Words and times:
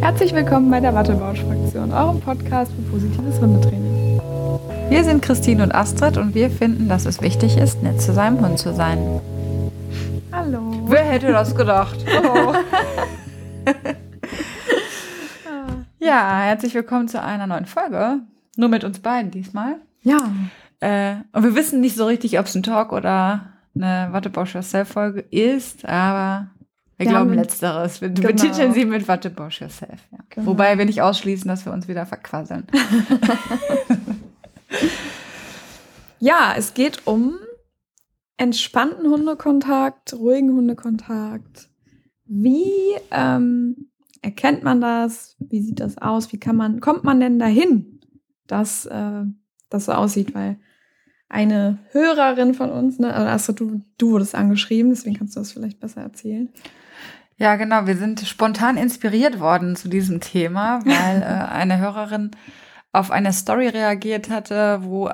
Herzlich 0.00 0.32
willkommen 0.32 0.70
bei 0.70 0.78
der 0.78 0.94
Wattebausch-Fraktion, 0.94 1.92
eurem 1.92 2.20
Podcast 2.20 2.72
für 2.72 2.82
positives 2.82 3.40
Hundetraining. 3.40 4.20
Wir 4.88 5.02
sind 5.02 5.22
Christine 5.22 5.64
und 5.64 5.74
Astrid 5.74 6.16
und 6.16 6.34
wir 6.34 6.50
finden, 6.50 6.88
dass 6.88 7.04
es 7.04 7.20
wichtig 7.20 7.56
ist, 7.58 7.82
nett 7.82 8.00
zu 8.00 8.12
seinem 8.12 8.40
Hund 8.40 8.58
zu 8.58 8.72
sein. 8.72 9.20
Hallo. 10.32 10.84
Wer 10.86 11.04
hätte 11.04 11.32
das 11.32 11.54
gedacht? 11.54 11.98
Oh. 12.34 12.54
ja, 15.98 16.40
herzlich 16.40 16.74
willkommen 16.74 17.08
zu 17.08 17.22
einer 17.22 17.46
neuen 17.46 17.66
Folge. 17.66 18.20
Nur 18.56 18.68
mit 18.68 18.84
uns 18.84 19.00
beiden 19.00 19.30
diesmal. 19.30 19.76
Ja. 20.02 20.32
Äh, 20.80 21.16
und 21.32 21.42
wir 21.42 21.54
wissen 21.54 21.80
nicht 21.80 21.96
so 21.96 22.06
richtig, 22.06 22.38
ob 22.38 22.46
es 22.46 22.54
ein 22.54 22.62
Talk 22.62 22.92
oder 22.92 23.52
eine 23.74 24.08
Wattebausch 24.12 24.54
Yourself-Folge 24.54 25.20
ist, 25.20 25.84
aber 25.84 26.48
wir, 26.98 27.06
Wir 27.06 27.10
glauben 27.12 27.32
letzteres. 27.32 28.00
Wir 28.00 28.10
Genau. 28.10 28.28
betiteln 28.28 28.74
sie 28.74 28.84
mit 28.84 29.08
Wattebausch 29.08 29.60
Yourself. 29.60 30.00
Ja. 30.12 30.18
Genau. 30.30 30.46
Wobei 30.46 30.76
wir 30.76 30.84
nicht 30.84 31.00
ausschließen, 31.00 31.48
dass 31.48 31.64
wir 31.64 31.72
uns 31.72 31.88
wieder 31.88 32.04
verquasseln. 32.06 32.66
Ja, 36.20 36.54
es 36.56 36.74
geht 36.74 37.06
um 37.06 37.34
entspannten 38.36 39.08
Hundekontakt, 39.08 40.14
ruhigen 40.14 40.52
Hundekontakt. 40.52 41.70
Wie 42.24 42.72
ähm, 43.10 43.90
erkennt 44.20 44.64
man 44.64 44.80
das? 44.80 45.36
Wie 45.38 45.60
sieht 45.60 45.80
das 45.80 45.98
aus? 45.98 46.32
Wie 46.32 46.40
kann 46.40 46.56
man, 46.56 46.80
kommt 46.80 47.04
man 47.04 47.20
denn 47.20 47.38
dahin, 47.38 48.00
dass 48.46 48.84
äh, 48.86 49.22
das 49.70 49.84
so 49.84 49.92
aussieht? 49.92 50.34
Weil 50.34 50.58
eine 51.28 51.78
Hörerin 51.92 52.54
von 52.54 52.70
uns, 52.70 52.98
ne, 52.98 53.14
also 53.14 53.52
du, 53.52 53.82
du 53.98 54.12
wurdest 54.12 54.34
angeschrieben, 54.34 54.90
deswegen 54.90 55.16
kannst 55.16 55.36
du 55.36 55.40
das 55.40 55.52
vielleicht 55.52 55.78
besser 55.78 56.00
erzählen. 56.02 56.48
Ja, 57.38 57.54
genau. 57.54 57.86
Wir 57.86 57.96
sind 57.96 58.20
spontan 58.20 58.76
inspiriert 58.76 59.38
worden 59.38 59.76
zu 59.76 59.88
diesem 59.88 60.20
Thema, 60.20 60.80
weil 60.84 61.22
äh, 61.22 61.52
eine 61.52 61.78
Hörerin 61.78 62.32
auf 62.92 63.10
eine 63.10 63.32
Story 63.32 63.68
reagiert 63.68 64.28
hatte, 64.28 64.80
wo 64.82 65.10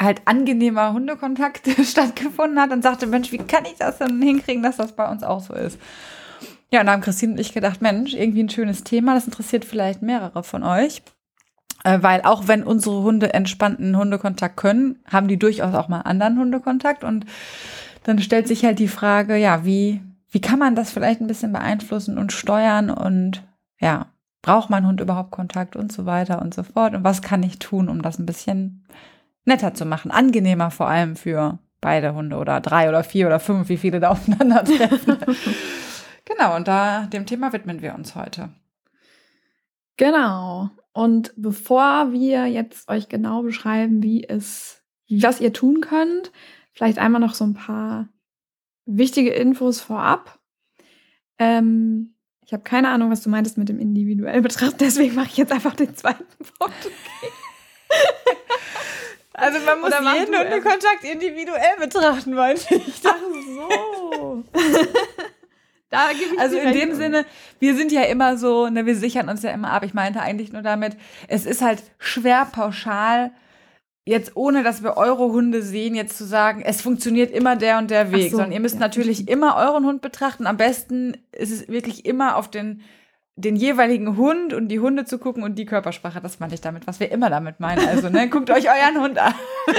halt 0.00 0.22
angenehmer 0.24 0.92
Hundekontakt 0.92 1.68
stattgefunden 1.84 2.60
hat 2.60 2.72
und 2.72 2.82
sagte, 2.82 3.06
Mensch, 3.06 3.30
wie 3.30 3.38
kann 3.38 3.64
ich 3.66 3.76
das 3.78 3.98
denn 3.98 4.20
hinkriegen, 4.20 4.62
dass 4.62 4.76
das 4.76 4.92
bei 4.92 5.08
uns 5.10 5.22
auch 5.22 5.40
so 5.40 5.54
ist? 5.54 5.78
Ja, 6.72 6.80
und 6.80 6.86
da 6.86 6.92
haben 6.92 7.02
Christine 7.02 7.32
und 7.32 7.40
ich 7.40 7.52
gedacht, 7.52 7.80
Mensch, 7.80 8.14
irgendwie 8.14 8.42
ein 8.42 8.50
schönes 8.50 8.82
Thema, 8.82 9.14
das 9.14 9.26
interessiert 9.26 9.64
vielleicht 9.64 10.02
mehrere 10.02 10.42
von 10.42 10.62
euch. 10.62 11.02
Äh, 11.84 12.02
weil 12.02 12.22
auch 12.22 12.48
wenn 12.48 12.64
unsere 12.64 13.02
Hunde 13.02 13.34
entspannten 13.34 13.96
Hundekontakt 13.96 14.56
können, 14.56 14.98
haben 15.10 15.28
die 15.28 15.38
durchaus 15.38 15.74
auch 15.74 15.88
mal 15.88 16.00
anderen 16.00 16.38
Hundekontakt. 16.38 17.04
Und 17.04 17.26
dann 18.02 18.18
stellt 18.18 18.48
sich 18.48 18.64
halt 18.64 18.78
die 18.78 18.88
Frage, 18.88 19.36
ja, 19.36 19.64
wie, 19.64 20.00
wie 20.36 20.40
kann 20.42 20.58
man 20.58 20.74
das 20.74 20.90
vielleicht 20.90 21.22
ein 21.22 21.28
bisschen 21.28 21.54
beeinflussen 21.54 22.18
und 22.18 22.30
steuern 22.30 22.90
und 22.90 23.42
ja, 23.80 24.12
braucht 24.42 24.68
mein 24.68 24.86
Hund 24.86 25.00
überhaupt 25.00 25.30
Kontakt 25.30 25.76
und 25.76 25.90
so 25.90 26.04
weiter 26.04 26.42
und 26.42 26.52
so 26.52 26.62
fort? 26.62 26.94
Und 26.94 27.04
was 27.04 27.22
kann 27.22 27.42
ich 27.42 27.58
tun, 27.58 27.88
um 27.88 28.02
das 28.02 28.18
ein 28.18 28.26
bisschen 28.26 28.86
netter 29.46 29.72
zu 29.72 29.86
machen, 29.86 30.10
angenehmer 30.10 30.70
vor 30.70 30.88
allem 30.88 31.16
für 31.16 31.58
beide 31.80 32.12
Hunde 32.12 32.36
oder 32.36 32.60
drei 32.60 32.90
oder 32.90 33.02
vier 33.02 33.28
oder 33.28 33.40
fünf, 33.40 33.70
wie 33.70 33.78
viele 33.78 33.98
da 33.98 34.10
aufeinandertreffen. 34.10 35.16
genau, 36.26 36.54
und 36.54 36.68
da 36.68 37.06
dem 37.06 37.24
Thema 37.24 37.54
widmen 37.54 37.80
wir 37.80 37.94
uns 37.94 38.14
heute. 38.14 38.50
Genau. 39.96 40.68
Und 40.92 41.32
bevor 41.38 42.12
wir 42.12 42.44
jetzt 42.44 42.90
euch 42.90 43.08
genau 43.08 43.40
beschreiben, 43.40 44.02
wie 44.02 44.28
es, 44.28 44.82
was 45.08 45.40
ihr 45.40 45.54
tun 45.54 45.80
könnt, 45.80 46.30
vielleicht 46.74 46.98
einmal 46.98 47.22
noch 47.22 47.32
so 47.32 47.44
ein 47.44 47.54
paar 47.54 48.10
wichtige 48.86 49.30
Infos 49.30 49.80
vorab. 49.80 50.38
Ähm, 51.38 52.14
ich 52.46 52.52
habe 52.52 52.62
keine 52.62 52.88
Ahnung, 52.90 53.10
was 53.10 53.22
du 53.22 53.28
meintest 53.28 53.58
mit 53.58 53.68
dem 53.68 53.78
individuell 53.78 54.40
betrachten, 54.40 54.76
deswegen 54.80 55.14
mache 55.14 55.26
ich 55.26 55.36
jetzt 55.36 55.52
einfach 55.52 55.74
den 55.74 55.94
zweiten 55.94 56.24
Punkt. 56.58 56.90
Also 59.34 59.58
man 59.66 59.80
muss 59.80 59.90
jeden 59.90 60.34
Hundekontakt 60.34 61.04
individuell 61.04 61.76
betrachten, 61.78 62.32
meinte 62.32 62.74
ich. 62.74 62.94
Ach 63.04 63.16
so. 64.08 64.44
da 65.90 66.08
gebe 66.12 66.34
ich 66.34 66.40
Also 66.40 66.56
in 66.56 66.72
dem 66.72 66.94
Sinne, 66.94 67.26
wir 67.58 67.76
sind 67.76 67.92
ja 67.92 68.02
immer 68.04 68.38
so, 68.38 68.68
ne, 68.68 68.86
wir 68.86 68.96
sichern 68.96 69.28
uns 69.28 69.42
ja 69.42 69.50
immer 69.50 69.72
ab. 69.72 69.84
Ich 69.84 69.92
meinte 69.92 70.22
eigentlich 70.22 70.52
nur 70.52 70.62
damit, 70.62 70.96
es 71.28 71.44
ist 71.44 71.60
halt 71.60 71.82
schwer 71.98 72.46
pauschal, 72.46 73.30
jetzt 74.06 74.36
ohne 74.36 74.62
dass 74.62 74.82
wir 74.82 74.96
eure 74.96 75.32
Hunde 75.32 75.62
sehen, 75.62 75.94
jetzt 75.94 76.16
zu 76.16 76.24
sagen, 76.24 76.62
es 76.64 76.80
funktioniert 76.80 77.30
immer 77.32 77.56
der 77.56 77.78
und 77.78 77.90
der 77.90 78.12
Weg. 78.12 78.30
so, 78.30 78.36
Sondern 78.38 78.52
ihr 78.52 78.60
müsst 78.60 78.76
ja, 78.76 78.80
natürlich 78.80 79.28
immer 79.28 79.56
euren 79.56 79.84
Hund 79.84 80.00
betrachten. 80.00 80.46
Am 80.46 80.56
besten 80.56 81.16
ist 81.32 81.52
es 81.52 81.68
wirklich 81.68 82.06
immer 82.06 82.36
auf 82.36 82.50
den 82.50 82.80
den 83.38 83.54
jeweiligen 83.54 84.16
Hund 84.16 84.54
und 84.54 84.68
die 84.68 84.80
Hunde 84.80 85.04
zu 85.04 85.18
gucken 85.18 85.42
und 85.42 85.58
die 85.58 85.66
Körpersprache, 85.66 86.22
das 86.22 86.40
meinte 86.40 86.54
ich 86.54 86.62
damit, 86.62 86.86
was 86.86 87.00
wir 87.00 87.12
immer 87.12 87.28
damit 87.28 87.60
meinen. 87.60 87.86
Also, 87.86 88.08
ne, 88.08 88.30
guckt 88.30 88.50
euch 88.50 88.66
euren 88.66 89.02
Hund 89.02 89.18
an. 89.18 89.34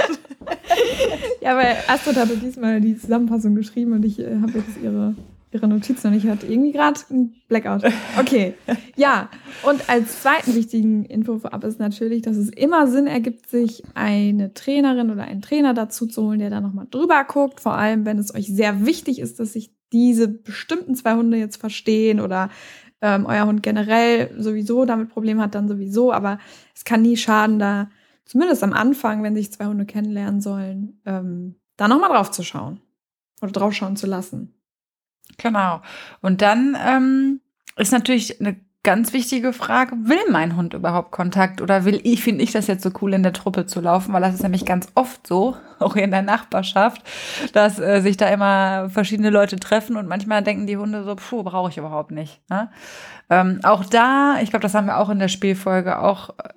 Ja, 1.40 1.56
weil 1.56 1.76
Astrid 1.88 2.16
hatte 2.16 2.36
diesmal 2.36 2.80
die 2.80 2.96
Zusammenfassung 2.96 3.54
geschrieben 3.54 3.92
und 3.92 4.04
ich 4.04 4.18
äh, 4.18 4.38
habe 4.40 4.52
jetzt 4.52 4.78
ihre, 4.82 5.14
ihre 5.50 5.66
Notizen 5.66 6.08
und 6.08 6.14
ich 6.14 6.26
hatte 6.26 6.46
irgendwie 6.46 6.72
gerade 6.72 7.00
einen 7.10 7.34
Blackout. 7.48 7.82
Okay, 8.18 8.54
ja. 8.96 9.30
Und 9.62 9.88
als 9.88 10.22
zweiten 10.22 10.54
wichtigen 10.54 11.04
Info 11.04 11.38
vorab 11.38 11.64
ist 11.64 11.78
natürlich, 11.78 12.22
dass 12.22 12.36
es 12.36 12.50
immer 12.50 12.86
Sinn 12.86 13.06
ergibt, 13.06 13.48
sich 13.48 13.82
eine 13.94 14.52
Trainerin 14.52 15.10
oder 15.10 15.22
einen 15.22 15.40
Trainer 15.40 15.74
dazu 15.74 16.06
zu 16.06 16.24
holen, 16.24 16.40
der 16.40 16.50
da 16.50 16.60
nochmal 16.60 16.86
drüber 16.90 17.24
guckt. 17.24 17.60
Vor 17.60 17.74
allem, 17.74 18.04
wenn 18.04 18.18
es 18.18 18.34
euch 18.34 18.46
sehr 18.48 18.84
wichtig 18.84 19.20
ist, 19.20 19.40
dass 19.40 19.54
sich 19.54 19.72
diese 19.92 20.28
bestimmten 20.28 20.94
zwei 20.94 21.14
Hunde 21.14 21.38
jetzt 21.38 21.56
verstehen 21.56 22.20
oder 22.20 22.50
ähm, 23.00 23.26
euer 23.26 23.46
Hund 23.46 23.62
generell 23.62 24.30
sowieso 24.38 24.84
damit 24.84 25.08
Probleme 25.08 25.42
hat, 25.42 25.54
dann 25.54 25.68
sowieso. 25.68 26.12
Aber 26.12 26.38
es 26.74 26.84
kann 26.84 27.02
nie 27.02 27.16
schaden, 27.16 27.58
da 27.58 27.90
zumindest 28.24 28.62
am 28.62 28.72
Anfang, 28.72 29.22
wenn 29.22 29.34
sich 29.34 29.52
zwei 29.52 29.66
Hunde 29.66 29.86
kennenlernen 29.86 30.40
sollen, 30.40 31.00
ähm, 31.06 31.54
da 31.76 31.88
nochmal 31.88 32.10
drauf 32.10 32.30
zu 32.30 32.42
schauen 32.42 32.80
oder 33.40 33.52
drauf 33.52 33.72
schauen 33.72 33.96
zu 33.96 34.06
lassen. 34.06 34.57
Genau. 35.38 35.80
Und 36.20 36.42
dann 36.42 36.76
ähm, 36.84 37.40
ist 37.76 37.92
natürlich 37.92 38.40
eine 38.40 38.56
ganz 38.84 39.12
wichtige 39.12 39.52
Frage, 39.52 39.94
will 40.04 40.30
mein 40.30 40.56
Hund 40.56 40.72
überhaupt 40.72 41.10
Kontakt 41.10 41.60
oder 41.60 41.84
will 41.84 42.00
ich, 42.04 42.22
finde 42.22 42.42
ich 42.42 42.52
das 42.52 42.68
jetzt 42.68 42.82
so 42.82 42.90
cool, 43.02 43.12
in 43.12 43.22
der 43.22 43.32
Truppe 43.32 43.66
zu 43.66 43.80
laufen, 43.80 44.12
weil 44.12 44.22
das 44.22 44.34
ist 44.34 44.42
nämlich 44.42 44.64
ganz 44.64 44.88
oft 44.94 45.26
so, 45.26 45.56
auch 45.78 45.96
in 45.96 46.10
der 46.10 46.22
Nachbarschaft, 46.22 47.02
dass 47.52 47.78
äh, 47.78 48.00
sich 48.00 48.16
da 48.16 48.28
immer 48.28 48.88
verschiedene 48.88 49.30
Leute 49.30 49.56
treffen 49.56 49.96
und 49.96 50.08
manchmal 50.08 50.42
denken 50.42 50.66
die 50.66 50.76
Hunde 50.76 51.04
so, 51.04 51.16
puh, 51.16 51.42
brauche 51.42 51.70
ich 51.70 51.78
überhaupt 51.78 52.12
nicht. 52.12 52.40
Ne? 52.48 52.70
Ähm, 53.30 53.60
auch 53.62 53.84
da, 53.84 54.36
ich 54.42 54.50
glaube, 54.50 54.62
das 54.62 54.74
haben 54.74 54.86
wir 54.86 54.98
auch 54.98 55.10
in 55.10 55.18
der 55.18 55.28
Spielfolge 55.28 55.98
auch 55.98 56.30
äh, 56.30 56.48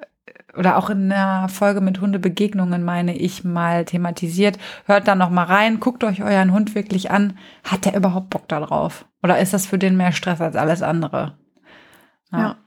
oder 0.58 0.78
auch 0.78 0.90
in 0.90 1.12
einer 1.12 1.48
Folge 1.50 1.82
mit 1.82 2.02
Hundebegegnungen, 2.02 2.84
meine 2.84 3.16
ich, 3.16 3.44
mal 3.44 3.86
thematisiert. 3.86 4.58
Hört 4.86 5.08
da 5.08 5.16
noch 5.16 5.30
mal 5.30 5.44
rein, 5.44 5.80
guckt 5.80 6.04
euch 6.04 6.24
euren 6.24 6.52
Hund 6.52 6.76
wirklich 6.76 7.12
an. 7.12 7.38
Hat 7.64 7.86
der 7.86 7.96
überhaupt 7.96 8.30
Bock 8.30 8.48
da 8.48 8.60
drauf? 8.60 9.06
Oder 9.24 9.40
ist 9.40 9.54
das 9.54 9.66
für 9.66 9.78
den 9.78 9.98
mehr 9.98 10.12
Stress 10.12 10.42
als 10.42 10.56
alles 10.56 10.82
andere? 10.82 11.38
Ja. 12.32 12.58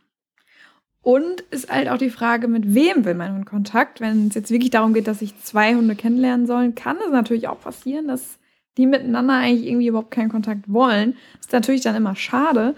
Und 1.03 1.43
ist 1.50 1.71
halt 1.71 1.91
auch 1.91 1.99
die 1.99 2.11
Frage, 2.11 2.49
mit 2.49 2.75
wem 2.75 3.05
will 3.05 3.15
mein 3.15 3.34
Hund 3.34 3.45
Kontakt? 3.45 4.01
Wenn 4.01 4.28
es 4.28 4.34
jetzt 4.34 4.51
wirklich 4.51 4.71
darum 4.71 4.95
geht, 4.95 5.06
dass 5.06 5.19
sich 5.19 5.39
zwei 5.43 5.75
Hunde 5.75 5.97
kennenlernen 5.97 6.47
sollen, 6.47 6.75
kann 6.75 6.97
es 7.05 7.12
natürlich 7.12 7.49
auch 7.49 7.61
passieren, 7.61 8.09
dass 8.09 8.39
die 8.78 8.87
miteinander 8.87 9.34
eigentlich 9.34 9.66
irgendwie 9.66 9.89
überhaupt 9.89 10.11
keinen 10.11 10.31
Kontakt 10.31 10.65
wollen. 10.66 11.15
ist 11.39 11.53
natürlich 11.53 11.83
dann 11.83 11.95
immer 11.95 12.16
schade, 12.16 12.75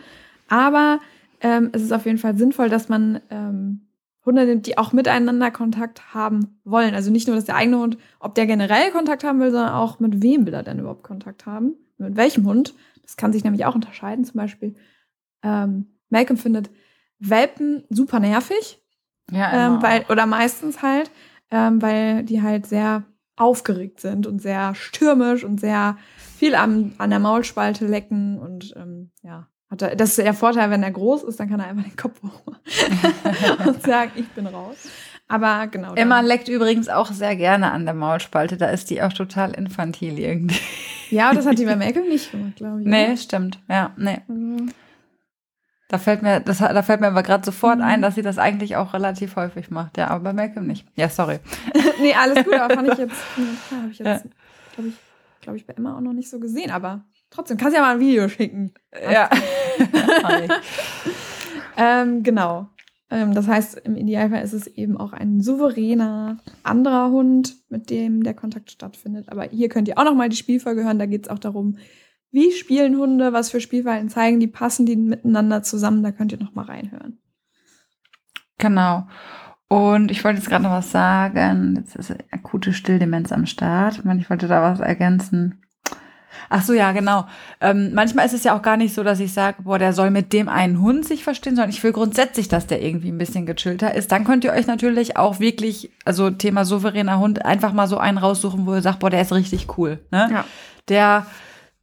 aber 0.49 0.99
ähm, 1.41 1.71
es 1.73 1.83
ist 1.83 1.93
auf 1.93 2.05
jeden 2.05 2.19
Fall 2.19 2.37
sinnvoll, 2.37 2.69
dass 2.69 2.89
man 2.89 3.21
ähm, 3.31 3.86
Hunde 4.27 4.45
nimmt, 4.45 4.67
die 4.67 4.77
auch 4.77 4.93
miteinander 4.93 5.51
Kontakt 5.51 6.13
haben 6.13 6.61
wollen. 6.65 6.95
Also 6.95 7.11
nicht 7.11 7.29
nur, 7.29 7.37
dass 7.37 7.45
der 7.45 7.57
eigene 7.57 7.79
Hund, 7.79 7.97
ob 8.19 8.35
der 8.35 8.47
generell 8.47 8.91
Kontakt 8.91 9.25
haben 9.25 9.41
will, 9.41 9.53
sondern 9.53 9.73
auch 9.73 10.01
mit 10.01 10.21
wem 10.21 10.45
will 10.45 10.55
er 10.55 10.65
denn 10.65 10.81
überhaupt 10.81 11.05
Kontakt 11.05 11.47
haben? 11.47 11.75
Mit 11.97 12.17
welchem 12.17 12.45
Hund? 12.45 12.75
Das 13.03 13.17
kann 13.17 13.33
sich 13.33 13.45
nämlich 13.45 13.65
auch 13.65 13.77
unterscheiden. 13.77 14.25
Zum 14.25 14.37
Beispiel, 14.37 14.75
ähm, 15.43 15.87
Malcolm 16.11 16.37
findet 16.37 16.71
Welpen 17.19 17.85
super 17.89 18.21
nervig, 18.21 18.83
Ja, 19.31 19.69
ähm, 19.69 19.83
weil, 19.83 20.05
oder 20.11 20.27
meistens 20.27 20.83
halt, 20.83 21.11
ähm, 21.51 21.81
weil 21.81 22.25
die 22.25 22.43
halt 22.43 22.67
sehr 22.67 23.05
aufgeregt 23.37 24.01
sind 24.01 24.27
und 24.27 24.41
sehr 24.41 24.75
stürmisch 24.75 25.45
und 25.45 25.61
sehr 25.61 25.97
viel 26.17 26.55
am, 26.55 26.93
an 26.99 27.11
der 27.11 27.19
Maulspalte 27.21 27.87
lecken 27.87 28.39
und 28.39 28.75
ähm, 28.77 29.11
ja. 29.23 29.49
Hat 29.71 29.83
er, 29.83 29.97
das 29.97 30.11
ist 30.11 30.19
der 30.19 30.35
Vorteil, 30.35 30.71
wenn 30.71 30.83
er 30.83 30.91
groß 30.93 31.25
ist, 31.25 31.41
dann 31.41 31.49
kann 31.49 31.59
er 31.61 31.67
einfach 31.67 31.83
den 31.85 31.97
Kopf 31.97 32.23
hoch 32.23 32.43
und 33.67 33.83
sagen, 33.83 34.13
ich 34.15 34.29
bin 34.29 34.47
raus. 34.47 34.77
Aber 35.29 35.67
genau. 35.67 35.89
dann- 35.89 35.97
Emma 35.97 36.21
leckt 36.21 36.47
übrigens 36.49 36.89
auch 36.89 37.11
sehr 37.11 37.35
gerne 37.35 37.73
an 37.73 37.85
der 37.85 37.95
Maulspalte. 37.95 38.57
Da 38.57 38.67
ist 38.67 38.91
die 38.91 39.03
auch 39.03 39.13
total 39.13 39.53
infantil 39.55 40.19
irgendwie. 40.21 40.61
Ja, 41.11 41.33
das 41.35 41.47
hat 41.47 41.59
die 41.59 41.65
bei 41.65 41.75
Malcolm 41.77 42.09
nicht 42.09 42.31
gemacht, 42.31 42.55
glaube 42.57 42.81
ich. 42.83 42.87
Nee, 42.87 43.07
oder? 43.07 43.17
stimmt. 43.17 43.59
Ja, 43.69 43.93
nee. 43.97 44.19
Also, 44.29 44.67
Da 45.89 45.99
fällt 45.99 46.23
mir, 46.23 46.39
das, 46.41 46.59
da 46.59 46.83
fällt 46.83 47.01
mir 47.01 47.09
aber 47.09 47.25
gerade 47.25 47.45
sofort 47.45 47.79
Mhm. 47.79 47.85
ein, 47.85 48.03
dass 48.03 48.15
sie 48.15 48.23
das 48.23 48.39
eigentlich 48.39 48.77
auch 48.77 48.95
relativ 48.95 49.35
häufig 49.35 49.71
macht. 49.71 49.99
Ja, 49.99 50.09
aber 50.11 50.23
bei 50.25 50.33
Malcolm 50.33 50.69
nicht. 50.69 50.87
Ja, 50.95 51.09
sorry. 51.09 51.41
nee, 52.01 52.15
alles 52.15 52.45
gut, 52.45 52.55
aber 52.55 52.75
fand 52.75 52.89
ich 52.93 52.99
jetzt, 52.99 53.17
ja, 53.73 53.77
habe 53.83 53.91
ich 53.91 53.99
Ja. 53.99 54.13
jetzt, 54.13 54.27
glaube 54.75 54.91
ich, 54.91 54.95
glaube 55.41 55.57
ich, 55.59 55.67
bei 55.67 55.73
Emma 55.75 55.97
auch 55.97 56.01
noch 56.01 56.13
nicht 56.13 56.31
so 56.31 56.39
gesehen, 56.39 56.71
aber 56.71 57.05
trotzdem, 57.37 57.57
kannst 57.57 57.77
ja 57.77 57.83
mal 57.83 57.95
ein 57.95 58.01
Video 58.01 58.29
schicken. 58.29 58.75
Ja. 59.11 59.31
Ähm, 61.77 62.23
genau. 62.23 62.69
Ähm, 63.11 63.35
das 63.35 63.47
heißt, 63.47 63.79
im 63.85 63.97
Idealfall 63.97 64.43
ist 64.43 64.55
es 64.55 64.67
eben 64.67 64.97
auch 64.97 65.13
ein 65.13 65.41
souveräner 65.41 66.39
anderer 66.63 67.11
Hund, 67.11 67.55
mit 67.69 67.91
dem 67.91 68.23
der 68.23 68.35
Kontakt 68.35 68.71
stattfindet. 68.71 69.29
Aber 69.29 69.45
hier 69.45 69.69
könnt 69.69 69.89
ihr 69.89 69.99
auch 69.99 70.05
nochmal 70.05 70.29
die 70.29 70.37
Spielfolge 70.37 70.85
hören. 70.85 70.99
Da 70.99 71.07
geht 71.07 71.27
es 71.27 71.31
auch 71.31 71.39
darum, 71.39 71.77
wie 72.33 72.51
spielen 72.51 72.97
Hunde, 72.97 73.33
was 73.33 73.51
für 73.51 73.61
Spielverhalten 73.61 74.09
zeigen 74.09 74.41
die, 74.41 74.49
passen 74.49 74.87
die 74.87 74.97
miteinander 74.97 75.63
zusammen. 75.63 76.03
Da 76.03 76.11
könnt 76.11 76.33
ihr 76.33 76.39
nochmal 76.39 76.65
reinhören. 76.65 77.19
Genau. 78.59 79.07
Und 79.69 80.11
ich 80.11 80.25
wollte 80.25 80.39
jetzt 80.39 80.49
gerade 80.49 80.65
noch 80.65 80.71
was 80.71 80.91
sagen. 80.91 81.77
Jetzt 81.77 81.97
ist 81.97 82.15
akute 82.31 82.73
Stilldemenz 82.73 83.33
am 83.33 83.47
Start. 83.47 84.03
Ich 84.19 84.31
wollte 84.31 84.49
da 84.49 84.63
was 84.63 84.81
ergänzen. 84.81 85.66
Ach 86.49 86.63
so, 86.63 86.73
ja, 86.73 86.93
genau. 86.93 87.27
Ähm, 87.61 87.93
manchmal 87.95 88.27
ist 88.27 88.33
es 88.33 88.45
ja 88.45 88.57
auch 88.57 88.63
gar 88.63 88.77
nicht 88.77 88.95
so, 88.95 89.03
dass 89.03 89.21
ich 89.21 89.33
sage, 89.33 89.63
boah, 89.63 89.79
der 89.79 89.93
soll 89.93 90.11
mit 90.11 90.33
dem 90.33 90.49
einen 90.49 90.81
Hund 90.81 91.07
sich 91.07 91.25
verstehen, 91.25 91.57
sondern 91.57 91.71
ich 91.71 91.83
will 91.83 91.93
grundsätzlich, 91.93 92.49
dass 92.49 92.67
der 92.67 92.83
irgendwie 92.83 93.09
ein 93.09 93.19
bisschen 93.19 93.47
gechillter 93.47 93.95
ist. 93.95 94.13
Dann 94.13 94.25
könnt 94.25 94.45
ihr 94.45 94.53
euch 94.53 94.67
natürlich 94.67 95.17
auch 95.17 95.41
wirklich, 95.41 95.91
also 96.05 96.31
Thema 96.31 96.65
souveräner 96.65 97.19
Hund, 97.19 97.45
einfach 97.45 97.73
mal 97.73 97.87
so 97.87 97.99
einen 97.99 98.19
raussuchen, 98.19 98.67
wo 98.67 98.75
ihr 98.75 98.83
sagt, 98.83 99.01
boah, 99.01 99.11
der 99.11 99.23
ist 99.23 99.33
richtig 99.33 99.79
cool. 99.79 99.99
Ne? 100.11 100.29
Ja. 100.33 100.45
Der, 100.89 101.27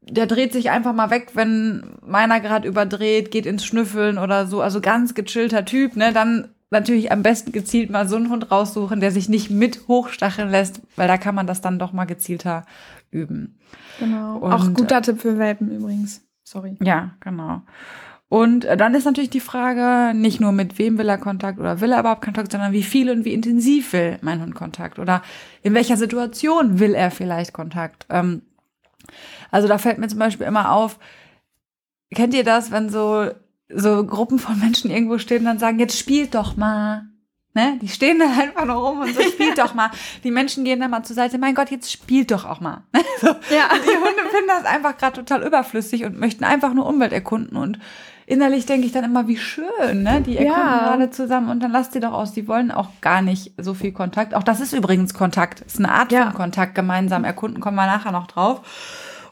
der 0.02 0.28
dreht 0.28 0.54
sich 0.54 0.70
einfach 0.70 0.94
mal 0.94 1.10
weg, 1.10 1.32
wenn 1.34 1.84
meiner 2.06 2.40
gerade 2.40 2.68
überdreht, 2.68 3.32
geht 3.32 3.46
ins 3.46 3.66
Schnüffeln 3.66 4.18
oder 4.18 4.48
so. 4.48 4.62
Also 4.62 4.82
ganz 4.82 5.14
gechillter 5.14 5.66
Typ, 5.66 5.96
ne? 5.96 6.14
Dann 6.14 6.50
natürlich 6.74 7.12
am 7.12 7.24
besten 7.24 7.54
gezielt 7.54 7.90
mal 7.90 8.08
so 8.08 8.18
einen 8.18 8.30
Hund 8.30 8.52
raussuchen, 8.52 9.00
der 9.00 9.12
sich 9.12 9.30
nicht 9.30 9.50
mit 9.50 9.88
hochstacheln 9.88 10.50
lässt, 10.50 10.82
weil 10.98 11.08
da 11.08 11.18
kann 11.18 11.36
man 11.36 11.48
das 11.48 11.62
dann 11.62 11.80
doch 11.80 11.94
mal 11.94 12.06
gezielter 12.06 12.66
üben. 13.12 13.60
Genau. 14.04 14.38
Und, 14.38 14.52
Auch 14.52 14.74
guter 14.74 14.98
äh, 14.98 15.02
Tipp 15.02 15.22
für 15.22 15.38
Welpen 15.38 15.72
übrigens. 15.72 16.22
Sorry. 16.44 16.78
Ja, 16.82 17.12
genau. 17.20 17.62
Und 18.34 18.66
äh, 18.66 18.76
dann 18.76 18.96
ist 18.96 19.06
natürlich 19.06 19.30
die 19.30 19.40
Frage, 19.40 20.18
nicht 20.18 20.40
nur 20.40 20.52
mit 20.52 20.80
wem 20.80 20.98
will 20.98 21.08
er 21.08 21.20
Kontakt 21.20 21.60
oder 21.60 21.82
will 21.82 21.92
er 21.92 22.00
überhaupt 22.00 22.24
Kontakt, 22.24 22.52
sondern 22.52 22.72
wie 22.72 22.84
viel 22.84 23.10
und 23.12 23.26
wie 23.26 23.34
intensiv 23.34 23.94
will 23.94 24.18
mein 24.22 24.42
Hund 24.42 24.56
Kontakt 24.56 24.98
oder 24.98 25.22
in 25.62 25.74
welcher 25.74 25.98
Situation 25.98 26.80
will 26.80 26.96
er 26.96 27.12
vielleicht 27.12 27.54
Kontakt. 27.54 28.08
Ähm, 28.10 28.42
also 29.52 29.68
da 29.68 29.78
fällt 29.78 30.00
mir 30.00 30.08
zum 30.08 30.20
Beispiel 30.20 30.48
immer 30.48 30.72
auf, 30.72 30.98
kennt 32.16 32.34
ihr 32.34 32.44
das, 32.44 32.72
wenn 32.72 32.90
so, 32.90 33.30
so 33.70 34.04
Gruppen 34.06 34.40
von 34.40 34.60
Menschen 34.60 34.90
irgendwo 34.90 35.20
stehen 35.20 35.40
und 35.40 35.46
dann 35.46 35.60
sagen, 35.60 35.80
jetzt 35.80 35.98
spielt 35.98 36.34
doch 36.34 36.58
mal. 36.58 37.04
Ne? 37.56 37.78
Die 37.80 37.88
stehen 37.88 38.18
da 38.18 38.26
einfach 38.26 38.66
nur 38.66 38.78
rum 38.78 39.02
und 39.02 39.14
so, 39.14 39.22
spielt 39.22 39.60
doch 39.60 39.76
mal. 39.76 39.92
Die 40.24 40.32
Menschen 40.32 40.64
gehen 40.64 40.80
dann 40.80 40.90
mal 40.90 41.04
zur 41.04 41.16
Seite, 41.16 41.38
mein 41.38 41.54
Gott, 41.54 41.70
jetzt 41.70 41.92
spielt 41.92 42.32
doch 42.32 42.46
auch 42.46 42.60
mal. 42.62 42.82
so. 43.22 43.28
ja. 43.28 43.72
Und 43.72 43.84
die 43.84 43.96
Hunde 43.96 44.30
finden 44.32 44.48
das 44.48 44.66
einfach 44.66 44.98
gerade 44.98 45.18
total 45.18 45.46
überflüssig 45.46 46.04
und 46.06 46.20
möchten 46.20 46.44
einfach 46.44 46.74
nur 46.74 46.88
Umwelt 46.88 47.14
erkunden. 47.14 47.56
Und 47.56 47.78
innerlich 48.26 48.66
denke 48.66 48.88
ich 48.88 48.92
dann 48.92 49.04
immer, 49.04 49.28
wie 49.28 49.38
schön, 49.38 50.02
ne? 50.02 50.22
Die 50.22 50.38
erkunden 50.38 50.62
ja. 50.62 50.80
gerade 50.80 51.12
zusammen 51.12 51.50
und 51.50 51.62
dann 51.62 51.72
lasst 51.72 51.94
die 51.94 52.00
doch 52.00 52.14
aus. 52.14 52.32
Die 52.32 52.48
wollen 52.48 52.72
auch 52.72 52.90
gar 53.02 53.22
nicht 53.22 53.52
so 53.58 53.76
viel 53.76 53.92
Kontakt. 53.92 54.34
Auch 54.34 54.44
das 54.44 54.60
ist 54.60 54.74
übrigens 54.74 55.14
Kontakt. 55.14 55.62
Ist 55.62 55.78
eine 55.78 55.92
Art 55.92 56.12
ja. 56.12 56.24
von 56.24 56.34
Kontakt, 56.34 56.74
gemeinsam 56.74 57.24
erkunden, 57.24 57.62
kommen 57.62 57.78
wir 57.78 57.86
nachher 57.86 58.12
noch 58.12 58.26
drauf. 58.26 58.62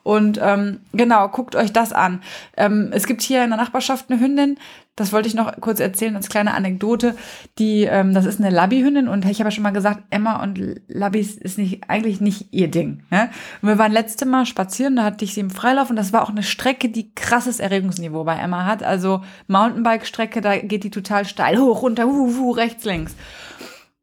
Und 0.03 0.39
ähm, 0.41 0.81
genau, 0.93 1.27
guckt 1.29 1.55
euch 1.55 1.71
das 1.71 1.93
an. 1.93 2.21
Ähm, 2.57 2.89
es 2.91 3.05
gibt 3.05 3.21
hier 3.21 3.43
in 3.43 3.49
der 3.49 3.57
Nachbarschaft 3.57 4.09
eine 4.09 4.19
Hündin, 4.19 4.57
das 4.97 5.13
wollte 5.13 5.27
ich 5.27 5.35
noch 5.35 5.59
kurz 5.61 5.79
erzählen 5.79 6.15
als 6.15 6.27
kleine 6.27 6.53
Anekdote. 6.53 7.15
Die, 7.57 7.83
ähm, 7.83 8.13
das 8.13 8.25
ist 8.25 8.39
eine 8.39 8.49
Labby-Hündin 8.49 9.07
und 9.07 9.25
ich 9.25 9.39
habe 9.39 9.47
ja 9.47 9.51
schon 9.51 9.63
mal 9.63 9.71
gesagt, 9.71 10.03
Emma 10.09 10.43
und 10.43 10.59
Labbys 10.87 11.37
ist 11.37 11.57
nicht, 11.57 11.89
eigentlich 11.89 12.19
nicht 12.19 12.53
ihr 12.53 12.69
Ding. 12.69 13.03
Ne? 13.09 13.29
Und 13.61 13.69
wir 13.69 13.77
waren 13.77 13.93
letzte 13.93 14.25
Mal 14.25 14.45
spazieren, 14.45 14.97
da 14.97 15.03
hatte 15.03 15.23
ich 15.23 15.33
sie 15.33 15.39
im 15.39 15.49
Freilauf 15.49 15.89
und 15.89 15.95
das 15.95 16.11
war 16.11 16.23
auch 16.23 16.29
eine 16.29 16.43
Strecke, 16.43 16.89
die 16.89 17.15
krasses 17.15 17.59
Erregungsniveau 17.59 18.25
bei 18.25 18.35
Emma 18.35 18.65
hat. 18.65 18.83
Also 18.83 19.23
Mountainbike-Strecke, 19.47 20.41
da 20.41 20.57
geht 20.57 20.83
die 20.83 20.91
total 20.91 21.25
steil, 21.25 21.57
hoch, 21.57 21.81
runter, 21.83 22.05
hu, 22.05 22.35
hu, 22.37 22.51
rechts, 22.51 22.83
links. 22.83 23.15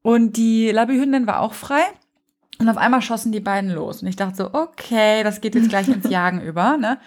Und 0.00 0.36
die 0.38 0.70
Labby-Hündin 0.70 1.26
war 1.26 1.40
auch 1.40 1.52
frei. 1.52 1.82
Und 2.60 2.68
auf 2.68 2.76
einmal 2.76 3.02
schossen 3.02 3.30
die 3.30 3.40
beiden 3.40 3.70
los. 3.70 4.02
Und 4.02 4.08
ich 4.08 4.16
dachte 4.16 4.36
so, 4.36 4.50
okay, 4.52 5.22
das 5.22 5.40
geht 5.40 5.54
jetzt 5.54 5.68
gleich 5.68 5.86
ins 5.88 6.08
Jagen 6.10 6.40
über. 6.42 6.76
Ne? 6.76 6.98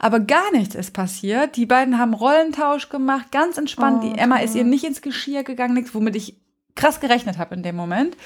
Aber 0.00 0.18
gar 0.18 0.50
nichts 0.52 0.74
ist 0.74 0.92
passiert. 0.92 1.56
Die 1.56 1.66
beiden 1.66 1.98
haben 1.98 2.12
Rollentausch 2.12 2.88
gemacht, 2.88 3.30
ganz 3.30 3.56
entspannt. 3.56 4.02
Oh, 4.02 4.08
die 4.08 4.18
Emma 4.18 4.38
ist 4.38 4.56
ihr 4.56 4.64
nicht 4.64 4.84
ins 4.84 5.02
Geschirr 5.02 5.44
gegangen, 5.44 5.74
nichts, 5.74 5.94
womit 5.94 6.16
ich 6.16 6.40
krass 6.74 7.00
gerechnet 7.00 7.38
habe 7.38 7.54
in 7.54 7.62
dem 7.62 7.76
Moment. 7.76 8.16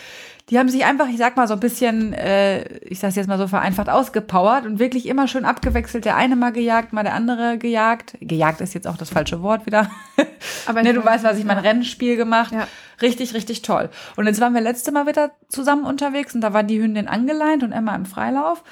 Die 0.49 0.59
haben 0.59 0.69
sich 0.69 0.85
einfach, 0.85 1.09
ich 1.09 1.19
sag 1.19 1.37
mal, 1.37 1.47
so 1.47 1.55
ein 1.55 1.61
bisschen, 1.61 2.13
äh, 2.13 2.65
ich 2.79 2.99
sag's 2.99 3.15
jetzt 3.15 3.29
mal 3.29 3.39
so 3.39 3.47
vereinfacht, 3.47 3.89
ausgepowert 3.89 4.67
und 4.67 4.79
wirklich 4.79 5.07
immer 5.07 5.29
schön 5.29 5.45
abgewechselt. 5.45 6.05
Der 6.05 6.17
eine 6.17 6.35
mal 6.35 6.51
gejagt, 6.51 6.93
mal 6.93 7.05
der 7.05 7.15
andere 7.15 7.59
gejagt. 7.59 8.17
Gejagt 8.21 8.61
ist 8.61 8.75
jetzt 8.75 8.89
auch 8.89 8.97
das 8.97 9.11
falsche 9.11 9.43
Wort 9.43 9.67
wieder. 9.67 9.91
Aber 10.67 10.83
ne, 10.83 10.93
du 10.93 11.05
weißt, 11.05 11.25
was 11.25 11.39
ich 11.39 11.45
mein 11.45 11.59
Rennspiel 11.59 12.17
gemacht. 12.17 12.53
Ja. 12.53 12.67
Richtig, 13.01 13.35
richtig 13.35 13.63
toll. 13.63 13.91
Und 14.17 14.27
jetzt 14.27 14.41
waren 14.41 14.55
wir 14.55 14.61
letzte 14.61 14.93
Mal 14.93 15.07
wieder 15.07 15.31
zusammen 15.49 15.85
unterwegs 15.85 16.35
und 16.35 16.41
da 16.41 16.53
war 16.53 16.63
die 16.63 16.81
Hündin 16.81 17.09
angeleint 17.09 17.63
und 17.63 17.73
Emma 17.73 17.95
im 17.95 18.07
Freilauf. 18.07 18.63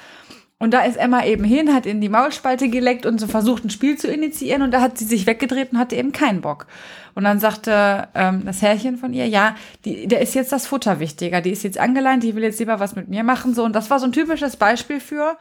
Und 0.61 0.73
da 0.73 0.81
ist 0.81 0.97
Emma 0.97 1.23
eben 1.23 1.45
hin, 1.45 1.73
hat 1.73 1.85
in 1.85 2.01
die 2.01 2.09
Maulspalte 2.09 2.67
geleckt 2.67 3.05
und 3.05 3.17
so 3.17 3.27
versucht, 3.27 3.63
ein 3.63 3.69
Spiel 3.69 3.97
zu 3.97 4.11
initiieren. 4.11 4.61
Und 4.61 4.71
da 4.71 4.81
hat 4.81 4.97
sie 4.97 5.05
sich 5.05 5.25
weggedreht 5.25 5.71
und 5.71 5.79
hatte 5.79 5.95
eben 5.95 6.11
keinen 6.11 6.41
Bock. 6.41 6.67
Und 7.15 7.23
dann 7.23 7.39
sagte 7.39 8.09
ähm, 8.13 8.43
das 8.45 8.61
Herrchen 8.61 8.97
von 8.97 9.13
ihr, 9.13 9.25
ja, 9.25 9.55
die, 9.85 10.07
der 10.07 10.19
ist 10.19 10.35
jetzt 10.35 10.51
das 10.51 10.67
Futter 10.67 10.99
wichtiger. 10.99 11.39
Die 11.39 11.51
ist 11.51 11.63
jetzt 11.63 11.77
angeleint, 11.77 12.23
die 12.23 12.35
will 12.35 12.43
jetzt 12.43 12.59
lieber 12.59 12.81
was 12.81 12.93
mit 12.93 13.07
mir 13.07 13.23
machen. 13.23 13.53
So. 13.53 13.63
Und 13.63 13.73
das 13.73 13.89
war 13.89 13.99
so 13.99 14.05
ein 14.05 14.11
typisches 14.11 14.57
Beispiel 14.57 14.99
für, 14.99 15.37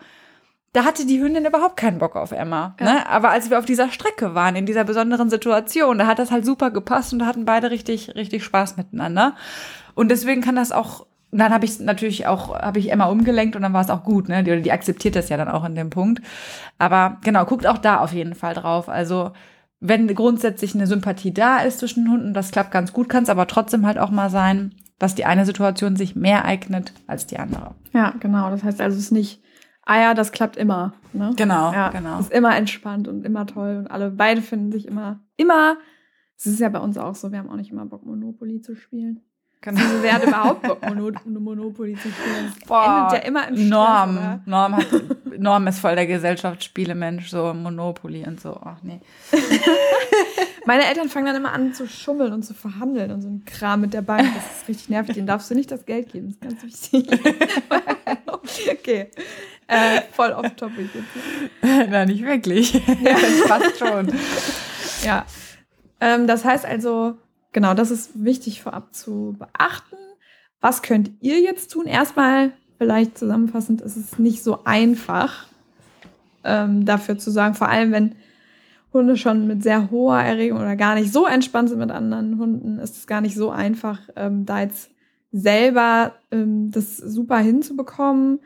da 0.73 0.85
hatte 0.85 1.05
die 1.05 1.21
Hündin 1.21 1.47
überhaupt 1.47 1.77
keinen 1.77 1.99
Bock 1.99 2.15
auf 2.15 2.31
Emma. 2.31 2.77
Ja. 2.79 2.87
Ne? 2.87 3.07
Aber 3.09 3.31
als 3.31 3.51
wir 3.51 3.59
auf 3.59 3.65
dieser 3.65 3.91
Strecke 3.91 4.37
waren, 4.37 4.55
in 4.55 4.67
dieser 4.67 4.85
besonderen 4.85 5.31
Situation, 5.31 5.99
da 5.99 6.07
hat 6.07 6.21
das 6.21 6.31
halt 6.31 6.47
super 6.47 6.71
gepasst 6.71 7.13
und 7.13 7.19
da 7.19 7.27
hatten 7.27 7.45
beide 7.45 7.73
richtig, 7.73 8.15
richtig 8.15 8.45
Spaß 8.45 8.77
miteinander. 8.77 9.35
Und 9.97 10.13
deswegen 10.13 10.43
kann 10.43 10.55
das 10.55 10.71
auch 10.71 11.08
und 11.31 11.39
dann 11.39 11.53
habe 11.53 11.65
ich 11.67 11.79
natürlich 11.79 12.27
auch, 12.27 12.59
habe 12.59 12.79
ich 12.79 12.91
Emma 12.91 13.07
umgelenkt 13.07 13.55
und 13.55 13.63
dann 13.63 13.75
war 13.75 13.83
es 13.83 13.91
auch 13.91 14.03
gut, 14.03 14.29
ne? 14.29 14.43
Die, 14.43 14.63
die 14.63 14.73
akzeptiert 14.73 15.15
das 15.15 15.29
ja 15.29 15.37
dann 15.37 15.49
auch 15.49 15.65
in 15.65 15.75
dem 15.75 15.91
Punkt. 15.91 16.23
Aber 16.79 17.19
genau, 17.23 17.45
guckt 17.45 17.67
auch 17.67 17.79
da 17.79 17.99
auf 17.99 18.13
jeden 18.13 18.35
Fall 18.35 18.55
drauf. 18.55 18.89
Also 18.89 19.33
wenn 19.81 20.13
grundsätzlich 20.15 20.75
eine 20.75 20.87
Sympathie 20.87 21.33
da 21.33 21.59
ist 21.59 21.81
zwischen 21.81 22.05
den 22.05 22.13
Hunden, 22.13 22.35
das 22.35 22.51
klappt 22.51 22.71
ganz 22.71 22.93
gut, 22.93 23.09
kann 23.09 23.25
es 23.25 23.31
aber 23.31 23.47
trotzdem 23.47 23.87
halt 23.87 23.99
auch 23.99 24.11
mal 24.11 24.31
sein, 24.31 24.75
dass 24.99 25.15
die 25.15 25.27
eine 25.27 25.45
Situation 25.45 25.97
sich 25.97 26.17
mehr 26.17 26.45
eignet 26.45 26.93
als 27.07 27.27
die 27.27 27.39
andere. 27.39 27.75
Ja, 27.93 28.15
genau. 28.19 28.51
Das 28.51 28.65
heißt 28.65 28.81
also, 28.81 28.97
es 28.97 29.05
ist 29.05 29.13
nicht, 29.13 29.43
ah 29.85 30.01
ja, 30.01 30.15
das 30.15 30.33
klappt 30.33 30.57
immer. 30.57 30.95
Ne? 31.13 31.33
Genau, 31.37 31.73
ja, 31.73 31.91
genau. 31.91 32.19
Es 32.19 32.27
ist 32.27 32.33
immer 32.33 32.57
entspannt 32.57 33.07
und 33.07 33.25
immer 33.25 33.47
toll 33.47 33.77
und 33.77 33.91
alle 33.91 34.11
beide 34.11 34.43
finden 34.43 34.73
sich 34.73 34.89
immer, 34.89 35.21
immer, 35.37 35.77
es 36.37 36.47
ist 36.47 36.61
ja 36.61 36.71
bei 36.71 36.81
uns 36.81 36.99
auch 36.99 37.15
so, 37.15 37.31
wir 37.31 37.39
haben 37.39 37.51
auch 37.51 37.57
nicht 37.57 37.71
immer 37.71 37.87
Bock, 37.87 38.05
Monopoly 38.05 38.61
zu 38.61 38.75
spielen. 38.75 39.21
Genau. 39.61 39.81
Also 39.81 40.03
wer 40.03 40.13
hat 40.13 40.23
überhaupt 40.23 41.27
Monopoly 41.27 41.95
zu 41.95 42.09
spielen? 42.11 42.55
Das 42.59 42.69
Boah, 42.69 43.09
endet 43.11 43.23
ja 43.23 43.29
immer 43.29 43.49
im 43.49 43.57
Stress, 43.57 43.69
Norm. 43.69 44.17
Oder? 44.17 44.41
Norm, 44.47 44.77
hat, 44.77 44.87
Norm 45.39 45.67
ist 45.67 45.81
voll 45.81 45.97
der 45.97 46.07
Gesellschaftsspielemensch, 46.07 47.29
so 47.29 47.53
Monopoly 47.53 48.25
und 48.25 48.41
so. 48.41 48.59
Ach 48.63 48.77
nee. 48.83 49.01
Meine 50.65 50.87
Eltern 50.87 51.09
fangen 51.09 51.27
dann 51.27 51.37
immer 51.37 51.53
an 51.53 51.75
zu 51.75 51.89
schummeln 51.89 52.33
und 52.33 52.45
zu 52.45 52.55
verhandeln 52.55 53.11
und 53.11 53.23
so 53.23 53.29
ein 53.29 53.45
Kram 53.47 53.81
mit 53.81 53.95
der 53.95 54.03
Bank. 54.03 54.29
Das 54.35 54.61
ist 54.61 54.69
richtig 54.69 54.91
nervig. 54.91 55.15
Den 55.15 55.27
darfst 55.27 55.51
du 55.51 55.55
nicht 55.55 55.71
das 55.73 55.87
Geld 55.87 56.13
geben. 56.13 56.37
Das 56.41 56.53
ist 56.53 56.61
ganz 56.61 56.93
wichtig. 56.93 57.21
okay. 58.71 59.11
Äh, 59.67 60.03
voll 60.13 60.31
off 60.33 60.55
topic 60.57 60.89
jetzt. 60.95 61.51
Nein, 61.91 62.09
nicht 62.09 62.25
wirklich. 62.25 62.75
Ja, 62.75 63.17
fast 63.47 63.79
schon. 63.79 64.13
Ja. 65.05 65.27
Ähm, 66.01 66.27
das 66.27 66.45
heißt 66.45 66.65
also, 66.65 67.17
genau, 67.53 67.75
das 67.75 67.91
ist 67.91 68.25
wichtig 68.25 68.63
vorab 68.63 68.95
zu 68.95 69.37
beachten. 69.39 69.97
Was 70.61 70.83
könnt 70.83 71.11
ihr 71.21 71.41
jetzt 71.41 71.73
tun? 71.73 71.87
Erstmal, 71.87 72.53
vielleicht 72.79 73.19
zusammenfassend, 73.19 73.81
ist 73.81 73.97
es 73.97 74.19
nicht 74.19 74.43
so 74.43 74.65
einfach, 74.65 75.47
ähm, 76.45 76.85
dafür 76.85 77.19
zu 77.19 77.31
sagen, 77.31 77.55
vor 77.55 77.69
allem 77.69 77.93
wenn 77.93 78.15
Hunde 78.93 79.17
schon 79.17 79.47
mit 79.47 79.63
sehr 79.63 79.91
hoher 79.91 80.21
Erregung 80.21 80.61
oder 80.61 80.77
gar 80.77 80.95
nicht 80.95 81.13
so 81.13 81.27
entspannt 81.27 81.69
sind 81.69 81.79
mit 81.79 81.91
anderen 81.91 82.39
Hunden, 82.39 82.79
ist 82.79 82.97
es 82.97 83.07
gar 83.07 83.21
nicht 83.21 83.37
so 83.37 83.51
einfach, 83.51 84.01
ähm, 84.17 84.47
da 84.47 84.61
jetzt 84.61 84.91
selber 85.31 86.15
ähm, 86.31 86.71
das 86.71 86.97
super 86.97 87.39
hinzubekommen. 87.39 88.41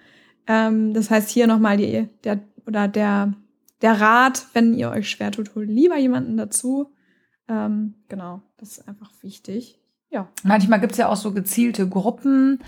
Ähm, 0.47 0.94
das 0.94 1.11
heißt, 1.11 1.30
hier 1.30 1.47
nochmal 1.47 1.76
der, 1.76 2.40
oder 2.66 2.88
der, 2.88 3.35
der 3.82 4.00
Rat, 4.00 4.47
wenn 4.52 4.75
ihr 4.75 4.90
euch 4.90 5.11
schwer 5.11 5.30
tut, 5.30 5.54
holt 5.54 5.68
lieber 5.68 5.97
jemanden 5.97 6.37
dazu. 6.37 6.90
Ähm, 7.49 7.95
genau, 8.09 8.43
das 8.59 8.79
ist 8.79 8.89
einfach 8.89 9.11
wichtig. 9.23 9.79
Ja. 10.11 10.29
Manchmal 10.43 10.81
gibt 10.81 10.93
es 10.93 10.99
ja 10.99 11.09
auch 11.09 11.17
so 11.17 11.33
gezielte 11.33 11.89
Gruppen 11.89 12.61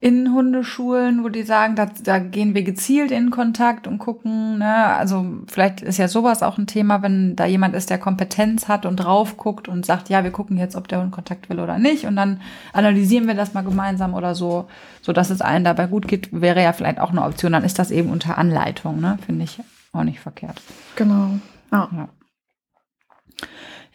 in 0.00 0.32
Hundeschulen, 0.32 1.24
wo 1.24 1.28
die 1.28 1.42
sagen, 1.42 1.74
da, 1.74 1.86
da 1.86 2.20
gehen 2.20 2.54
wir 2.54 2.62
gezielt 2.62 3.10
in 3.10 3.30
Kontakt 3.30 3.88
und 3.88 3.98
gucken, 3.98 4.58
ne, 4.58 4.86
also 4.94 5.26
vielleicht 5.48 5.80
ist 5.80 5.98
ja 5.98 6.06
sowas 6.06 6.44
auch 6.44 6.56
ein 6.56 6.68
Thema, 6.68 7.02
wenn 7.02 7.34
da 7.34 7.46
jemand 7.46 7.74
ist, 7.74 7.90
der 7.90 7.98
Kompetenz 7.98 8.68
hat 8.68 8.86
und 8.86 8.96
drauf 8.96 9.36
guckt 9.36 9.66
und 9.66 9.84
sagt, 9.84 10.08
ja, 10.08 10.22
wir 10.22 10.30
gucken 10.30 10.56
jetzt, 10.56 10.76
ob 10.76 10.86
der 10.86 11.00
Hund 11.00 11.10
Kontakt 11.10 11.50
will 11.50 11.58
oder 11.58 11.78
nicht 11.80 12.06
und 12.06 12.14
dann 12.14 12.40
analysieren 12.72 13.26
wir 13.26 13.34
das 13.34 13.54
mal 13.54 13.64
gemeinsam 13.64 14.14
oder 14.14 14.36
so, 14.36 14.68
so 15.02 15.12
dass 15.12 15.30
es 15.30 15.40
allen 15.40 15.64
dabei 15.64 15.88
gut 15.88 16.06
geht, 16.06 16.28
wäre 16.30 16.62
ja 16.62 16.72
vielleicht 16.72 17.00
auch 17.00 17.10
eine 17.10 17.24
Option, 17.24 17.50
dann 17.50 17.64
ist 17.64 17.80
das 17.80 17.90
eben 17.90 18.10
unter 18.10 18.38
Anleitung, 18.38 19.00
ne, 19.00 19.18
finde 19.26 19.44
ich 19.44 19.58
auch 19.92 20.04
nicht 20.04 20.20
verkehrt. 20.20 20.62
Genau. 20.94 21.40
Ah. 21.72 21.88
Ja. 21.90 22.08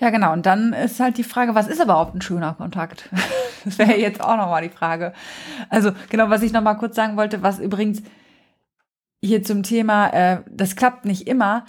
Ja, 0.03 0.09
genau. 0.09 0.33
Und 0.33 0.45
dann 0.45 0.73
ist 0.73 0.99
halt 0.99 1.17
die 1.17 1.23
Frage, 1.23 1.55
was 1.55 1.69
ist 1.69 1.81
überhaupt 1.81 2.13
ein 2.13 2.21
schöner 2.21 2.53
Kontakt? 2.53 3.09
Das 3.65 3.77
wäre 3.77 3.95
jetzt 3.95 4.19
auch 4.19 4.35
nochmal 4.35 4.61
die 4.61 4.75
Frage. 4.75 5.13
Also, 5.69 5.93
genau, 6.09 6.29
was 6.29 6.41
ich 6.41 6.51
nochmal 6.51 6.75
kurz 6.75 6.97
sagen 6.97 7.15
wollte, 7.15 7.43
was 7.43 7.59
übrigens 7.59 8.03
hier 9.21 9.41
zum 9.41 9.63
Thema, 9.63 10.09
äh, 10.09 10.41
das 10.51 10.75
klappt 10.75 11.05
nicht 11.05 11.29
immer. 11.29 11.63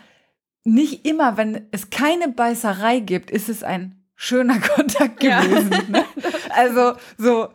Nicht 0.65 1.07
immer, 1.07 1.37
wenn 1.37 1.69
es 1.71 1.91
keine 1.91 2.27
Beißerei 2.27 2.99
gibt, 2.99 3.31
ist 3.31 3.49
es 3.49 3.63
ein 3.63 4.03
schöner 4.17 4.59
Kontakt 4.75 5.21
gewesen. 5.21 5.71
Ja. 5.71 6.01
Ne? 6.01 6.05
Also, 6.57 6.95
so 7.17 7.51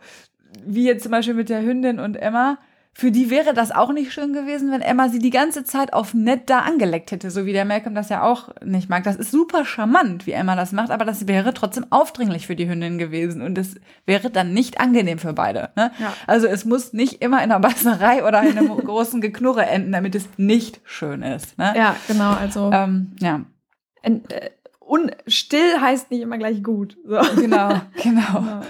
wie 0.64 0.84
jetzt 0.84 1.02
zum 1.02 1.12
Beispiel 1.12 1.34
mit 1.34 1.50
der 1.50 1.60
Hündin 1.60 2.00
und 2.00 2.16
Emma 2.16 2.56
für 3.00 3.10
die 3.10 3.30
wäre 3.30 3.54
das 3.54 3.72
auch 3.72 3.94
nicht 3.94 4.12
schön 4.12 4.34
gewesen, 4.34 4.70
wenn 4.70 4.82
Emma 4.82 5.08
sie 5.08 5.20
die 5.20 5.30
ganze 5.30 5.64
Zeit 5.64 5.94
auf 5.94 6.12
nett 6.12 6.50
da 6.50 6.58
angeleckt 6.58 7.12
hätte, 7.12 7.30
so 7.30 7.46
wie 7.46 7.54
der 7.54 7.64
Malcolm 7.64 7.94
das 7.94 8.10
ja 8.10 8.22
auch 8.22 8.50
nicht 8.62 8.90
mag. 8.90 9.04
Das 9.04 9.16
ist 9.16 9.30
super 9.30 9.64
charmant, 9.64 10.26
wie 10.26 10.32
Emma 10.32 10.54
das 10.54 10.72
macht, 10.72 10.90
aber 10.90 11.06
das 11.06 11.26
wäre 11.26 11.54
trotzdem 11.54 11.86
aufdringlich 11.88 12.46
für 12.46 12.56
die 12.56 12.68
Hündin 12.68 12.98
gewesen 12.98 13.40
und 13.40 13.56
es 13.56 13.76
wäre 14.04 14.28
dann 14.28 14.52
nicht 14.52 14.80
angenehm 14.80 15.18
für 15.18 15.32
beide. 15.32 15.70
Ne? 15.76 15.92
Ja. 15.98 16.12
Also 16.26 16.46
es 16.46 16.66
muss 16.66 16.92
nicht 16.92 17.22
immer 17.22 17.38
in 17.38 17.50
einer 17.50 17.58
Basserei 17.58 18.22
oder 18.22 18.42
in 18.42 18.58
einem 18.58 18.68
großen 18.84 19.22
Geknurre 19.22 19.64
enden, 19.64 19.92
damit 19.92 20.14
es 20.14 20.28
nicht 20.36 20.82
schön 20.84 21.22
ist. 21.22 21.56
Ne? 21.56 21.72
Ja, 21.74 21.96
genau. 22.06 22.32
Also 22.32 22.70
ähm, 22.70 23.12
ja. 23.18 23.40
Äh, 24.02 24.20
und 24.90 25.12
still 25.28 25.80
heißt 25.80 26.10
nicht 26.10 26.20
immer 26.20 26.36
gleich 26.36 26.64
gut. 26.64 26.96
So. 27.04 27.20
Genau, 27.36 27.80
genau. 28.02 28.62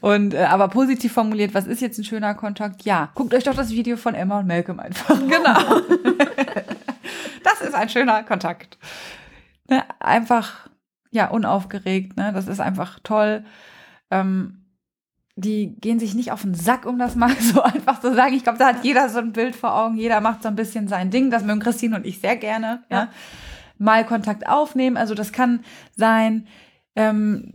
Und 0.00 0.32
äh, 0.32 0.44
aber 0.44 0.68
positiv 0.68 1.12
formuliert, 1.12 1.52
was 1.52 1.66
ist 1.66 1.82
jetzt 1.82 1.98
ein 1.98 2.04
schöner 2.04 2.34
Kontakt? 2.34 2.82
Ja, 2.84 3.10
guckt 3.14 3.34
euch 3.34 3.44
doch 3.44 3.54
das 3.54 3.68
Video 3.68 3.98
von 3.98 4.14
Emma 4.14 4.38
und 4.38 4.46
Malcolm 4.46 4.80
einfach. 4.80 5.20
Genau. 5.20 5.60
das 7.44 7.60
ist 7.60 7.74
ein 7.74 7.90
schöner 7.90 8.22
Kontakt. 8.22 8.78
Ne? 9.68 9.84
Einfach, 10.00 10.70
ja, 11.10 11.28
unaufgeregt, 11.28 12.16
ne? 12.16 12.32
Das 12.32 12.48
ist 12.48 12.60
einfach 12.60 12.98
toll. 13.02 13.44
Ähm, 14.10 14.64
die 15.36 15.76
gehen 15.78 16.00
sich 16.00 16.14
nicht 16.14 16.32
auf 16.32 16.40
den 16.40 16.54
Sack, 16.54 16.86
um 16.86 16.98
das 16.98 17.16
mal 17.16 17.36
so 17.38 17.60
einfach 17.60 18.00
zu 18.00 18.14
sagen. 18.14 18.32
Ich 18.32 18.44
glaube, 18.44 18.58
da 18.58 18.68
hat 18.68 18.82
jeder 18.82 19.10
so 19.10 19.18
ein 19.18 19.32
Bild 19.34 19.54
vor 19.54 19.74
Augen, 19.74 19.98
jeder 19.98 20.22
macht 20.22 20.42
so 20.42 20.48
ein 20.48 20.56
bisschen 20.56 20.88
sein 20.88 21.10
Ding. 21.10 21.30
Das 21.30 21.44
mögen 21.44 21.60
Christine 21.60 21.96
und 21.96 22.06
ich 22.06 22.18
sehr 22.18 22.36
gerne. 22.36 22.82
Ja. 22.88 22.96
ja 22.96 23.08
mal 23.78 24.04
Kontakt 24.04 24.48
aufnehmen. 24.48 24.96
Also 24.96 25.14
das 25.14 25.32
kann 25.32 25.64
sein, 25.96 26.46
ähm, 26.96 27.54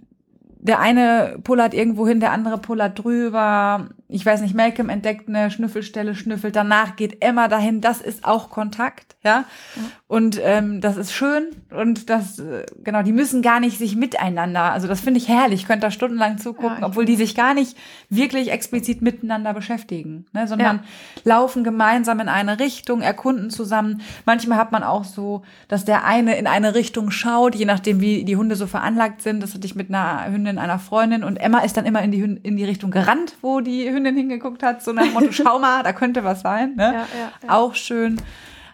der 0.60 0.80
eine 0.80 1.40
pullert 1.44 1.74
irgendwo 1.74 2.08
hin, 2.08 2.20
der 2.20 2.32
andere 2.32 2.58
pullert 2.58 3.04
drüber. 3.04 3.90
Ich 4.12 4.26
weiß 4.26 4.42
nicht, 4.42 4.56
Malcolm 4.56 4.90
entdeckt 4.90 5.30
eine 5.30 5.52
Schnüffelstelle, 5.52 6.16
schnüffelt. 6.16 6.56
Danach 6.56 6.96
geht 6.96 7.24
Emma 7.24 7.48
dahin. 7.48 7.80
Das 7.80 8.02
ist 8.02 8.26
auch 8.26 8.50
Kontakt, 8.50 9.16
ja. 9.24 9.46
ja. 9.76 9.82
Und 10.08 10.42
ähm, 10.44 10.82
das 10.82 10.98
ist 10.98 11.14
schön. 11.14 11.50
Und 11.70 12.10
das, 12.10 12.40
äh, 12.40 12.66
genau, 12.84 13.04
die 13.04 13.12
müssen 13.12 13.44
gar 13.44 13.60
nicht 13.60 13.78
sich 13.78 13.96
miteinander. 13.96 14.72
Also 14.72 14.88
das 14.88 15.00
finde 15.00 15.20
ich 15.20 15.28
herrlich. 15.28 15.62
Ich 15.62 15.68
könnte 15.68 15.86
da 15.86 15.92
stundenlang 15.92 16.40
zugucken, 16.40 16.80
ja, 16.82 16.88
obwohl 16.88 17.06
die 17.06 17.18
sich 17.18 17.36
gar 17.36 17.54
nicht 17.54 17.78
wirklich 18.10 18.50
explizit 18.50 19.04
miteinander 19.04 19.54
beschäftigen, 19.54 20.26
ne? 20.34 20.48
sondern 20.48 20.78
ja. 20.78 20.84
laufen 21.26 21.64
gemeinsam 21.64 22.20
in 22.20 22.30
eine 22.30 22.60
Richtung, 22.60 23.02
erkunden 23.02 23.52
zusammen. 23.52 24.02
Manchmal 24.26 24.58
hat 24.58 24.72
man 24.72 24.82
auch 24.82 25.04
so, 25.04 25.44
dass 25.68 25.86
der 25.86 26.04
eine 26.04 26.36
in 26.36 26.48
eine 26.48 26.74
Richtung 26.74 27.12
schaut, 27.12 27.54
je 27.54 27.66
nachdem, 27.66 28.02
wie 28.02 28.26
die 28.26 28.38
Hunde 28.38 28.56
so 28.56 28.66
veranlagt 28.66 29.22
sind. 29.22 29.44
Das 29.44 29.54
hatte 29.54 29.68
ich 29.68 29.76
mit 29.76 29.90
einer 29.90 30.26
Hündin 30.32 30.58
einer 30.58 30.80
Freundin 30.80 31.24
und 31.24 31.38
Emma 31.38 31.60
ist 31.60 31.78
dann 31.78 31.86
immer 31.86 32.02
in 32.02 32.10
die, 32.10 32.22
in 32.22 32.58
die 32.58 32.66
Richtung 32.66 32.90
gerannt, 32.90 33.36
wo 33.44 33.60
die 33.60 33.88
Hündin 33.88 33.99
hingeguckt 34.06 34.64
hat, 34.64 34.84
so 34.84 34.94
nach 34.94 35.04
dem 35.04 35.14
Motto, 35.14 35.32
schau 35.32 35.60
mal, 35.60 35.84
da 35.84 35.94
könnte 35.94 36.24
was 36.24 36.42
sein. 36.42 36.76
Ne? 36.76 36.84
Ja, 36.84 36.92
ja, 36.94 37.32
ja. 37.44 37.50
Auch 37.50 37.76
schön. 37.76 38.22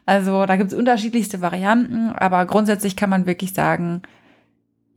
Also 0.05 0.45
da 0.45 0.55
gibt 0.55 0.71
es 0.71 0.77
unterschiedlichste 0.77 1.41
Varianten, 1.41 2.09
aber 2.09 2.45
grundsätzlich 2.45 2.95
kann 2.95 3.09
man 3.09 3.25
wirklich 3.25 3.53
sagen, 3.53 4.03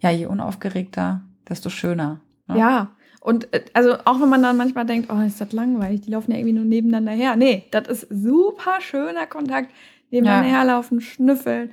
ja, 0.01 0.11
je 0.11 0.27
unaufgeregter, 0.27 1.23
desto 1.49 1.71
schöner. 1.71 2.21
Ne? 2.47 2.59
Ja, 2.59 2.91
und 3.21 3.53
äh, 3.53 3.65
also 3.73 3.95
auch 4.05 4.21
wenn 4.21 4.29
man 4.29 4.43
dann 4.43 4.57
manchmal 4.57 4.87
denkt, 4.87 5.11
oh, 5.13 5.21
ist 5.21 5.41
das 5.41 5.53
langweilig, 5.53 6.03
die 6.03 6.11
laufen 6.11 6.31
ja 6.31 6.39
irgendwie 6.39 6.55
nur 6.55 6.65
nebeneinander 6.65 7.13
her. 7.13 7.37
Nee, 7.37 7.65
das 7.71 7.89
ist 7.89 8.07
super 8.11 8.81
schöner 8.81 9.27
Kontakt. 9.27 9.71
Nebeneinander 10.11 10.49
ja. 10.49 10.57
herlaufen, 10.57 11.01
schnüffeln, 11.01 11.71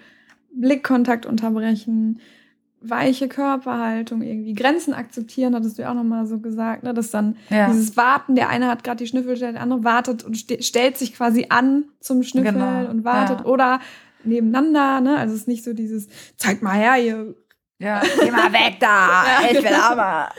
Blickkontakt 0.53 1.25
unterbrechen, 1.25 2.19
weiche 2.81 3.27
Körperhaltung, 3.27 4.21
irgendwie 4.21 4.53
Grenzen 4.53 4.93
akzeptieren, 4.93 5.55
hattest 5.55 5.77
du 5.77 5.83
ja 5.83 5.91
auch 5.91 5.95
nochmal 5.95 6.27
so 6.27 6.39
gesagt, 6.39 6.83
ne? 6.83 6.93
dass 6.93 7.11
dann 7.11 7.37
ja. 7.49 7.67
dieses 7.67 7.97
Warten, 7.97 8.35
der 8.35 8.49
eine 8.49 8.67
hat 8.67 8.83
gerade 8.83 9.03
die 9.03 9.07
Schnüffelstelle, 9.07 9.53
der 9.53 9.61
andere 9.61 9.83
wartet 9.83 10.23
und 10.23 10.35
st 10.35 10.63
stellt 10.63 10.97
sich 10.97 11.15
quasi 11.15 11.47
an 11.49 11.85
zum 11.99 12.23
Schnüffeln 12.23 12.55
genau. 12.55 12.89
und 12.89 13.03
wartet 13.03 13.39
ja. 13.39 13.45
oder 13.45 13.79
nebeneinander, 14.23 15.01
ne? 15.01 15.17
Also 15.17 15.33
es 15.33 15.41
ist 15.41 15.47
nicht 15.47 15.63
so 15.63 15.73
dieses, 15.73 16.07
zeig 16.37 16.61
mal 16.61 16.73
her, 16.73 17.03
ihr. 17.03 17.35
Ja, 17.77 18.01
geh 18.21 18.31
mal 18.31 18.53
weg 18.53 18.77
da, 18.79 19.23
ja, 19.25 19.51
ich 19.51 19.63
will 19.63 19.73
aber. 19.81 20.29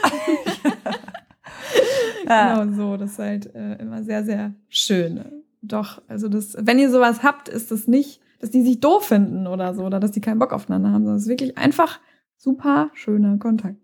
genau 2.22 2.74
so, 2.74 2.96
das 2.96 3.12
ist 3.12 3.18
halt 3.18 3.54
äh, 3.54 3.74
immer 3.74 4.02
sehr, 4.02 4.24
sehr 4.24 4.54
schön. 4.68 5.24
Doch, 5.62 6.00
also 6.08 6.28
das, 6.28 6.56
wenn 6.58 6.78
ihr 6.78 6.90
sowas 6.90 7.22
habt, 7.22 7.48
ist 7.48 7.70
das 7.70 7.86
nicht, 7.88 8.20
dass 8.40 8.50
die 8.50 8.62
sich 8.62 8.80
doof 8.80 9.06
finden 9.06 9.46
oder 9.46 9.74
so, 9.74 9.84
oder 9.84 10.00
dass 10.00 10.12
die 10.12 10.20
keinen 10.20 10.38
Bock 10.38 10.52
aufeinander 10.52 10.90
haben, 10.90 11.04
sondern 11.04 11.16
es 11.16 11.24
ist 11.24 11.28
wirklich 11.28 11.58
einfach 11.58 12.00
super 12.36 12.90
schöner 12.94 13.38
Kontakt. 13.38 13.76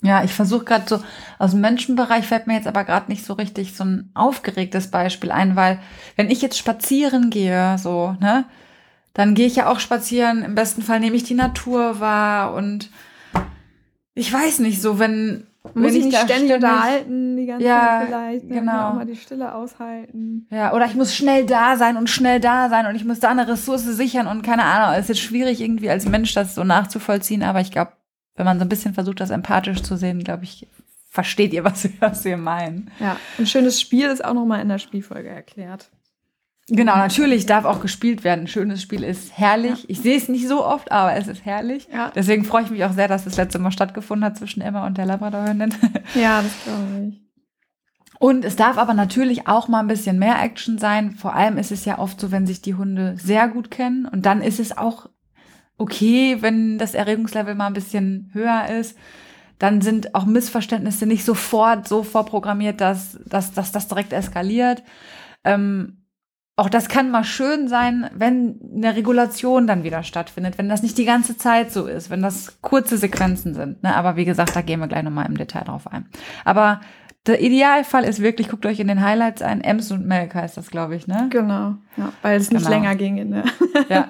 Ja, 0.00 0.22
ich 0.22 0.32
versuche 0.32 0.64
gerade 0.64 0.84
so, 0.88 1.02
aus 1.40 1.50
dem 1.50 1.60
Menschenbereich 1.60 2.24
fällt 2.24 2.46
mir 2.46 2.54
jetzt 2.54 2.68
aber 2.68 2.84
gerade 2.84 3.10
nicht 3.10 3.24
so 3.24 3.32
richtig 3.32 3.76
so 3.76 3.84
ein 3.84 4.10
aufgeregtes 4.14 4.90
Beispiel 4.92 5.32
ein, 5.32 5.56
weil 5.56 5.80
wenn 6.14 6.30
ich 6.30 6.40
jetzt 6.40 6.56
spazieren 6.56 7.30
gehe, 7.30 7.76
so, 7.78 8.16
ne, 8.20 8.44
dann 9.12 9.34
gehe 9.34 9.46
ich 9.46 9.56
ja 9.56 9.68
auch 9.68 9.80
spazieren, 9.80 10.44
im 10.44 10.54
besten 10.54 10.82
Fall 10.82 11.00
nehme 11.00 11.16
ich 11.16 11.24
die 11.24 11.34
Natur 11.34 11.98
wahr 11.98 12.54
und 12.54 12.90
ich 14.14 14.32
weiß 14.32 14.60
nicht, 14.60 14.80
so 14.80 15.00
wenn 15.00 15.47
muss 15.74 15.94
ich 15.94 16.04
nicht 16.04 16.18
ständig 16.18 16.54
unterhalten, 16.54 17.36
die 17.36 17.46
ganze 17.46 17.66
ja, 17.66 17.78
Zeit 17.78 18.06
vielleicht. 18.06 18.44
Ne? 18.44 18.60
Genau. 18.60 18.88
Auch 18.88 18.94
mal 18.94 19.06
die 19.06 19.16
Stille 19.16 19.54
aushalten. 19.54 20.46
Ja, 20.50 20.72
oder 20.72 20.86
ich 20.86 20.94
muss 20.94 21.14
schnell 21.14 21.46
da 21.46 21.76
sein 21.76 21.96
und 21.96 22.08
schnell 22.08 22.40
da 22.40 22.68
sein 22.68 22.86
und 22.86 22.94
ich 22.94 23.04
muss 23.04 23.20
da 23.20 23.30
eine 23.30 23.48
Ressource 23.48 23.84
sichern 23.84 24.26
und 24.26 24.42
keine 24.42 24.64
Ahnung. 24.64 24.94
Es 24.94 25.02
ist 25.02 25.08
jetzt 25.08 25.20
schwierig 25.20 25.60
irgendwie 25.60 25.90
als 25.90 26.06
Mensch 26.06 26.34
das 26.34 26.54
so 26.54 26.64
nachzuvollziehen, 26.64 27.42
aber 27.42 27.60
ich 27.60 27.70
glaube, 27.70 27.92
wenn 28.36 28.46
man 28.46 28.58
so 28.58 28.64
ein 28.64 28.68
bisschen 28.68 28.94
versucht, 28.94 29.20
das 29.20 29.30
empathisch 29.30 29.82
zu 29.82 29.96
sehen, 29.96 30.22
glaube 30.22 30.44
ich, 30.44 30.68
versteht 31.10 31.52
ihr, 31.52 31.64
was, 31.64 31.88
was 32.00 32.24
wir 32.24 32.36
meinen. 32.36 32.90
Ja, 33.00 33.16
ein 33.38 33.46
schönes 33.46 33.80
Spiel 33.80 34.06
ist 34.06 34.24
auch 34.24 34.34
nochmal 34.34 34.62
in 34.62 34.68
der 34.68 34.78
Spielfolge 34.78 35.28
erklärt. 35.28 35.90
Genau, 36.70 36.96
natürlich 36.96 37.46
darf 37.46 37.64
auch 37.64 37.80
gespielt 37.80 38.24
werden. 38.24 38.42
Ein 38.42 38.48
schönes 38.48 38.82
Spiel 38.82 39.02
ist 39.02 39.36
herrlich. 39.38 39.82
Ja. 39.82 39.86
Ich 39.88 40.00
sehe 40.00 40.16
es 40.16 40.28
nicht 40.28 40.46
so 40.46 40.64
oft, 40.64 40.92
aber 40.92 41.14
es 41.14 41.26
ist 41.26 41.44
herrlich. 41.44 41.88
Ja. 41.90 42.12
Deswegen 42.14 42.44
freue 42.44 42.64
ich 42.64 42.70
mich 42.70 42.84
auch 42.84 42.92
sehr, 42.92 43.08
dass 43.08 43.24
das 43.24 43.36
letzte 43.36 43.58
Mal 43.58 43.70
stattgefunden 43.70 44.24
hat 44.24 44.36
zwischen 44.36 44.60
Emma 44.60 44.86
und 44.86 44.98
der 44.98 45.06
Labradorhündin. 45.06 45.74
Ja, 46.14 46.42
das 46.42 46.52
glaube 46.64 47.08
ich. 47.08 47.22
Und 48.18 48.44
es 48.44 48.56
darf 48.56 48.78
aber 48.78 48.94
natürlich 48.94 49.46
auch 49.46 49.68
mal 49.68 49.80
ein 49.80 49.86
bisschen 49.86 50.18
mehr 50.18 50.42
Action 50.42 50.78
sein. 50.78 51.12
Vor 51.12 51.34
allem 51.34 51.56
ist 51.56 51.70
es 51.70 51.84
ja 51.84 51.98
oft 51.98 52.20
so, 52.20 52.32
wenn 52.32 52.46
sich 52.46 52.60
die 52.60 52.74
Hunde 52.74 53.14
sehr 53.16 53.48
gut 53.48 53.70
kennen. 53.70 54.06
Und 54.06 54.26
dann 54.26 54.42
ist 54.42 54.58
es 54.58 54.76
auch 54.76 55.08
okay, 55.76 56.38
wenn 56.40 56.78
das 56.78 56.94
Erregungslevel 56.94 57.54
mal 57.54 57.68
ein 57.68 57.74
bisschen 57.74 58.30
höher 58.32 58.68
ist. 58.68 58.98
Dann 59.58 59.80
sind 59.80 60.14
auch 60.14 60.24
Missverständnisse 60.24 61.06
nicht 61.06 61.24
sofort 61.24 61.86
so 61.88 62.02
vorprogrammiert, 62.02 62.80
dass, 62.80 63.18
dass, 63.24 63.52
dass 63.52 63.72
das 63.72 63.88
direkt 63.88 64.12
eskaliert. 64.12 64.82
Ähm, 65.44 65.97
auch 66.58 66.68
das 66.68 66.88
kann 66.88 67.12
mal 67.12 67.22
schön 67.22 67.68
sein, 67.68 68.10
wenn 68.14 68.58
eine 68.74 68.96
Regulation 68.96 69.68
dann 69.68 69.84
wieder 69.84 70.02
stattfindet, 70.02 70.58
wenn 70.58 70.68
das 70.68 70.82
nicht 70.82 70.98
die 70.98 71.04
ganze 71.04 71.36
Zeit 71.36 71.70
so 71.70 71.86
ist, 71.86 72.10
wenn 72.10 72.20
das 72.20 72.60
kurze 72.62 72.98
Sequenzen 72.98 73.54
sind. 73.54 73.84
Ne? 73.84 73.94
Aber 73.94 74.16
wie 74.16 74.24
gesagt, 74.24 74.56
da 74.56 74.62
gehen 74.62 74.80
wir 74.80 74.88
gleich 74.88 75.04
nochmal 75.04 75.26
im 75.26 75.38
Detail 75.38 75.62
drauf 75.62 75.86
ein. 75.86 76.06
Aber 76.44 76.80
der 77.28 77.40
Idealfall 77.40 78.02
ist 78.02 78.20
wirklich, 78.20 78.48
guckt 78.48 78.66
euch 78.66 78.80
in 78.80 78.88
den 78.88 79.02
Highlights 79.02 79.40
ein, 79.40 79.60
Ems 79.60 79.92
und 79.92 80.04
Melk 80.04 80.34
heißt 80.34 80.56
das, 80.56 80.70
glaube 80.70 80.96
ich, 80.96 81.06
ne? 81.06 81.28
Genau, 81.30 81.74
ja, 81.96 82.12
weil 82.22 82.40
es 82.40 82.50
nicht 82.50 82.64
genau. 82.64 82.70
länger 82.70 82.96
ging 82.96 83.18
in 83.18 83.30
der. 83.30 83.44
Ja. 83.88 84.06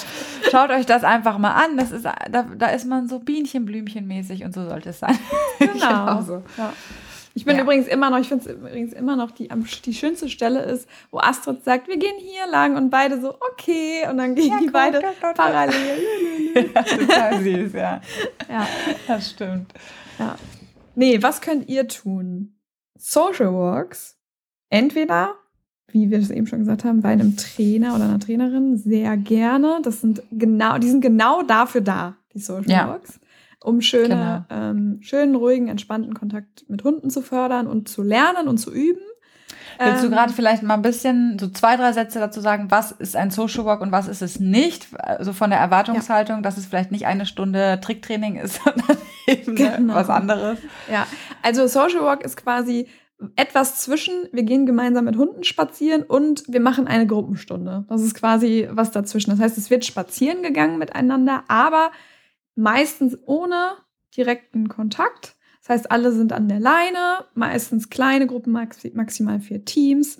Schaut 0.50 0.70
euch 0.70 0.86
das 0.86 1.04
einfach 1.04 1.36
mal 1.36 1.52
an. 1.52 1.76
Das 1.76 1.92
ist, 1.92 2.06
da, 2.06 2.44
da 2.56 2.66
ist 2.68 2.86
man 2.86 3.08
so 3.08 3.18
Bienchen-Blümchen-mäßig 3.18 4.44
und 4.44 4.54
so 4.54 4.66
sollte 4.66 4.90
es 4.90 5.00
sein. 5.00 5.18
Genau. 5.58 5.72
genau 5.74 6.22
so. 6.22 6.42
Ja. 6.56 6.72
Ich 7.34 7.44
bin 7.44 7.56
ja. 7.56 7.62
übrigens 7.62 7.86
immer 7.86 8.10
noch, 8.10 8.18
ich 8.18 8.28
finde 8.28 8.48
es 8.48 8.56
übrigens 8.56 8.92
immer 8.92 9.14
noch 9.14 9.30
die, 9.30 9.48
die 9.84 9.94
schönste 9.94 10.28
Stelle 10.28 10.62
ist, 10.62 10.88
wo 11.10 11.18
Astrid 11.18 11.64
sagt, 11.64 11.86
wir 11.88 11.96
gehen 11.96 12.16
hier 12.18 12.46
lang 12.50 12.76
und 12.76 12.90
beide 12.90 13.20
so, 13.20 13.34
okay, 13.52 14.08
und 14.10 14.18
dann 14.18 14.34
gehen 14.34 14.50
ja, 14.50 14.58
die 14.58 14.64
gut, 14.64 14.72
beide 14.72 15.00
gut, 15.00 15.20
gut, 15.20 15.34
parallel. 15.34 15.74
ja, 16.74 16.82
total 16.82 17.42
süß, 17.42 17.72
ja. 17.74 18.00
Ja, 18.48 18.66
das 19.06 19.30
stimmt. 19.30 19.72
Ja. 20.18 20.36
Nee, 20.96 21.22
was 21.22 21.40
könnt 21.40 21.68
ihr 21.68 21.86
tun? 21.86 22.56
Social 22.98 23.54
Walks, 23.54 24.18
entweder, 24.68 25.34
wie 25.88 26.10
wir 26.10 26.18
es 26.18 26.30
eben 26.30 26.48
schon 26.48 26.58
gesagt 26.60 26.84
haben, 26.84 27.00
bei 27.00 27.10
einem 27.10 27.36
Trainer 27.36 27.94
oder 27.94 28.04
einer 28.04 28.20
Trainerin, 28.20 28.76
sehr 28.76 29.16
gerne. 29.16 29.78
Das 29.82 30.00
sind 30.00 30.22
genau, 30.32 30.78
die 30.78 30.88
sind 30.88 31.00
genau 31.00 31.42
dafür 31.42 31.80
da, 31.80 32.16
die 32.34 32.40
Social 32.40 32.88
Walks 32.88 33.20
um 33.62 33.80
schöne, 33.80 34.46
genau. 34.48 34.60
ähm, 34.70 34.98
schönen, 35.02 35.34
ruhigen, 35.34 35.68
entspannten 35.68 36.14
Kontakt 36.14 36.64
mit 36.68 36.84
Hunden 36.84 37.10
zu 37.10 37.22
fördern 37.22 37.66
und 37.66 37.88
zu 37.88 38.02
lernen 38.02 38.48
und 38.48 38.58
zu 38.58 38.72
üben. 38.72 39.02
Willst 39.82 40.04
du 40.04 40.10
gerade 40.10 40.32
vielleicht 40.32 40.62
mal 40.62 40.74
ein 40.74 40.82
bisschen, 40.82 41.38
so 41.38 41.48
zwei, 41.48 41.76
drei 41.76 41.92
Sätze 41.92 42.18
dazu 42.18 42.40
sagen, 42.40 42.70
was 42.70 42.92
ist 42.92 43.16
ein 43.16 43.30
Social 43.30 43.64
Walk 43.64 43.80
und 43.80 43.92
was 43.92 44.08
ist 44.08 44.20
es 44.20 44.38
nicht? 44.38 44.88
Also 44.98 45.32
von 45.32 45.48
der 45.48 45.58
Erwartungshaltung, 45.58 46.36
ja. 46.36 46.42
dass 46.42 46.58
es 46.58 46.66
vielleicht 46.66 46.90
nicht 46.92 47.06
eine 47.06 47.24
Stunde 47.24 47.80
Tricktraining 47.80 48.36
ist, 48.36 48.60
sondern 48.64 48.98
eben 49.26 49.56
genau. 49.56 49.94
was 49.94 50.10
anderes. 50.10 50.58
Ja, 50.92 51.06
also 51.42 51.66
Social 51.66 52.02
Walk 52.02 52.22
ist 52.22 52.36
quasi 52.36 52.88
etwas 53.36 53.76
zwischen, 53.80 54.14
wir 54.32 54.42
gehen 54.42 54.66
gemeinsam 54.66 55.04
mit 55.04 55.16
Hunden 55.16 55.44
spazieren 55.44 56.02
und 56.02 56.44
wir 56.48 56.60
machen 56.60 56.86
eine 56.86 57.06
Gruppenstunde. 57.06 57.84
Das 57.88 58.02
ist 58.02 58.14
quasi 58.14 58.68
was 58.70 58.90
dazwischen. 58.90 59.30
Das 59.30 59.40
heißt, 59.40 59.58
es 59.58 59.70
wird 59.70 59.84
spazieren 59.84 60.42
gegangen 60.42 60.78
miteinander, 60.78 61.44
aber 61.48 61.90
meistens 62.54 63.16
ohne 63.26 63.72
direkten 64.16 64.68
Kontakt. 64.68 65.36
Das 65.60 65.68
heißt, 65.70 65.90
alle 65.90 66.12
sind 66.12 66.32
an 66.32 66.48
der 66.48 66.60
Leine, 66.60 67.24
meistens 67.34 67.90
kleine 67.90 68.26
Gruppen, 68.26 68.52
maximal 68.52 69.40
vier 69.40 69.64
Teams. 69.64 70.18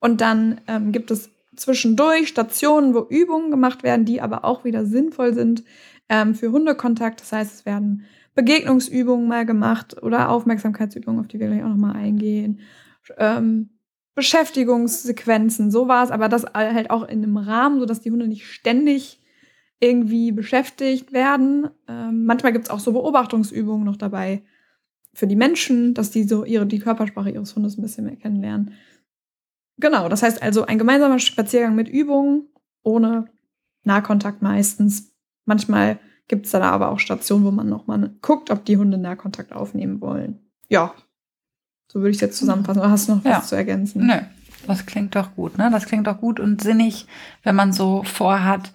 Und 0.00 0.20
dann 0.20 0.60
ähm, 0.68 0.92
gibt 0.92 1.10
es 1.10 1.30
zwischendurch 1.56 2.28
Stationen, 2.28 2.94
wo 2.94 3.06
Übungen 3.08 3.50
gemacht 3.50 3.82
werden, 3.82 4.04
die 4.04 4.20
aber 4.20 4.44
auch 4.44 4.64
wieder 4.64 4.84
sinnvoll 4.84 5.34
sind 5.34 5.64
ähm, 6.08 6.34
für 6.34 6.52
Hundekontakt. 6.52 7.20
Das 7.20 7.32
heißt, 7.32 7.54
es 7.54 7.66
werden 7.66 8.04
Begegnungsübungen 8.34 9.28
mal 9.28 9.46
gemacht 9.46 10.02
oder 10.02 10.30
Aufmerksamkeitsübungen, 10.30 11.20
auf 11.20 11.28
die 11.28 11.38
wir 11.38 11.48
gleich 11.48 11.62
auch 11.62 11.68
nochmal 11.68 11.96
eingehen. 11.96 12.60
Ähm, 13.18 13.70
Beschäftigungssequenzen, 14.14 15.70
sowas, 15.70 16.10
aber 16.10 16.28
das 16.28 16.44
halt 16.52 16.90
auch 16.90 17.02
in 17.04 17.22
einem 17.22 17.38
Rahmen, 17.38 17.80
sodass 17.80 18.00
die 18.00 18.10
Hunde 18.10 18.28
nicht 18.28 18.46
ständig 18.46 19.21
irgendwie 19.82 20.30
beschäftigt 20.30 21.12
werden. 21.12 21.68
Ähm, 21.88 22.24
manchmal 22.24 22.52
gibt 22.52 22.66
es 22.66 22.70
auch 22.70 22.78
so 22.78 22.92
Beobachtungsübungen 22.92 23.84
noch 23.84 23.96
dabei 23.96 24.42
für 25.12 25.26
die 25.26 25.36
Menschen, 25.36 25.92
dass 25.92 26.10
die 26.10 26.22
so 26.22 26.44
ihre, 26.44 26.66
die 26.66 26.78
Körpersprache 26.78 27.30
ihres 27.30 27.54
Hundes 27.56 27.76
ein 27.76 27.82
bisschen 27.82 28.04
mehr 28.04 28.16
kennenlernen. 28.16 28.74
Genau, 29.78 30.08
das 30.08 30.22
heißt 30.22 30.40
also 30.40 30.64
ein 30.66 30.78
gemeinsamer 30.78 31.18
Spaziergang 31.18 31.74
mit 31.74 31.88
Übungen, 31.88 32.46
ohne 32.84 33.26
Nahkontakt 33.82 34.40
meistens. 34.40 35.12
Manchmal 35.46 35.98
gibt 36.28 36.46
es 36.46 36.52
da 36.52 36.60
aber 36.60 36.90
auch 36.90 37.00
Stationen, 37.00 37.44
wo 37.44 37.50
man 37.50 37.68
nochmal 37.68 38.14
guckt, 38.22 38.50
ob 38.50 38.64
die 38.64 38.76
Hunde 38.76 38.98
Nahkontakt 38.98 39.52
aufnehmen 39.52 40.00
wollen. 40.00 40.38
Ja, 40.68 40.94
so 41.92 41.98
würde 41.98 42.10
ich 42.10 42.18
es 42.18 42.22
jetzt 42.22 42.38
zusammenfassen. 42.38 42.78
Oder 42.78 42.90
hast 42.90 43.08
du 43.08 43.16
noch 43.16 43.24
ja. 43.24 43.38
was 43.38 43.48
zu 43.48 43.56
ergänzen? 43.56 44.06
Nö, 44.06 44.14
das 44.68 44.86
klingt 44.86 45.16
doch 45.16 45.34
gut, 45.34 45.58
ne? 45.58 45.70
Das 45.72 45.86
klingt 45.86 46.06
doch 46.06 46.20
gut 46.20 46.38
und 46.38 46.62
sinnig, 46.62 47.06
wenn 47.42 47.56
man 47.56 47.72
so 47.72 48.04
vorhat, 48.04 48.72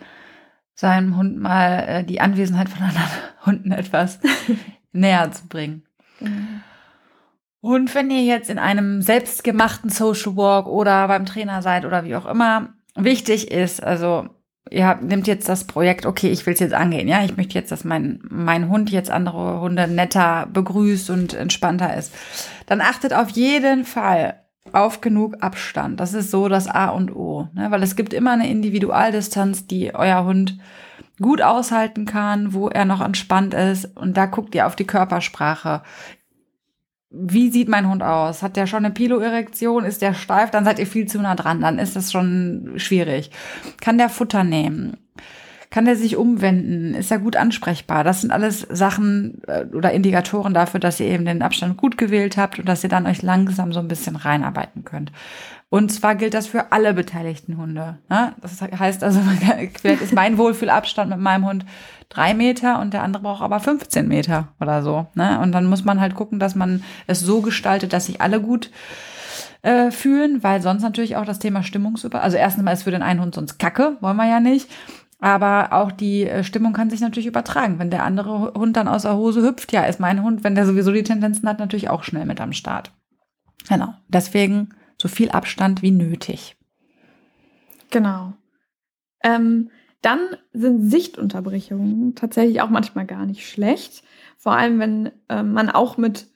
seinem 0.78 1.18
Hund 1.18 1.38
mal 1.40 1.80
äh, 1.88 2.04
die 2.04 2.22
Anwesenheit 2.22 2.70
von 2.70 2.84
anderen 2.84 3.10
Hunden 3.46 3.72
etwas 3.72 4.20
näher 4.92 5.32
zu 5.32 5.48
bringen. 5.48 5.84
Genau. 6.20 6.32
Und 7.62 7.96
wenn 7.96 8.12
ihr 8.12 8.24
jetzt 8.24 8.50
in 8.50 8.60
einem 8.60 9.02
selbstgemachten 9.02 9.90
Social 9.90 10.38
Walk 10.38 10.68
oder 10.68 11.08
beim 11.08 11.26
Trainer 11.26 11.62
seid 11.62 11.84
oder 11.84 12.06
wie 12.06 12.16
auch 12.16 12.28
immer, 12.28 12.70
wichtig 12.96 13.52
ist, 13.52 13.84
also 13.84 14.30
ihr 14.70 14.86
habt, 14.86 15.04
nimmt 15.04 15.28
jetzt 15.28 15.50
das 15.50 15.66
Projekt, 15.66 16.06
okay, 16.06 16.30
ich 16.30 16.46
will 16.46 16.54
es 16.54 16.60
jetzt 16.60 16.74
angehen, 16.74 17.08
ja, 17.08 17.24
ich 17.24 17.36
möchte 17.36 17.56
jetzt, 17.56 17.72
dass 17.72 17.84
mein, 17.84 18.20
mein 18.30 18.70
Hund 18.70 18.92
jetzt 18.92 19.10
andere 19.10 19.60
Hunde 19.60 19.88
netter 19.88 20.48
begrüßt 20.54 21.10
und 21.10 21.34
entspannter 21.34 21.98
ist, 21.98 22.14
dann 22.68 22.80
achtet 22.80 23.14
auf 23.14 23.30
jeden 23.32 23.84
Fall 23.84 24.36
auf 24.74 25.02
genug 25.02 25.38
Abstand. 25.42 26.00
Das 26.00 26.14
ist 26.14 26.32
so 26.32 26.48
das 26.48 26.68
A 26.68 26.90
und 26.90 27.16
O, 27.16 27.48
ne? 27.54 27.72
weil 27.72 27.84
es 27.84 27.96
gibt 27.96 28.14
immer 28.14 28.32
eine 28.32 28.50
Individualdistanz, 28.50 29.68
die 29.68 29.94
euer 29.94 30.24
Hund 30.24 30.58
gut 31.22 31.42
aushalten 31.42 32.06
kann, 32.06 32.54
wo 32.54 32.70
er 32.70 32.86
noch 32.86 33.02
entspannt 33.02 33.54
ist 33.54 33.98
und 33.98 34.18
da 34.18 34.26
guckt 34.28 34.54
ihr 34.56 34.68
auf 34.68 34.76
die 34.76 34.88
Körpersprache 34.88 35.82
wie 37.10 37.50
sieht 37.50 37.70
mein 37.70 37.90
Hund 37.90 38.04
aus? 38.04 38.44
Hat 38.44 38.56
der 38.58 38.68
schon 38.68 38.86
eine 38.86 38.94
Piloerektion? 38.94 39.86
Ist 39.86 40.02
der 40.02 40.14
steif? 40.14 40.52
Dann 40.52 40.66
seid 40.66 40.80
ihr 40.80 40.88
viel 40.88 41.08
zu 41.08 41.20
nah 41.22 41.36
dran. 41.36 41.62
Dann 41.62 41.80
ist 41.80 41.96
das 41.96 42.12
schon 42.12 42.74
schwierig. 42.78 43.32
Kann 43.80 43.98
der 43.98 44.10
Futter 44.10 44.44
nehmen? 44.44 44.98
Kann 45.70 45.86
der 45.86 45.96
sich 45.98 46.16
umwenden? 46.16 46.94
Ist 46.94 47.12
er 47.12 47.20
gut 47.20 47.36
ansprechbar? 47.36 48.04
Das 48.04 48.22
sind 48.22 48.32
alles 48.32 48.62
Sachen 48.70 49.42
äh, 49.48 49.66
oder 49.74 49.92
Indikatoren 49.92 50.54
dafür, 50.54 50.80
dass 50.80 51.00
ihr 51.00 51.08
eben 51.08 51.26
den 51.26 51.42
Abstand 51.42 51.78
gut 51.78 51.98
gewählt 51.98 52.38
habt 52.38 52.60
und 52.60 52.68
dass 52.68 52.84
ihr 52.84 52.90
dann 52.90 53.06
euch 53.06 53.22
langsam 53.22 53.74
so 53.74 53.80
ein 53.80 53.88
bisschen 53.88 54.16
reinarbeiten 54.16 54.86
könnt. 54.86 55.12
Und 55.70 55.92
zwar 55.92 56.16
gilt 56.16 56.34
das 56.34 56.48
für 56.48 56.72
alle 56.72 56.94
beteiligten 56.94 57.58
Hunde. 57.58 57.98
Ne? 58.10 58.34
Das 58.42 58.62
heißt 58.62 59.04
also, 59.04 59.20
vielleicht 59.82 60.02
ist 60.02 60.14
mein 60.14 60.38
Wohlfühlabstand 60.38 61.10
mit 61.10 61.20
meinem 61.20 61.46
Hund 61.46 61.66
drei 62.08 62.34
Meter 62.34 62.80
und 62.80 62.94
der 62.94 63.04
andere 63.04 63.24
braucht 63.24 63.42
aber 63.42 63.60
15 63.60 64.08
Meter 64.08 64.48
oder 64.62 64.82
so. 64.82 65.08
Ne? 65.16 65.40
Und 65.40 65.52
dann 65.52 65.66
muss 65.66 65.84
man 65.84 66.00
halt 66.00 66.16
gucken, 66.16 66.40
dass 66.40 66.56
man 66.56 66.84
es 67.08 67.20
so 67.20 67.42
gestaltet, 67.42 67.92
dass 67.92 68.06
sich 68.06 68.22
alle 68.22 68.40
gut 68.40 68.72
äh, 69.62 69.92
fühlen, 69.92 70.42
weil 70.44 70.62
sonst 70.62 70.84
natürlich 70.84 71.18
auch 71.18 71.26
das 71.26 71.40
Thema 71.40 71.64
Stimmungsüber, 71.64 72.22
also 72.22 72.38
erstens 72.38 72.64
mal 72.64 72.72
ist 72.72 72.84
für 72.84 72.92
den 72.92 73.02
einen 73.02 73.20
Hund 73.20 73.36
sonst 73.36 73.60
Kacke, 73.60 73.98
wollen 74.00 74.18
wir 74.18 74.28
ja 74.28 74.40
nicht. 74.40 74.70
Aber 75.20 75.74
auch 75.74 75.92
die 75.92 76.24
äh, 76.24 76.44
Stimmung 76.44 76.74
kann 76.74 76.90
sich 76.90 77.02
natürlich 77.02 77.26
übertragen. 77.26 77.80
Wenn 77.80 77.90
der 77.90 78.04
andere 78.04 78.54
Hund 78.54 78.78
dann 78.78 78.88
aus 78.88 79.02
der 79.02 79.16
Hose 79.16 79.42
hüpft, 79.42 79.72
ja, 79.72 79.84
ist 79.86 80.00
mein 80.00 80.22
Hund, 80.22 80.44
wenn 80.44 80.56
der 80.56 80.66
sowieso 80.66 80.92
die 80.92 81.04
Tendenzen 81.04 81.48
hat, 81.50 81.60
natürlich 81.60 81.90
auch 81.90 82.04
schnell 82.04 82.26
mit 82.26 82.40
am 82.40 82.54
Start. 82.54 82.92
Genau. 83.68 83.94
Deswegen 84.08 84.70
so 84.98 85.08
viel 85.08 85.30
Abstand 85.30 85.82
wie 85.82 85.92
nötig. 85.92 86.56
Genau. 87.90 88.34
Ähm, 89.24 89.72
dann 90.02 90.20
sind 90.54 90.90
Sichtunterbrechungen 90.90 92.14
tatsächlich 92.16 92.62
auch 92.62 92.70
manchmal 92.70 93.06
gar 93.06 93.26
nicht 93.26 93.50
schlecht. 93.50 94.04
Vor 94.38 94.54
allem, 94.54 94.80
wenn 94.80 95.12
äh, 95.30 95.42
man 95.42 95.70
auch 95.70 95.98
mit 95.98 96.28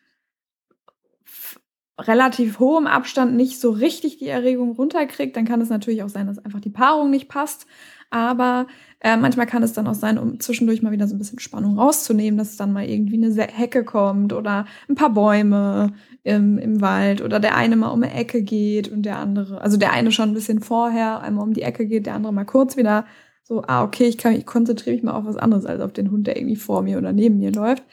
relativ 1.99 2.59
hohem 2.59 2.87
Abstand 2.87 3.35
nicht 3.35 3.59
so 3.59 3.69
richtig 3.69 4.17
die 4.17 4.27
Erregung 4.27 4.71
runterkriegt, 4.71 5.35
dann 5.35 5.45
kann 5.45 5.61
es 5.61 5.69
natürlich 5.69 6.01
auch 6.01 6.09
sein, 6.09 6.27
dass 6.27 6.39
einfach 6.39 6.59
die 6.59 6.69
Paarung 6.69 7.11
nicht 7.11 7.29
passt. 7.29 7.67
Aber 8.11 8.67
äh, 8.99 9.15
manchmal 9.17 9.47
kann 9.47 9.63
es 9.63 9.73
dann 9.73 9.87
auch 9.87 9.95
sein, 9.95 10.19
um 10.19 10.39
zwischendurch 10.39 10.81
mal 10.81 10.91
wieder 10.91 11.07
so 11.07 11.15
ein 11.15 11.17
bisschen 11.17 11.39
Spannung 11.39 11.79
rauszunehmen, 11.79 12.37
dass 12.37 12.57
dann 12.57 12.73
mal 12.73 12.85
irgendwie 12.85 13.15
eine 13.15 13.47
Hecke 13.47 13.83
kommt 13.83 14.33
oder 14.33 14.65
ein 14.87 14.95
paar 14.95 15.11
Bäume 15.11 15.93
im, 16.23 16.57
im 16.57 16.81
Wald 16.81 17.21
oder 17.21 17.39
der 17.39 17.55
eine 17.55 17.77
mal 17.77 17.89
um 17.89 18.03
eine 18.03 18.13
Ecke 18.13 18.43
geht 18.43 18.89
und 18.89 19.03
der 19.03 19.17
andere, 19.17 19.61
also 19.61 19.77
der 19.77 19.93
eine 19.93 20.11
schon 20.11 20.29
ein 20.29 20.33
bisschen 20.33 20.59
vorher 20.59 21.21
einmal 21.21 21.45
um 21.45 21.53
die 21.53 21.63
Ecke 21.63 21.87
geht, 21.87 22.05
der 22.05 22.15
andere 22.15 22.33
mal 22.33 22.45
kurz 22.45 22.77
wieder 22.77 23.05
so, 23.43 23.63
ah, 23.65 23.83
okay, 23.83 24.05
ich, 24.05 24.17
kann, 24.17 24.33
ich 24.33 24.45
konzentriere 24.45 24.95
mich 24.95 25.03
mal 25.03 25.13
auf 25.13 25.25
was 25.25 25.37
anderes 25.37 25.65
als 25.65 25.81
auf 25.81 25.93
den 25.93 26.11
Hund, 26.11 26.27
der 26.27 26.37
irgendwie 26.37 26.57
vor 26.57 26.83
mir 26.83 26.97
oder 26.97 27.13
neben 27.13 27.37
mir 27.37 27.51
läuft. 27.51 27.83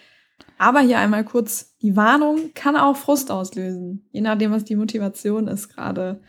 Aber 0.59 0.81
hier 0.81 0.99
einmal 0.99 1.25
kurz 1.25 1.77
die 1.79 1.97
Warnung 1.97 2.51
kann 2.55 2.77
auch 2.77 2.97
Frust 2.97 3.31
auslösen, 3.31 4.09
je 4.11 4.21
nachdem, 4.21 4.51
was 4.51 4.65
die 4.65 4.77
Motivation 4.77 5.47
ist 5.47 5.69
gerade 5.69 6.21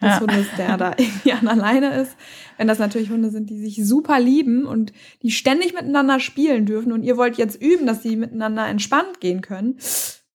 des 0.00 0.10
ja. 0.10 0.20
Hundes, 0.20 0.46
der 0.56 0.76
da 0.76 0.92
irgendwie 0.96 1.32
an 1.32 1.48
alleine 1.48 1.94
ist. 1.94 2.16
Wenn 2.56 2.68
das 2.68 2.78
natürlich 2.78 3.10
Hunde 3.10 3.30
sind, 3.30 3.50
die 3.50 3.58
sich 3.58 3.86
super 3.86 4.20
lieben 4.20 4.64
und 4.64 4.92
die 5.22 5.30
ständig 5.30 5.74
miteinander 5.74 6.20
spielen 6.20 6.66
dürfen 6.66 6.92
und 6.92 7.02
ihr 7.02 7.16
wollt 7.16 7.36
jetzt 7.36 7.60
üben, 7.60 7.86
dass 7.86 8.02
sie 8.02 8.16
miteinander 8.16 8.66
entspannt 8.66 9.20
gehen 9.20 9.40
können, 9.40 9.78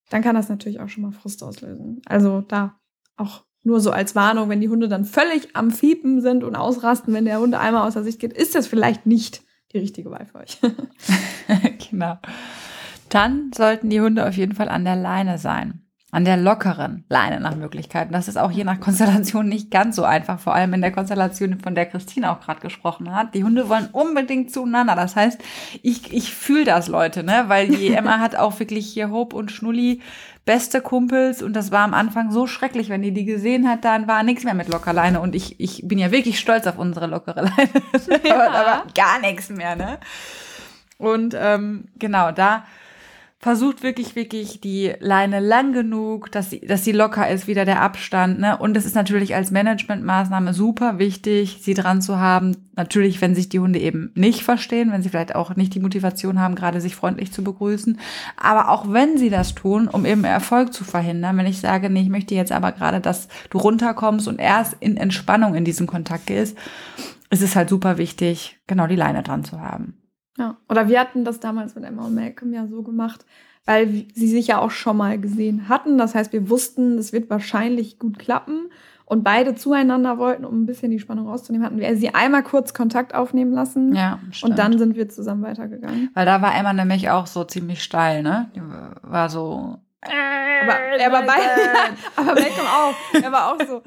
dann 0.09 0.21
kann 0.21 0.35
das 0.35 0.49
natürlich 0.49 0.79
auch 0.79 0.89
schon 0.89 1.03
mal 1.03 1.11
Frust 1.11 1.43
auslösen. 1.43 2.01
Also 2.05 2.41
da 2.41 2.79
auch 3.15 3.43
nur 3.63 3.79
so 3.79 3.91
als 3.91 4.15
Warnung, 4.15 4.49
wenn 4.49 4.59
die 4.59 4.69
Hunde 4.69 4.89
dann 4.89 5.05
völlig 5.05 5.55
am 5.55 5.71
Fiepen 5.71 6.21
sind 6.21 6.43
und 6.43 6.55
ausrasten, 6.55 7.13
wenn 7.13 7.25
der 7.25 7.39
Hund 7.39 7.55
einmal 7.55 7.87
aus 7.87 7.93
der 7.93 8.03
Sicht 8.03 8.19
geht, 8.19 8.33
ist 8.33 8.55
das 8.55 8.67
vielleicht 8.67 9.05
nicht 9.05 9.43
die 9.71 9.79
richtige 9.79 10.11
Wahl 10.11 10.25
für 10.25 10.39
euch. 10.39 10.59
genau. 11.89 12.17
Dann 13.09 13.51
sollten 13.55 13.89
die 13.89 14.01
Hunde 14.01 14.27
auf 14.27 14.35
jeden 14.35 14.53
Fall 14.53 14.67
an 14.67 14.83
der 14.83 14.97
Leine 14.97 15.37
sein 15.37 15.82
an 16.13 16.25
der 16.25 16.37
lockeren 16.37 17.05
Leine 17.09 17.39
nach 17.39 17.55
Möglichkeiten. 17.55 18.13
Das 18.13 18.27
ist 18.27 18.37
auch 18.37 18.51
je 18.51 18.63
nach 18.63 18.79
Konstellation 18.79 19.49
nicht 19.49 19.71
ganz 19.71 19.95
so 19.95 20.03
einfach, 20.03 20.39
vor 20.39 20.53
allem 20.53 20.75
in 20.75 20.81
der 20.81 20.91
Konstellation, 20.91 21.59
von 21.59 21.73
der 21.73 21.87
Christine 21.87 22.31
auch 22.31 22.39
gerade 22.39 22.59
gesprochen 22.59 23.15
hat. 23.15 23.33
Die 23.33 23.43
Hunde 23.43 23.67
wollen 23.67 23.89
unbedingt 23.91 24.51
zueinander. 24.51 24.95
Das 24.95 25.15
heißt, 25.15 25.41
ich, 25.81 26.13
ich 26.13 26.31
fühle 26.31 26.65
das, 26.65 26.87
Leute, 26.87 27.23
ne? 27.23 27.45
Weil 27.47 27.67
die 27.67 27.87
Emma 27.95 28.19
hat 28.19 28.35
auch 28.35 28.59
wirklich 28.59 28.93
hier 28.93 29.09
Hope 29.09 29.35
und 29.35 29.51
Schnulli 29.51 30.01
beste 30.45 30.81
Kumpels 30.81 31.41
und 31.41 31.53
das 31.53 31.71
war 31.71 31.83
am 31.83 31.95
Anfang 31.95 32.31
so 32.31 32.45
schrecklich, 32.45 32.89
wenn 32.89 33.01
die 33.01 33.13
die 33.13 33.25
gesehen 33.25 33.67
hat, 33.67 33.83
dann 33.83 34.07
war 34.07 34.21
nichts 34.21 34.43
mehr 34.43 34.53
mit 34.53 34.67
Lockerleine 34.67 35.19
und 35.19 35.33
ich, 35.33 35.59
ich 35.59 35.81
bin 35.87 35.97
ja 35.97 36.11
wirklich 36.11 36.37
stolz 36.37 36.67
auf 36.67 36.77
unsere 36.77 37.07
lockere 37.07 37.41
Leine. 37.41 37.69
Ja. 38.23 38.35
aber, 38.35 38.51
aber 38.51 38.83
gar 38.93 39.19
nichts 39.19 39.49
mehr, 39.49 39.75
ne? 39.75 39.97
Und 40.97 41.35
ähm, 41.35 41.85
genau, 41.97 42.31
da 42.31 42.65
versucht 43.43 43.83
wirklich, 43.83 44.15
wirklich 44.15 44.61
die 44.61 44.93
Leine 45.01 45.41
lang 45.41 45.73
genug, 45.73 46.31
dass 46.31 46.49
sie, 46.49 46.61
dass 46.61 46.85
sie 46.85 46.93
locker 46.93 47.29
ist, 47.29 47.45
wieder 47.45 47.65
der 47.65 47.81
Abstand. 47.81 48.39
Ne? 48.39 48.57
Und 48.57 48.77
es 48.77 48.85
ist 48.85 48.95
natürlich 48.95 49.35
als 49.35 49.51
Managementmaßnahme 49.51 50.53
super 50.53 50.97
wichtig, 50.97 51.57
sie 51.61 51.73
dran 51.73 52.01
zu 52.01 52.19
haben. 52.19 52.55
Natürlich, 52.77 53.19
wenn 53.19 53.35
sich 53.35 53.49
die 53.49 53.59
Hunde 53.59 53.79
eben 53.79 54.13
nicht 54.15 54.43
verstehen, 54.43 54.93
wenn 54.93 55.01
sie 55.01 55.09
vielleicht 55.09 55.35
auch 55.35 55.57
nicht 55.57 55.75
die 55.75 55.81
Motivation 55.81 56.39
haben, 56.39 56.55
gerade 56.55 56.79
sich 56.79 56.95
freundlich 56.95 57.33
zu 57.33 57.43
begrüßen. 57.43 57.99
Aber 58.37 58.69
auch 58.69 58.93
wenn 58.93 59.17
sie 59.17 59.29
das 59.29 59.53
tun, 59.55 59.89
um 59.89 60.05
eben 60.05 60.23
Erfolg 60.23 60.73
zu 60.73 60.85
verhindern, 60.85 61.35
wenn 61.35 61.45
ich 61.45 61.59
sage, 61.59 61.89
nee, 61.89 62.03
ich 62.03 62.09
möchte 62.09 62.35
jetzt 62.35 62.53
aber 62.53 62.71
gerade, 62.71 63.01
dass 63.01 63.27
du 63.49 63.57
runterkommst 63.57 64.29
und 64.29 64.39
erst 64.39 64.77
in 64.79 64.95
Entspannung 64.95 65.53
in 65.55 65.65
diesen 65.65 65.85
Kontakt 65.85 66.27
gehst, 66.27 66.57
ist 67.29 67.41
es 67.41 67.57
halt 67.57 67.67
super 67.67 67.97
wichtig, 67.97 68.57
genau 68.67 68.87
die 68.87 68.95
Leine 68.95 69.21
dran 69.21 69.43
zu 69.43 69.59
haben. 69.59 69.97
Ja, 70.37 70.57
oder 70.67 70.87
wir 70.87 70.99
hatten 70.99 71.25
das 71.25 71.39
damals 71.39 71.75
mit 71.75 71.83
Emma 71.83 72.05
und 72.05 72.15
Malcolm 72.15 72.53
ja 72.53 72.67
so 72.67 72.81
gemacht, 72.81 73.25
weil 73.65 74.05
sie 74.13 74.27
sich 74.27 74.47
ja 74.47 74.59
auch 74.59 74.71
schon 74.71 74.97
mal 74.97 75.19
gesehen 75.19 75.69
hatten. 75.69 75.97
Das 75.97 76.15
heißt, 76.15 76.33
wir 76.33 76.49
wussten, 76.49 76.97
es 76.97 77.13
wird 77.13 77.29
wahrscheinlich 77.29 77.99
gut 77.99 78.19
klappen 78.19 78.69
und 79.05 79.23
beide 79.23 79.53
zueinander 79.53 80.17
wollten, 80.17 80.45
um 80.45 80.63
ein 80.63 80.65
bisschen 80.65 80.89
die 80.89 80.99
Spannung 80.99 81.27
rauszunehmen, 81.27 81.65
hatten 81.65 81.79
wir 81.79 81.95
sie 81.97 82.13
einmal 82.13 82.41
kurz 82.43 82.73
Kontakt 82.73 83.13
aufnehmen 83.13 83.51
lassen. 83.51 83.93
Ja, 83.93 84.19
stimmt. 84.31 84.51
Und 84.51 84.59
dann 84.59 84.77
sind 84.77 84.95
wir 84.95 85.09
zusammen 85.09 85.43
weitergegangen. 85.43 86.09
Weil 86.13 86.25
da 86.25 86.41
war 86.41 86.55
Emma 86.55 86.73
nämlich 86.73 87.09
auch 87.09 87.27
so 87.27 87.43
ziemlich 87.43 87.83
steil, 87.83 88.23
ne? 88.23 88.49
Die 88.55 88.61
war 89.03 89.29
so. 89.29 89.77
Aber 90.01 90.79
er 90.79 91.11
war 91.11 91.23
bei, 91.23 91.33
aber 92.15 92.33
Malcolm 92.33 92.67
auch. 92.67 93.21
Er 93.21 93.31
war 93.31 93.53
auch 93.53 93.59
so. 93.67 93.81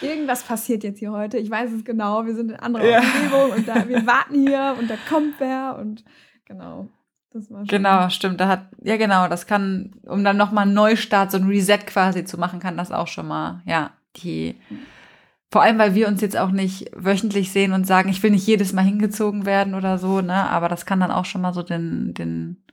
Irgendwas 0.00 0.42
passiert 0.42 0.84
jetzt 0.84 0.98
hier 0.98 1.12
heute. 1.12 1.38
Ich 1.38 1.50
weiß 1.50 1.72
es 1.72 1.84
genau. 1.84 2.26
Wir 2.26 2.34
sind 2.34 2.50
in 2.50 2.56
anderer 2.56 2.84
Ja. 2.84 3.00
Umgebung 3.00 3.50
und 3.56 3.68
da, 3.68 3.88
wir 3.88 4.06
warten 4.06 4.46
hier 4.46 4.76
und 4.78 4.88
da 4.88 4.96
kommt 5.08 5.34
wer 5.38 5.76
und 5.78 6.04
genau. 6.44 6.88
Das 7.34 7.50
war 7.50 7.58
schon. 7.58 7.66
Genau, 7.66 8.08
stimmt. 8.10 8.40
Da 8.40 8.48
hat, 8.48 8.68
ja 8.82 8.96
genau, 8.96 9.26
das 9.28 9.46
kann, 9.46 9.92
um 10.06 10.22
dann 10.22 10.36
nochmal 10.36 10.62
einen 10.66 10.74
Neustart, 10.74 11.32
so 11.32 11.38
ein 11.38 11.48
Reset 11.48 11.78
quasi 11.78 12.24
zu 12.24 12.38
machen, 12.38 12.60
kann 12.60 12.76
das 12.76 12.92
auch 12.92 13.08
schon 13.08 13.26
mal, 13.26 13.60
ja, 13.66 13.90
die, 14.16 14.54
vor 15.50 15.62
allem, 15.62 15.78
weil 15.78 15.96
wir 15.96 16.06
uns 16.06 16.20
jetzt 16.20 16.36
auch 16.36 16.52
nicht 16.52 16.90
wöchentlich 16.94 17.50
sehen 17.50 17.72
und 17.72 17.86
sagen, 17.86 18.08
ich 18.08 18.22
will 18.22 18.30
nicht 18.30 18.46
jedes 18.46 18.72
Mal 18.72 18.82
hingezogen 18.82 19.46
werden 19.46 19.74
oder 19.74 19.98
so, 19.98 20.20
ne, 20.20 20.48
aber 20.48 20.68
das 20.68 20.86
kann 20.86 21.00
dann 21.00 21.10
auch 21.10 21.24
schon 21.24 21.40
mal 21.40 21.52
so 21.52 21.62
den, 21.62 22.14
den 22.14 22.63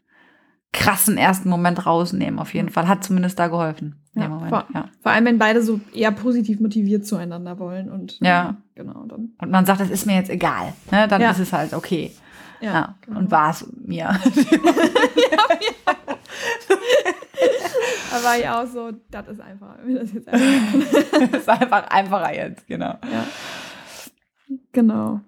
krassen 0.73 1.17
ersten 1.17 1.49
Moment 1.49 1.85
rausnehmen, 1.85 2.39
auf 2.39 2.53
jeden 2.53 2.69
Fall. 2.69 2.87
Hat 2.87 3.03
zumindest 3.03 3.37
da 3.39 3.47
geholfen. 3.47 3.95
Ja, 4.15 4.27
Moment, 4.29 4.49
vor- 4.49 4.65
ja. 4.73 4.85
Vor 5.01 5.11
allem, 5.11 5.25
wenn 5.25 5.37
beide 5.37 5.61
so 5.61 5.79
eher 5.93 6.11
positiv 6.11 6.59
motiviert 6.59 7.05
zueinander 7.05 7.59
wollen 7.59 7.89
und 7.91 8.19
Ja. 8.21 8.57
genau 8.75 9.05
dann. 9.05 9.33
Und 9.39 9.51
man 9.51 9.65
sagt, 9.65 9.81
das 9.81 9.89
ist 9.89 10.05
mir 10.05 10.15
jetzt 10.15 10.29
egal, 10.29 10.73
ne, 10.91 11.07
dann 11.07 11.21
Ja. 11.21 11.31
ist 11.31 11.39
es 11.39 11.51
halt 11.53 11.73
okay. 11.73 12.11
Ja, 12.61 12.95
genau. 13.01 13.19
und 13.19 13.31
war 13.31 13.49
es 13.51 13.65
mir. 13.85 14.19
Da 18.11 18.23
war 18.23 18.37
ich 18.37 18.47
auch 18.47 18.67
so, 18.67 18.91
das 19.09 19.27
ist 19.29 19.39
einfach. 19.41 19.77
wenn 19.83 19.93
wir 19.93 20.01
Das 20.01 20.11
jetzt 20.13 20.27
einfach 20.27 21.33
ist 21.39 21.49
einfach 21.49 21.87
einfacher 21.89 22.35
jetzt, 22.35 22.67
genau. 22.67 22.95
Genau. 24.73 25.21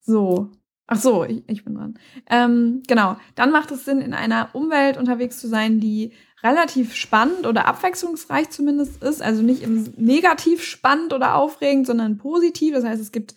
So. 0.00 0.50
Ach 0.88 1.00
so, 1.00 1.24
ich, 1.24 1.42
ich 1.48 1.64
bin 1.64 1.74
dran. 1.74 1.98
Ähm, 2.30 2.82
genau. 2.86 3.16
Dann 3.34 3.50
macht 3.50 3.70
es 3.72 3.84
Sinn, 3.84 4.00
in 4.00 4.14
einer 4.14 4.50
Umwelt 4.52 4.96
unterwegs 4.96 5.38
zu 5.38 5.48
sein, 5.48 5.80
die 5.80 6.12
relativ 6.42 6.94
spannend 6.94 7.46
oder 7.46 7.66
abwechslungsreich 7.66 8.50
zumindest 8.50 9.02
ist. 9.02 9.20
Also 9.20 9.42
nicht 9.42 9.62
im 9.62 9.92
negativ 9.96 10.62
spannend 10.62 11.12
oder 11.12 11.34
aufregend, 11.34 11.86
sondern 11.86 12.18
positiv. 12.18 12.74
Das 12.74 12.84
heißt, 12.84 13.02
es 13.02 13.10
gibt, 13.10 13.34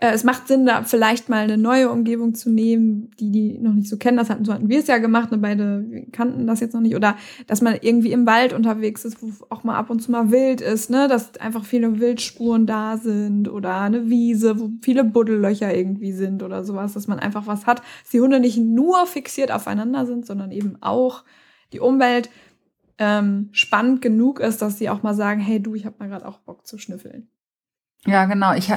äh, 0.00 0.12
es 0.12 0.22
macht 0.22 0.46
Sinn, 0.46 0.64
da 0.64 0.84
vielleicht 0.84 1.28
mal 1.28 1.42
eine 1.42 1.58
neue 1.58 1.90
Umgebung 1.90 2.32
zu 2.34 2.50
nehmen, 2.50 3.10
die 3.18 3.32
die 3.32 3.58
noch 3.58 3.72
nicht 3.72 3.88
so 3.88 3.96
kennen. 3.96 4.16
Das 4.16 4.30
hatten, 4.30 4.44
so 4.44 4.54
hatten 4.54 4.68
wir 4.68 4.78
es 4.78 4.86
ja 4.86 4.98
gemacht, 4.98 5.32
und 5.32 5.42
beide 5.42 6.06
kannten 6.12 6.46
das 6.46 6.60
jetzt 6.60 6.72
noch 6.72 6.80
nicht. 6.80 6.94
Oder 6.94 7.16
dass 7.48 7.62
man 7.62 7.76
irgendwie 7.80 8.12
im 8.12 8.24
Wald 8.24 8.52
unterwegs 8.52 9.04
ist, 9.04 9.20
wo 9.20 9.32
auch 9.48 9.64
mal 9.64 9.76
ab 9.76 9.90
und 9.90 10.00
zu 10.00 10.12
mal 10.12 10.30
wild 10.30 10.60
ist, 10.60 10.88
ne, 10.88 11.08
dass 11.08 11.36
einfach 11.38 11.64
viele 11.64 11.98
Wildspuren 11.98 12.64
da 12.64 12.96
sind 12.96 13.48
oder 13.48 13.80
eine 13.80 14.08
Wiese, 14.08 14.60
wo 14.60 14.70
viele 14.82 15.02
Buddellöcher 15.02 15.74
irgendwie 15.74 16.12
sind 16.12 16.44
oder 16.44 16.62
sowas, 16.64 16.92
dass 16.92 17.08
man 17.08 17.18
einfach 17.18 17.48
was 17.48 17.66
hat, 17.66 17.80
dass 17.80 18.12
die 18.12 18.20
Hunde 18.20 18.38
nicht 18.38 18.58
nur 18.58 19.04
fixiert 19.06 19.50
aufeinander 19.50 20.06
sind, 20.06 20.26
sondern 20.26 20.52
eben 20.52 20.76
auch 20.80 21.24
die 21.72 21.80
Umwelt 21.80 22.30
ähm, 22.98 23.48
spannend 23.50 24.00
genug 24.00 24.38
ist, 24.38 24.62
dass 24.62 24.78
sie 24.78 24.90
auch 24.90 25.02
mal 25.02 25.14
sagen, 25.14 25.40
hey 25.40 25.60
du, 25.60 25.74
ich 25.74 25.86
habe 25.86 25.96
mal 25.98 26.08
gerade 26.08 26.26
auch 26.26 26.38
Bock 26.38 26.66
zu 26.66 26.78
schnüffeln. 26.78 27.28
Ja, 28.06 28.24
genau. 28.26 28.54
Ich, 28.54 28.72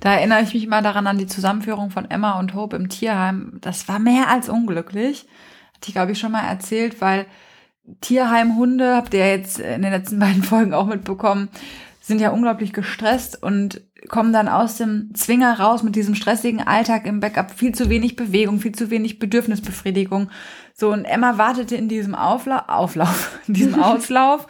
da 0.00 0.14
erinnere 0.14 0.42
ich 0.42 0.54
mich 0.54 0.66
mal 0.66 0.82
daran 0.82 1.06
an 1.06 1.18
die 1.18 1.26
Zusammenführung 1.26 1.90
von 1.90 2.10
Emma 2.10 2.38
und 2.38 2.54
Hope 2.54 2.76
im 2.76 2.88
Tierheim. 2.88 3.58
Das 3.60 3.88
war 3.88 3.98
mehr 3.98 4.28
als 4.28 4.48
unglücklich. 4.48 5.26
Hatte 5.74 5.88
ich, 5.88 5.94
glaube 5.94 6.12
ich, 6.12 6.18
schon 6.18 6.32
mal 6.32 6.46
erzählt, 6.46 7.00
weil 7.00 7.26
Tierheimhunde, 8.00 8.96
habt 8.96 9.14
ihr 9.14 9.20
ja 9.20 9.26
jetzt 9.26 9.58
in 9.58 9.82
den 9.82 9.92
letzten 9.92 10.18
beiden 10.20 10.42
Folgen 10.42 10.74
auch 10.74 10.86
mitbekommen, 10.86 11.48
sind 12.00 12.20
ja 12.20 12.30
unglaublich 12.30 12.72
gestresst 12.72 13.42
und 13.42 13.80
kommen 14.08 14.32
dann 14.32 14.48
aus 14.48 14.76
dem 14.76 15.12
Zwinger 15.14 15.58
raus 15.58 15.82
mit 15.82 15.96
diesem 15.96 16.14
stressigen 16.14 16.64
Alltag 16.64 17.04
im 17.06 17.18
Backup. 17.18 17.50
Viel 17.50 17.74
zu 17.74 17.88
wenig 17.88 18.14
Bewegung, 18.14 18.60
viel 18.60 18.74
zu 18.74 18.90
wenig 18.90 19.18
Bedürfnisbefriedigung. 19.18 20.30
So, 20.72 20.92
und 20.92 21.04
Emma 21.04 21.38
wartete 21.38 21.74
in 21.74 21.88
diesem 21.88 22.14
Aufla 22.14 22.66
Auflauf, 22.68 23.40
in 23.48 23.54
diesem 23.54 23.74
Auslauf. 23.82 24.46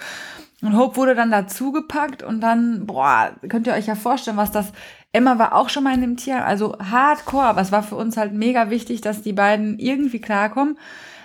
Und 0.62 0.76
Hope 0.76 0.96
wurde 0.96 1.14
dann 1.14 1.30
dazugepackt 1.30 2.22
und 2.22 2.40
dann, 2.40 2.86
boah, 2.86 3.32
könnt 3.48 3.66
ihr 3.66 3.74
euch 3.74 3.86
ja 3.86 3.94
vorstellen, 3.94 4.38
was 4.38 4.52
das. 4.52 4.72
Emma 5.12 5.38
war 5.38 5.54
auch 5.54 5.68
schon 5.68 5.84
mal 5.84 5.94
in 5.94 6.00
dem 6.00 6.16
Tier, 6.16 6.44
also 6.44 6.78
hardcore, 6.78 7.44
aber 7.44 7.60
es 7.60 7.72
war 7.72 7.82
für 7.82 7.96
uns 7.96 8.16
halt 8.16 8.32
mega 8.32 8.70
wichtig, 8.70 9.00
dass 9.00 9.22
die 9.22 9.32
beiden 9.32 9.78
irgendwie 9.78 10.20
klarkommen. 10.20 10.78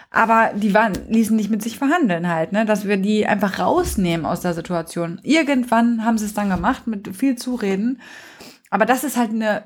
Aber 0.10 0.52
die 0.54 0.74
waren, 0.74 0.94
ließen 1.08 1.36
nicht 1.36 1.50
mit 1.50 1.63
sich 1.63 1.78
verhandeln 1.78 2.28
halt, 2.28 2.52
ne, 2.52 2.65
dass 2.65 2.86
wir 2.86 2.98
die 2.98 3.26
einfach 3.26 3.60
rausnehmen 3.60 4.26
aus 4.26 4.41
der 4.41 4.54
Situation. 4.54 5.20
Irgendwann 5.24 6.04
haben 6.04 6.17
sie 6.17 6.26
es 6.26 6.34
dann 6.34 6.50
gemacht 6.50 6.86
mit 6.86 7.15
viel 7.15 7.38
Zureden. 7.38 8.02
Aber 8.70 8.86
das 8.86 9.06
ist 9.06 9.15
halt 9.15 9.32
eine 9.32 9.63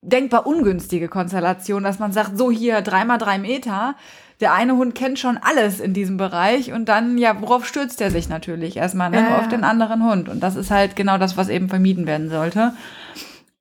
denkbar 0.00 0.46
ungünstige 0.46 1.08
Konstellation, 1.08 1.82
dass 1.82 1.98
man 1.98 2.12
sagt, 2.12 2.38
so 2.38 2.50
hier 2.50 2.80
dreimal 2.82 3.18
drei 3.18 3.38
Meter. 3.38 3.96
Der 4.40 4.52
eine 4.52 4.76
Hund 4.76 4.94
kennt 4.94 5.18
schon 5.18 5.36
alles 5.36 5.80
in 5.80 5.94
diesem 5.94 6.16
Bereich 6.16 6.72
und 6.72 6.88
dann, 6.88 7.18
ja, 7.18 7.40
worauf 7.40 7.66
stürzt 7.66 8.00
er 8.00 8.10
sich 8.10 8.28
natürlich? 8.28 8.76
Erstmal 8.76 9.10
ne, 9.10 9.18
Ja, 9.18 9.38
auf 9.38 9.48
den 9.48 9.64
anderen 9.64 10.04
Hund. 10.08 10.28
Und 10.28 10.40
das 10.40 10.54
ist 10.54 10.70
halt 10.70 10.94
genau 10.94 11.18
das, 11.18 11.36
was 11.36 11.48
eben 11.48 11.68
vermieden 11.68 12.06
werden 12.06 12.30
sollte. 12.30 12.72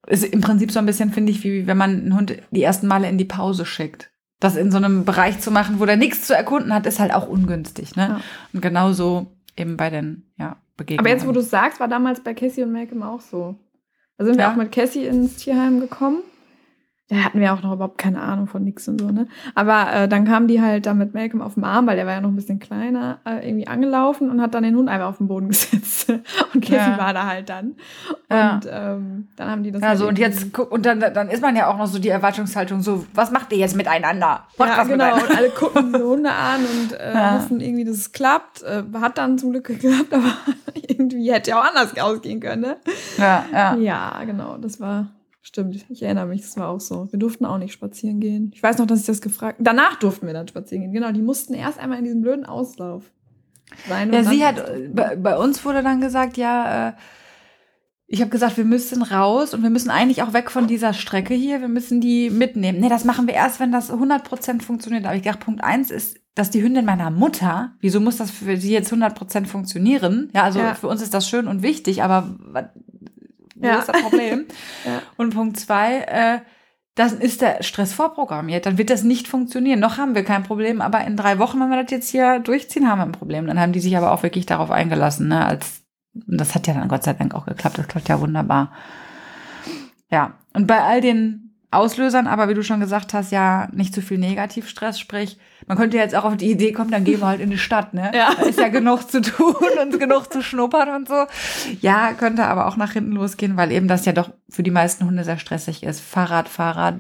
Ist 0.06 0.24
im 0.24 0.42
Prinzip 0.42 0.72
so 0.72 0.80
ein 0.80 0.86
bisschen, 0.86 1.12
finde 1.12 1.32
ich, 1.32 1.44
wie 1.44 1.68
wenn 1.68 1.78
man 1.78 1.90
einen 1.92 2.16
Hund 2.16 2.36
die 2.52 2.64
ersten 2.64 2.88
Male 2.88 3.10
in 3.10 3.18
die 3.18 3.26
Pause 3.26 3.66
schickt. 3.66 4.12
Das 4.40 4.56
in 4.56 4.72
so 4.72 4.78
einem 4.78 5.04
Bereich 5.04 5.40
zu 5.40 5.50
machen, 5.50 5.80
wo 5.80 5.86
der 5.86 5.98
nichts 5.98 6.28
zu 6.28 6.36
erkunden 6.36 6.72
hat, 6.74 6.86
ist 6.86 7.00
halt 7.00 7.12
auch 7.14 7.28
ungünstig. 7.28 7.96
Ne? 7.96 8.08
Ja. 8.10 8.22
Und 8.54 8.62
genauso 8.62 9.32
eben 9.58 9.78
bei 9.78 9.90
den 9.90 10.32
ja, 10.38 10.58
Begegnungen. 10.78 11.00
Aber 11.00 11.10
jetzt, 11.10 11.28
wo 11.28 11.32
du 11.32 11.40
es 11.40 11.50
sagst, 11.50 11.80
war 11.80 11.88
damals 11.88 12.20
bei 12.20 12.36
Cassie 12.36 12.62
und 12.62 12.72
Malcolm 12.72 13.02
auch 13.02 13.20
so. 13.20 13.56
Da 14.20 14.26
sind 14.26 14.38
wir 14.38 14.44
Ja. 14.44 14.52
auch 14.52 14.56
mit 14.56 14.72
Cassie 14.72 15.06
ins 15.06 15.38
Tierheim 15.38 15.80
gekommen. 15.80 16.20
Da 17.10 17.16
hatten 17.24 17.40
wir 17.40 17.54
auch 17.54 17.62
noch 17.64 17.72
überhaupt 17.72 17.98
keine 17.98 18.22
Ahnung 18.22 18.48
von 18.48 18.66
nix 18.66 18.86
und 18.90 19.00
so, 19.00 19.10
ne? 19.10 19.28
Aber 19.56 19.94
äh, 19.94 20.08
dann 20.10 20.26
kam 20.26 20.48
die 20.50 20.62
halt 20.62 20.86
da 20.86 20.94
mit 20.94 21.14
Malcolm 21.14 21.42
auf 21.42 21.54
dem 21.54 21.64
Arm, 21.64 21.88
weil 21.88 21.96
der 21.96 22.06
war 22.06 22.12
ja 22.14 22.20
noch 22.20 22.28
ein 22.28 22.36
bisschen 22.36 22.60
kleiner, 22.60 23.20
äh, 23.26 23.48
irgendwie 23.48 23.66
angelaufen 23.66 24.30
und 24.30 24.42
hat 24.42 24.54
dann 24.54 24.64
den 24.64 24.76
Hund 24.76 24.90
einfach 24.90 25.08
auf 25.08 25.18
den 25.20 25.30
Boden 25.30 25.48
gesetzt. 25.50 26.10
Und 26.54 26.62
Cassie 26.62 26.90
Ja. 26.92 26.98
war 26.98 27.14
da 27.14 27.26
halt 27.26 27.48
dann. 27.48 27.76
Ja. 28.30 28.56
Und 28.56 28.68
ähm, 28.70 29.28
dann 29.38 29.50
haben 29.50 29.64
die 29.64 29.72
das 29.72 29.82
Ja, 29.82 29.88
halt 29.90 30.02
und 30.02 30.20
jetzt 30.20 30.52
guck, 30.52 30.70
und 30.70 30.86
dann, 30.86 31.00
dann 31.00 31.30
ist 31.30 31.42
man 31.42 31.56
ja 31.56 31.68
auch 31.68 31.78
noch 31.78 31.88
so 31.88 31.98
die 31.98 32.10
Erwartungshaltung 32.10 32.82
so, 32.82 33.06
was 33.14 33.32
macht 33.32 33.54
ihr 33.54 33.60
jetzt 33.60 33.78
miteinander? 33.78 34.46
Macht 34.58 34.70
Ja, 34.70 34.84
genau. 34.84 35.06
miteinander. 35.06 35.24
Und 35.30 35.38
alle 35.38 35.50
gucken 35.58 35.94
die 35.94 36.02
Hunde 36.02 36.32
an 36.34 36.60
und 36.66 36.92
äh, 37.00 37.14
Ja. 37.14 37.32
hoffen 37.36 37.62
irgendwie, 37.62 37.86
dass 37.86 37.96
es 37.96 38.12
klappt. 38.12 38.64
Äh, 38.64 38.84
hat 39.00 39.18
dann 39.18 39.38
zum 39.38 39.52
Glück 39.52 39.64
geklappt, 39.68 40.12
aber 40.14 40.34
irgendwie 40.90 41.32
hätte 41.32 41.52
ja 41.52 41.62
auch 41.62 41.66
anders 41.70 41.98
ausgehen 41.98 42.42
können, 42.42 42.64
ne? 42.64 42.76
Ja, 43.18 43.46
ja. 43.54 43.76
Ja, 43.78 44.24
genau, 44.26 44.58
das 44.58 44.82
war, 44.82 45.08
stimmt, 45.48 45.86
ich 45.90 46.04
erinnere 46.04 46.28
mich, 46.28 46.42
das 46.42 46.58
war 46.58 46.70
auch 46.70 46.80
so. 46.80 47.12
Wir 47.12 47.20
durften 47.20 47.46
auch 47.46 47.58
nicht 47.58 47.74
spazieren 47.74 48.20
gehen. 48.20 48.52
Ich 48.54 48.62
weiß 48.62 48.78
noch, 48.78 48.86
dass 48.86 49.00
ich 49.00 49.06
das 49.06 49.22
gefragt 49.22 49.58
Danach 49.62 49.96
durften 49.98 50.28
wir 50.28 50.34
dann 50.34 50.48
spazieren 50.48 50.84
gehen, 50.84 50.94
genau. 50.94 51.12
Die 51.12 51.22
mussten 51.22 51.54
erst 51.54 51.80
einmal 51.80 51.98
in 52.00 52.04
diesem 52.04 52.22
blöden 52.22 52.46
Auslauf 52.46 53.04
sein. 53.88 54.12
Ja, 54.14 54.24
sie 54.24 54.46
hat, 54.46 54.60
äh, 54.60 54.90
bei, 54.94 55.16
bei 55.16 55.38
uns 55.38 55.64
wurde 55.66 55.84
dann 55.84 56.02
gesagt, 56.02 56.38
ja, 56.38 56.90
äh, 56.90 56.94
ich 58.10 58.22
habe 58.22 58.30
gesagt, 58.30 58.56
wir 58.56 58.64
müssen 58.64 59.02
raus 59.04 59.54
und 59.54 59.64
wir 59.64 59.70
müssen 59.70 59.90
eigentlich 59.90 60.22
auch 60.24 60.32
weg 60.32 60.50
von 60.50 60.66
dieser 60.66 60.94
Strecke 60.94 61.34
hier, 61.34 61.60
wir 61.60 61.68
müssen 61.68 62.00
die 62.00 62.30
mitnehmen. 62.30 62.80
Nee, 62.80 62.88
das 62.88 63.04
machen 63.04 63.28
wir 63.28 63.34
erst, 63.34 63.60
wenn 63.60 63.72
das 63.74 63.92
100% 63.92 64.62
funktioniert. 64.62 65.06
Aber 65.06 65.16
ich 65.16 65.24
dachte, 65.24 65.44
Punkt 65.44 65.62
eins 65.62 65.92
ist, 65.92 66.18
dass 66.34 66.50
die 66.50 66.62
Hündin 66.64 66.86
meiner 66.86 67.12
Mutter, 67.12 67.74
wieso 67.82 68.00
muss 68.00 68.16
das 68.18 68.32
für 68.32 68.56
sie 68.56 68.72
jetzt 68.72 68.94
100% 68.94 69.46
funktionieren? 69.46 70.30
Ja, 70.34 70.44
also 70.44 70.60
Ja. 70.60 70.76
für 70.76 70.88
uns 70.88 71.02
ist 71.02 71.14
das 71.14 71.28
schön 71.28 71.48
und 71.48 71.64
wichtig, 71.64 72.02
aber 72.02 72.38
wo 73.60 73.66
Ja. 73.68 73.80
ist 73.80 73.90
das 73.90 74.02
Problem? 74.02 74.46
Ja. 74.86 75.02
Und 75.18 75.34
Punkt 75.34 75.60
zwei, 75.60 76.00
äh, 76.02 76.40
dann 76.96 77.20
ist 77.20 77.42
der 77.42 77.62
Stress 77.62 77.94
vorprogrammiert. 77.94 78.66
Dann 78.66 78.78
wird 78.80 78.90
das 78.90 79.04
nicht 79.04 79.28
funktionieren. 79.28 79.80
Noch 79.80 79.98
haben 79.98 80.16
wir 80.16 80.24
kein 80.24 80.44
Problem, 80.44 80.82
aber 80.82 81.02
in 81.06 81.16
drei 81.16 81.38
Wochen, 81.38 81.60
wenn 81.60 81.70
wir 81.70 81.84
das 81.84 81.92
jetzt 81.92 82.10
hier 82.10 82.40
durchziehen, 82.40 82.90
haben 82.90 83.00
wir 83.00 83.06
ein 83.06 83.12
Problem. 83.12 83.46
Dann 83.46 83.60
haben 83.60 83.72
die 83.72 83.80
sich 83.80 83.96
aber 83.98 84.12
auch 84.12 84.24
wirklich 84.24 84.46
darauf 84.48 84.72
eingelassen, 84.72 85.28
ne? 85.28 85.46
Als 85.46 85.84
und 86.28 86.40
das 86.42 86.56
hat 86.56 86.66
ja 86.66 86.74
dann 86.74 86.88
Gott 86.88 87.04
sei 87.04 87.14
Dank 87.14 87.36
auch 87.36 87.46
geklappt. 87.46 87.78
Das 87.78 87.88
klappt 87.88 88.10
ja 88.10 88.20
wunderbar. 88.20 88.72
Ja. 90.10 90.34
Und 90.54 90.66
bei 90.66 90.82
all 90.82 91.00
den 91.02 91.47
Auslösern, 91.70 92.28
aber 92.28 92.48
wie 92.48 92.54
du 92.54 92.64
schon 92.64 92.80
gesagt 92.80 93.14
hast, 93.14 93.32
ja, 93.32 93.68
nicht 93.74 93.94
zu 93.94 94.02
viel 94.02 94.18
Negativstress. 94.18 95.00
Sprich, 95.00 95.38
man 95.68 95.78
könnte 95.78 95.98
jetzt 95.98 96.16
auch 96.16 96.24
auf 96.24 96.38
die 96.38 96.50
Idee 96.50 96.72
kommen, 96.72 96.92
dann 96.92 97.04
gehen 97.04 97.20
wir 97.20 97.28
halt 97.28 97.42
in 97.42 97.50
die 97.50 97.58
Stadt, 97.58 97.94
ne? 97.94 98.10
Ja. 98.14 98.34
Da 98.34 98.44
ist 98.44 98.58
ja 98.58 98.70
genug 98.70 99.10
zu 99.10 99.22
tun 99.22 99.56
und 99.82 100.00
genug 100.00 100.32
zu 100.32 100.42
schnuppern 100.42 100.96
und 100.96 101.10
so. 101.10 101.26
Ja, 101.82 102.14
könnte 102.14 102.46
aber 102.46 102.68
auch 102.68 102.78
nach 102.78 102.94
hinten 102.94 103.12
losgehen, 103.12 103.58
weil 103.58 103.74
eben 103.74 103.90
das 103.90 104.06
ja 104.06 104.14
doch 104.14 104.30
für 104.50 104.64
die 104.64 104.72
meisten 104.72 105.06
Hunde 105.06 105.26
sehr 105.26 105.40
stressig 105.40 105.84
ist. 105.84 106.00
Fahrrad, 106.00 106.48
Fahrrad, 106.48 106.96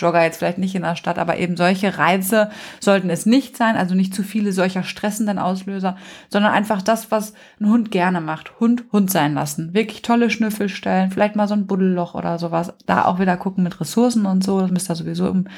Jogger 0.00 0.22
jetzt 0.22 0.38
vielleicht 0.38 0.58
nicht 0.58 0.74
in 0.74 0.82
der 0.82 0.96
Stadt, 0.96 1.18
aber 1.18 1.38
eben 1.38 1.56
solche 1.56 1.98
Reize 1.98 2.50
sollten 2.80 3.10
es 3.10 3.26
nicht 3.26 3.56
sein, 3.56 3.76
also 3.76 3.94
nicht 3.94 4.14
zu 4.14 4.22
viele 4.22 4.52
solcher 4.52 4.82
stressenden 4.82 5.38
Auslöser, 5.38 5.96
sondern 6.28 6.52
einfach 6.52 6.82
das, 6.82 7.10
was 7.10 7.34
ein 7.60 7.68
Hund 7.68 7.90
gerne 7.90 8.20
macht. 8.20 8.60
Hund, 8.60 8.84
Hund 8.92 9.10
sein 9.10 9.34
lassen. 9.34 9.74
Wirklich 9.74 10.02
tolle 10.02 10.30
Schnüffelstellen, 10.30 11.10
vielleicht 11.10 11.36
mal 11.36 11.48
so 11.48 11.54
ein 11.54 11.66
Buddelloch 11.66 12.14
oder 12.14 12.38
sowas. 12.38 12.72
Da 12.86 13.04
auch 13.04 13.18
wieder 13.18 13.36
gucken 13.36 13.64
mit 13.64 13.80
Ressourcen 13.80 14.26
und 14.26 14.42
so, 14.44 14.60
das 14.60 14.70
müsst 14.70 14.90
ihr 14.90 14.96
sowieso 14.96 15.28
im 15.28 15.48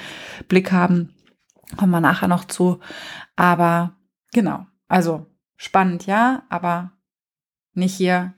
Blick 0.49 0.73
haben. 0.73 1.15
Kommen 1.77 1.93
wir 1.93 2.01
nachher 2.01 2.29
noch 2.29 2.45
zu. 2.45 2.81
Aber 3.37 3.93
Genau. 4.33 4.67
Also 4.89 5.27
spannend, 5.57 6.07
ja, 6.07 6.43
aber 6.49 6.93
nicht 7.75 7.95
hier 7.95 8.35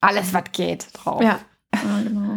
alles, 0.00 0.32
was 0.32 0.44
geht, 0.52 0.90
drauf. 0.92 1.22
Ja, 1.22 1.40
genau. 1.72 2.27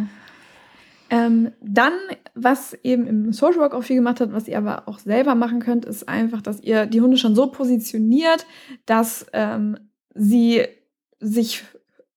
Ähm, 1.12 1.52
dann, 1.60 1.92
was 2.34 2.72
eben 2.72 3.06
im 3.06 3.32
Social 3.34 3.60
Work 3.60 3.74
auch 3.74 3.82
viel 3.82 3.96
gemacht 3.96 4.18
hat, 4.22 4.32
was 4.32 4.48
ihr 4.48 4.56
aber 4.56 4.88
auch 4.88 4.98
selber 4.98 5.34
machen 5.34 5.60
könnt, 5.60 5.84
ist 5.84 6.08
einfach, 6.08 6.40
dass 6.40 6.62
ihr 6.62 6.86
die 6.86 7.02
Hunde 7.02 7.18
schon 7.18 7.34
so 7.34 7.48
positioniert, 7.48 8.46
dass 8.86 9.26
ähm, 9.34 9.76
sie 10.14 10.62
sich 11.20 11.64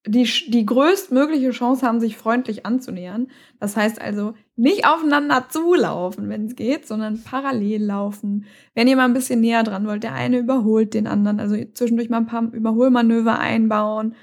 die, 0.08 0.23
die 0.47 0.65
größtmögliche 0.65 1.51
Chance 1.51 1.86
haben, 1.86 1.99
sich 1.99 2.15
freundlich 2.15 2.65
anzunähern. 2.65 3.27
Das 3.60 3.75
heißt 3.75 3.99
also, 3.99 4.34
nicht 4.55 4.88
aufeinander 4.88 5.47
zulaufen, 5.49 6.29
wenn 6.29 6.45
es 6.45 6.55
geht, 6.55 6.88
sondern 6.88 7.21
parallel 7.21 7.84
laufen. 7.84 8.45
Wenn 8.75 8.88
ihr 8.88 8.95
mal 8.95 9.03
ein 9.03 9.13
bisschen 9.13 9.41
näher 9.41 9.63
dran 9.63 9.88
wollt, 9.88 10.03
der 10.03 10.13
eine 10.13 10.38
überholt 10.38 10.93
den 10.93 11.08
anderen, 11.08 11.41
also 11.41 11.58
zwischendurch 11.73 12.10
mal 12.10 12.19
ein 12.19 12.27
paar 12.27 12.43
Überholmanöver 12.53 13.39
einbauen. 13.39 14.15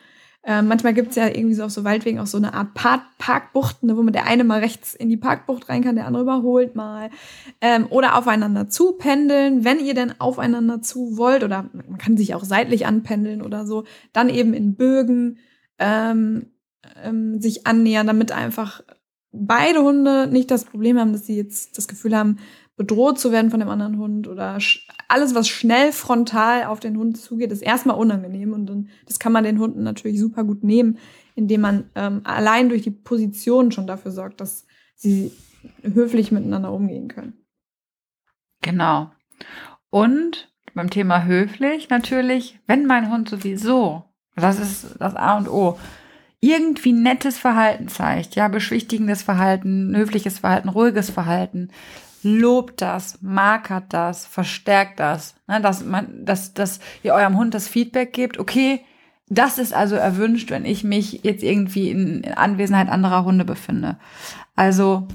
Ähm, 0.44 0.66
manchmal 0.66 0.92
gibt's 0.92 1.14
ja 1.14 1.28
irgendwie 1.28 1.54
so 1.54 1.62
auf 1.62 1.70
so 1.70 1.84
Waldwegen 1.84 2.18
auch 2.18 2.26
so 2.26 2.36
eine 2.36 2.52
Art 2.52 2.74
Park 2.74 3.02
Parkbuchten, 3.18 3.86
ne, 3.86 3.96
wo 3.96 4.02
man 4.02 4.12
der 4.12 4.26
eine 4.26 4.42
mal 4.42 4.58
rechts 4.58 4.94
in 4.94 5.08
die 5.08 5.16
Parkbucht 5.16 5.68
rein 5.68 5.84
kann, 5.84 5.94
der 5.94 6.06
andere 6.06 6.24
überholt 6.24 6.74
mal. 6.74 7.10
Ähm, 7.60 7.86
oder 7.90 8.18
aufeinander 8.18 8.68
zu 8.68 8.92
pendeln, 8.92 9.64
wenn 9.64 9.78
ihr 9.78 9.94
denn 9.94 10.20
aufeinander 10.20 10.82
zu 10.82 11.16
wollt, 11.16 11.44
oder 11.44 11.70
man 11.72 11.98
kann 11.98 12.16
sich 12.16 12.34
auch 12.34 12.42
seitlich 12.42 12.86
anpendeln 12.86 13.40
oder 13.40 13.66
so, 13.66 13.84
dann 14.12 14.28
eben 14.28 14.52
in 14.52 14.74
Bögen 14.74 15.38
ähm, 15.78 16.46
ähm, 17.04 17.40
sich 17.40 17.66
annähern, 17.66 18.08
damit 18.08 18.32
einfach 18.32 18.82
beide 19.32 19.82
Hunde 19.82 20.26
nicht 20.26 20.50
das 20.50 20.64
Problem 20.64 20.98
haben, 20.98 21.12
dass 21.12 21.26
sie 21.26 21.36
jetzt 21.36 21.78
das 21.78 21.88
Gefühl 21.88 22.16
haben, 22.16 22.38
bedroht 22.76 23.18
zu 23.18 23.32
werden 23.32 23.50
von 23.50 23.60
dem 23.60 23.68
anderen 23.68 23.98
Hund 23.98 24.28
oder 24.28 24.58
alles, 25.08 25.34
was 25.34 25.48
schnell 25.48 25.92
frontal 25.92 26.64
auf 26.64 26.80
den 26.80 26.96
Hund 26.96 27.18
zugeht, 27.18 27.52
ist 27.52 27.62
erstmal 27.62 27.98
unangenehm 27.98 28.52
und 28.52 28.66
dann, 28.66 28.88
das 29.06 29.18
kann 29.18 29.32
man 29.32 29.44
den 29.44 29.58
Hunden 29.58 29.82
natürlich 29.82 30.18
super 30.18 30.44
gut 30.44 30.64
nehmen, 30.64 30.98
indem 31.34 31.60
man 31.60 31.90
ähm, 31.94 32.22
allein 32.24 32.68
durch 32.68 32.82
die 32.82 32.90
Position 32.90 33.72
schon 33.72 33.86
dafür 33.86 34.10
sorgt, 34.10 34.40
dass 34.40 34.66
sie 34.94 35.32
höflich 35.82 36.32
miteinander 36.32 36.72
umgehen 36.72 37.08
können. 37.08 37.34
Genau. 38.62 39.10
Und 39.90 40.52
beim 40.74 40.90
Thema 40.90 41.24
höflich 41.24 41.90
natürlich, 41.90 42.58
wenn 42.66 42.86
mein 42.86 43.10
Hund 43.10 43.28
sowieso, 43.28 44.04
das 44.36 44.58
ist 44.58 44.96
das 44.98 45.14
A 45.14 45.36
und 45.36 45.48
O, 45.48 45.78
irgendwie 46.40 46.92
nettes 46.92 47.38
Verhalten 47.38 47.88
zeigt, 47.88 48.34
ja, 48.34 48.48
beschwichtigendes 48.48 49.22
Verhalten, 49.22 49.94
höfliches 49.94 50.40
Verhalten, 50.40 50.68
ruhiges 50.68 51.10
Verhalten, 51.10 51.70
lobt 52.22 52.80
das, 52.80 53.18
markert 53.20 53.92
das, 53.92 54.26
verstärkt 54.26 55.00
das, 55.00 55.34
ne, 55.46 55.60
dass 55.60 55.84
man, 55.84 56.24
dass, 56.24 56.54
dass 56.54 56.80
ihr 57.02 57.14
eurem 57.14 57.36
Hund 57.36 57.54
das 57.54 57.68
Feedback 57.68 58.12
gebt, 58.12 58.38
okay, 58.38 58.80
das 59.28 59.58
ist 59.58 59.72
also 59.72 59.96
erwünscht, 59.96 60.50
wenn 60.50 60.64
ich 60.64 60.84
mich 60.84 61.20
jetzt 61.22 61.42
irgendwie 61.42 61.90
in 61.90 62.24
Anwesenheit 62.34 62.88
anderer 62.88 63.24
Hunde 63.24 63.44
befinde. 63.44 63.98
Also 64.54 65.08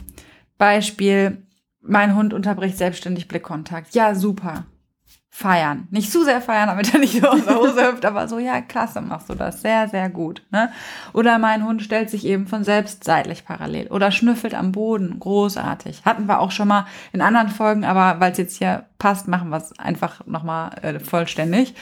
Beispiel, 0.57 1.45
mein 1.81 2.15
Hund 2.15 2.33
unterbricht 2.33 2.77
selbstständig 2.77 3.27
Blickkontakt. 3.27 3.93
Ja, 3.93 4.15
super 4.15 4.65
feiern. 5.37 5.87
Nicht 5.91 6.11
zu 6.11 6.23
sehr 6.23 6.41
feiern, 6.41 6.67
damit 6.67 6.91
er 6.95 6.99
nicht 6.99 7.21
so 7.21 7.27
aus 7.27 7.45
der 7.45 7.55
Hose 7.59 7.87
hüpft, 7.87 8.05
aber 8.05 8.27
so, 8.27 8.39
ja, 8.39 8.59
klasse, 8.59 9.01
machst 9.01 9.29
du 9.29 9.35
das. 9.35 9.61
Sehr, 9.61 9.87
sehr 9.87 10.09
gut. 10.09 10.41
Ne? 10.49 10.71
Oder 11.13 11.37
mein 11.37 11.63
Hund 11.63 11.83
stellt 11.83 12.09
sich 12.09 12.25
eben 12.25 12.47
von 12.47 12.63
selbst 12.63 13.03
seitlich 13.03 13.45
parallel 13.45 13.85
oder 13.89 14.09
schnüffelt 14.09 14.55
am 14.55 14.71
Boden. 14.71 15.19
Großartig. 15.19 16.05
Hatten 16.05 16.25
wir 16.25 16.39
auch 16.39 16.49
schon 16.49 16.67
mal 16.67 16.87
in 17.13 17.21
anderen 17.21 17.49
Folgen, 17.49 17.85
aber 17.85 18.19
weil 18.19 18.31
es 18.31 18.39
jetzt 18.39 18.57
hier 18.57 18.85
passt, 18.97 19.27
machen 19.27 19.49
wir 19.49 19.57
es 19.57 19.77
einfach 19.77 20.25
nochmal 20.25 20.71
äh, 20.81 20.99
vollständig. 20.99 21.75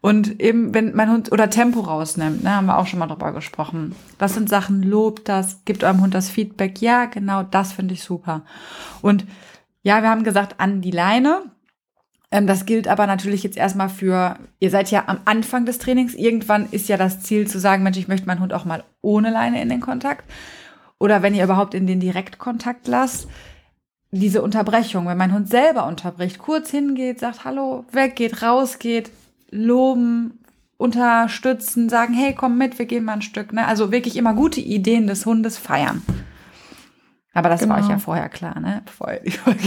Und 0.00 0.40
eben, 0.40 0.74
wenn 0.74 0.92
mein 0.96 1.12
Hund 1.12 1.30
oder 1.30 1.50
Tempo 1.50 1.78
rausnimmt, 1.78 2.42
ne, 2.42 2.56
haben 2.56 2.66
wir 2.66 2.78
auch 2.78 2.88
schon 2.88 2.98
mal 2.98 3.06
drüber 3.06 3.30
gesprochen. 3.30 3.94
Das 4.18 4.34
sind 4.34 4.48
Sachen, 4.48 4.82
lobt 4.82 5.28
das, 5.28 5.64
gibt 5.64 5.84
eurem 5.84 6.00
Hund 6.00 6.14
das 6.14 6.30
Feedback. 6.30 6.82
Ja, 6.82 7.04
genau, 7.04 7.44
das 7.44 7.72
finde 7.72 7.94
ich 7.94 8.02
super. 8.02 8.42
Und 9.02 9.24
ja, 9.84 10.02
wir 10.02 10.10
haben 10.10 10.24
gesagt, 10.24 10.56
an 10.58 10.80
die 10.80 10.90
Leine 10.90 11.42
das 12.30 12.66
gilt 12.66 12.88
aber 12.88 13.06
natürlich 13.06 13.42
jetzt 13.42 13.56
erstmal 13.56 13.88
für, 13.88 14.38
ihr 14.60 14.70
seid 14.70 14.90
ja 14.90 15.04
am 15.06 15.20
Anfang 15.24 15.64
des 15.64 15.78
Trainings. 15.78 16.14
Irgendwann 16.14 16.68
ist 16.70 16.88
ja 16.88 16.96
das 16.96 17.20
Ziel 17.20 17.46
zu 17.46 17.58
sagen, 17.58 17.82
Mensch, 17.82 17.96
ich 17.96 18.08
möchte 18.08 18.26
meinen 18.26 18.40
Hund 18.40 18.52
auch 18.52 18.66
mal 18.66 18.84
ohne 19.00 19.30
Leine 19.30 19.62
in 19.62 19.70
den 19.70 19.80
Kontakt. 19.80 20.24
Oder 20.98 21.22
wenn 21.22 21.34
ihr 21.34 21.44
überhaupt 21.44 21.74
in 21.74 21.86
den 21.86 22.00
Direktkontakt 22.00 22.86
lasst, 22.86 23.28
diese 24.10 24.42
Unterbrechung, 24.42 25.06
wenn 25.06 25.18
mein 25.18 25.32
Hund 25.32 25.48
selber 25.48 25.86
unterbricht, 25.86 26.38
kurz 26.38 26.70
hingeht, 26.70 27.20
sagt 27.20 27.44
Hallo, 27.44 27.84
weggeht, 27.92 28.42
rausgeht, 28.42 29.10
loben, 29.50 30.38
unterstützen, 30.76 31.88
sagen, 31.88 32.14
hey, 32.14 32.34
komm 32.34 32.58
mit, 32.58 32.78
wir 32.78 32.86
gehen 32.86 33.04
mal 33.04 33.14
ein 33.14 33.22
Stück. 33.22 33.52
Ne? 33.52 33.66
Also 33.66 33.90
wirklich 33.90 34.16
immer 34.16 34.34
gute 34.34 34.60
Ideen 34.60 35.06
des 35.06 35.26
Hundes 35.26 35.58
feiern. 35.58 36.02
Aber 37.34 37.48
das 37.48 37.60
genau. 37.60 37.74
war 37.74 37.80
euch 37.80 37.88
ja 37.88 37.94
genau. 37.94 38.04
vorher 38.04 38.28
klar, 38.28 38.58
ne? 38.60 38.82
Bevor 38.86 39.12
ihr 39.12 39.20
die 39.20 39.30
Folge 39.30 39.60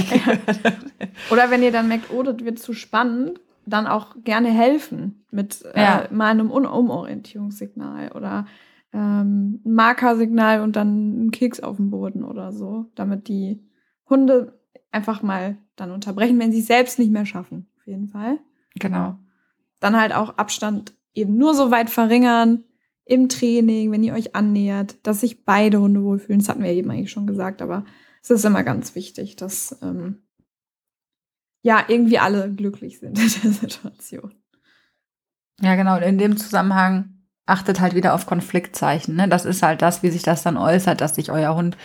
Oder 1.32 1.52
wenn 1.52 1.64
ihr 1.64 1.72
dann 1.72 1.88
merkt, 1.88 2.12
oh, 2.12 2.24
das 2.24 2.40
wird 2.40 2.60
zu 2.60 2.74
spannend, 2.74 3.40
dann 3.66 3.88
auch 3.88 4.16
gerne 4.24 4.50
helfen 4.50 5.26
mit 5.32 5.64
äh, 5.74 5.82
ja. 5.82 6.00
äh, 6.02 6.14
mal 6.14 6.32
einem 6.32 6.52
um 6.52 6.66
Umorientierungssignal 6.66 8.12
oder 8.14 8.46
ähm, 8.94 9.62
ein 9.66 9.74
Markersignal 9.74 10.62
und 10.62 10.76
dann 10.76 11.26
ein 11.26 11.32
Keks 11.32 11.60
auf 11.60 11.78
dem 11.78 11.92
Boden 11.92 12.24
oder 12.24 12.52
so, 12.52 12.88
damit 12.96 13.28
die 13.28 13.64
Hunde 14.10 14.60
einfach 14.92 15.22
mal 15.22 15.58
dann 15.76 15.92
unterbrechen, 15.92 16.40
wenn 16.40 16.52
sie 16.52 16.60
es 16.60 16.68
selbst 16.68 17.00
nicht 17.00 17.12
mehr 17.12 17.26
schaffen. 17.26 17.68
Auf 17.78 17.88
jeden 17.88 18.10
Fall. 18.10 18.40
Genau. 18.76 19.18
Dann 19.80 20.00
halt 20.00 20.14
auch 20.14 20.38
Abstand 20.38 20.94
eben 21.14 21.38
nur 21.38 21.54
so 21.54 21.72
weit 21.72 21.90
verringern, 21.90 22.64
im 23.12 23.28
Training, 23.28 23.92
wenn 23.92 24.04
ihr 24.04 24.14
euch 24.14 24.36
annähert, 24.36 24.96
dass 25.04 25.20
sich 25.20 25.44
beide 25.44 25.82
Hunde 25.82 26.02
wohlfühlen. 26.02 26.40
Das 26.40 26.48
hatten 26.48 26.64
wir 26.64 26.72
eben 26.72 26.90
eigentlich 26.90 27.12
schon 27.12 27.28
gesagt, 27.28 27.62
aber 27.62 27.84
es 28.24 28.30
ist 28.30 28.46
immer 28.46 28.64
ganz 28.64 28.96
wichtig, 28.96 29.36
dass 29.36 29.78
ähm, 29.82 30.22
ja 31.62 31.84
irgendwie 31.90 32.20
alle 32.20 32.50
glücklich 32.50 33.00
sind 33.00 33.20
in 33.20 33.30
der 33.44 33.52
Situation. 33.52 34.34
Ja, 35.62 35.76
genau. 35.76 35.98
Und 35.98 36.04
in 36.04 36.18
dem 36.18 36.38
Zusammenhang 36.38 37.22
achtet 37.46 37.82
halt 37.82 37.96
wieder 37.96 38.14
auf 38.14 38.28
Konfliktzeichen. 38.28 39.16
Ne? 39.16 39.28
Das 39.28 39.44
ist 39.44 39.62
halt 39.62 39.82
das, 39.82 40.04
wie 40.04 40.10
sich 40.10 40.24
das 40.24 40.44
dann 40.44 40.56
äußert, 40.56 41.02
dass 41.02 41.16
sich 41.16 41.32
euer 41.32 41.54
Hund. 41.54 41.76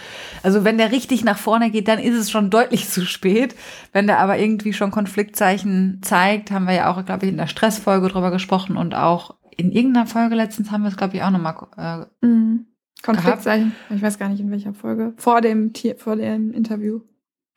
Also 0.44 0.62
wenn 0.62 0.78
der 0.78 0.92
richtig 0.92 1.24
nach 1.24 1.38
vorne 1.38 1.70
geht, 1.70 1.88
dann 1.88 1.98
ist 1.98 2.14
es 2.14 2.30
schon 2.30 2.50
deutlich 2.50 2.88
zu 2.90 3.04
spät. 3.04 3.56
Wenn 3.92 4.06
der 4.06 4.20
aber 4.20 4.38
irgendwie 4.38 4.72
schon 4.72 4.92
Konfliktzeichen 4.92 6.00
zeigt, 6.02 6.52
haben 6.52 6.66
wir 6.66 6.74
ja 6.74 6.90
auch, 6.90 7.04
glaube 7.04 7.26
ich, 7.26 7.32
in 7.32 7.38
der 7.38 7.48
Stressfolge 7.48 8.08
drüber 8.08 8.30
gesprochen 8.30 8.76
und 8.76 8.94
auch 8.94 9.35
in 9.56 9.72
irgendeiner 9.72 10.06
Folge 10.06 10.34
letztens 10.34 10.70
haben 10.70 10.82
wir 10.82 10.88
es, 10.88 10.96
glaube 10.96 11.16
ich, 11.16 11.22
auch 11.22 11.30
nochmal. 11.30 12.08
Äh, 12.22 12.26
mhm. 12.26 12.66
Konfliktzeichen. 13.02 13.72
Ich 13.90 14.02
weiß 14.02 14.18
gar 14.18 14.28
nicht 14.28 14.40
in 14.40 14.50
welcher 14.50 14.74
Folge. 14.74 15.14
Vor 15.16 15.40
dem, 15.40 15.72
vor 15.98 16.16
dem 16.16 16.52
Interview. 16.52 17.00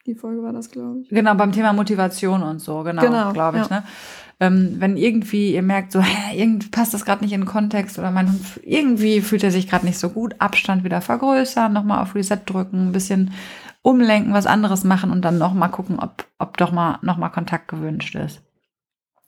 Die 0.06 0.16
Folge 0.16 0.44
war 0.44 0.54
das, 0.54 0.70
glaube 0.70 1.02
ich. 1.02 1.10
Genau, 1.10 1.36
beim 1.36 1.52
Thema 1.52 1.74
Motivation 1.74 2.44
und 2.44 2.60
so, 2.60 2.84
genau, 2.84 3.02
genau 3.02 3.34
glaube 3.34 3.60
ich. 3.60 3.70
Ja. 3.70 3.80
Ne? 3.80 3.84
Ähm, 4.40 4.76
wenn 4.80 4.96
irgendwie 4.96 5.54
ihr 5.54 5.62
merkt, 5.62 5.92
so, 5.92 6.02
hä, 6.02 6.42
irgendwie 6.42 6.70
passt 6.70 6.94
das 6.94 7.04
gerade 7.04 7.24
nicht 7.24 7.34
in 7.34 7.42
den 7.42 7.48
Kontext 7.48 8.00
oder 8.00 8.10
man 8.10 8.40
irgendwie 8.64 9.20
fühlt 9.22 9.44
er 9.44 9.52
sich 9.52 9.70
gerade 9.70 9.86
nicht 9.86 10.00
so 10.00 10.10
gut, 10.10 10.36
Abstand 10.40 10.86
wieder 10.86 11.02
vergrößern, 11.02 11.74
nochmal 11.74 12.02
auf 12.02 12.16
Reset 12.16 12.40
drücken, 12.46 12.88
ein 12.88 12.92
bisschen 12.94 13.32
umlenken, 13.82 14.34
was 14.34 14.46
anderes 14.46 14.84
machen 14.84 15.12
und 15.12 15.24
dann 15.24 15.38
nochmal 15.38 15.70
gucken, 15.70 16.00
ob, 16.00 16.26
ob 16.38 16.58
doch 16.58 16.72
mal 16.72 17.00
nochmal 17.02 17.32
Kontakt 17.32 17.68
gewünscht 17.68 18.16
ist. 18.16 18.42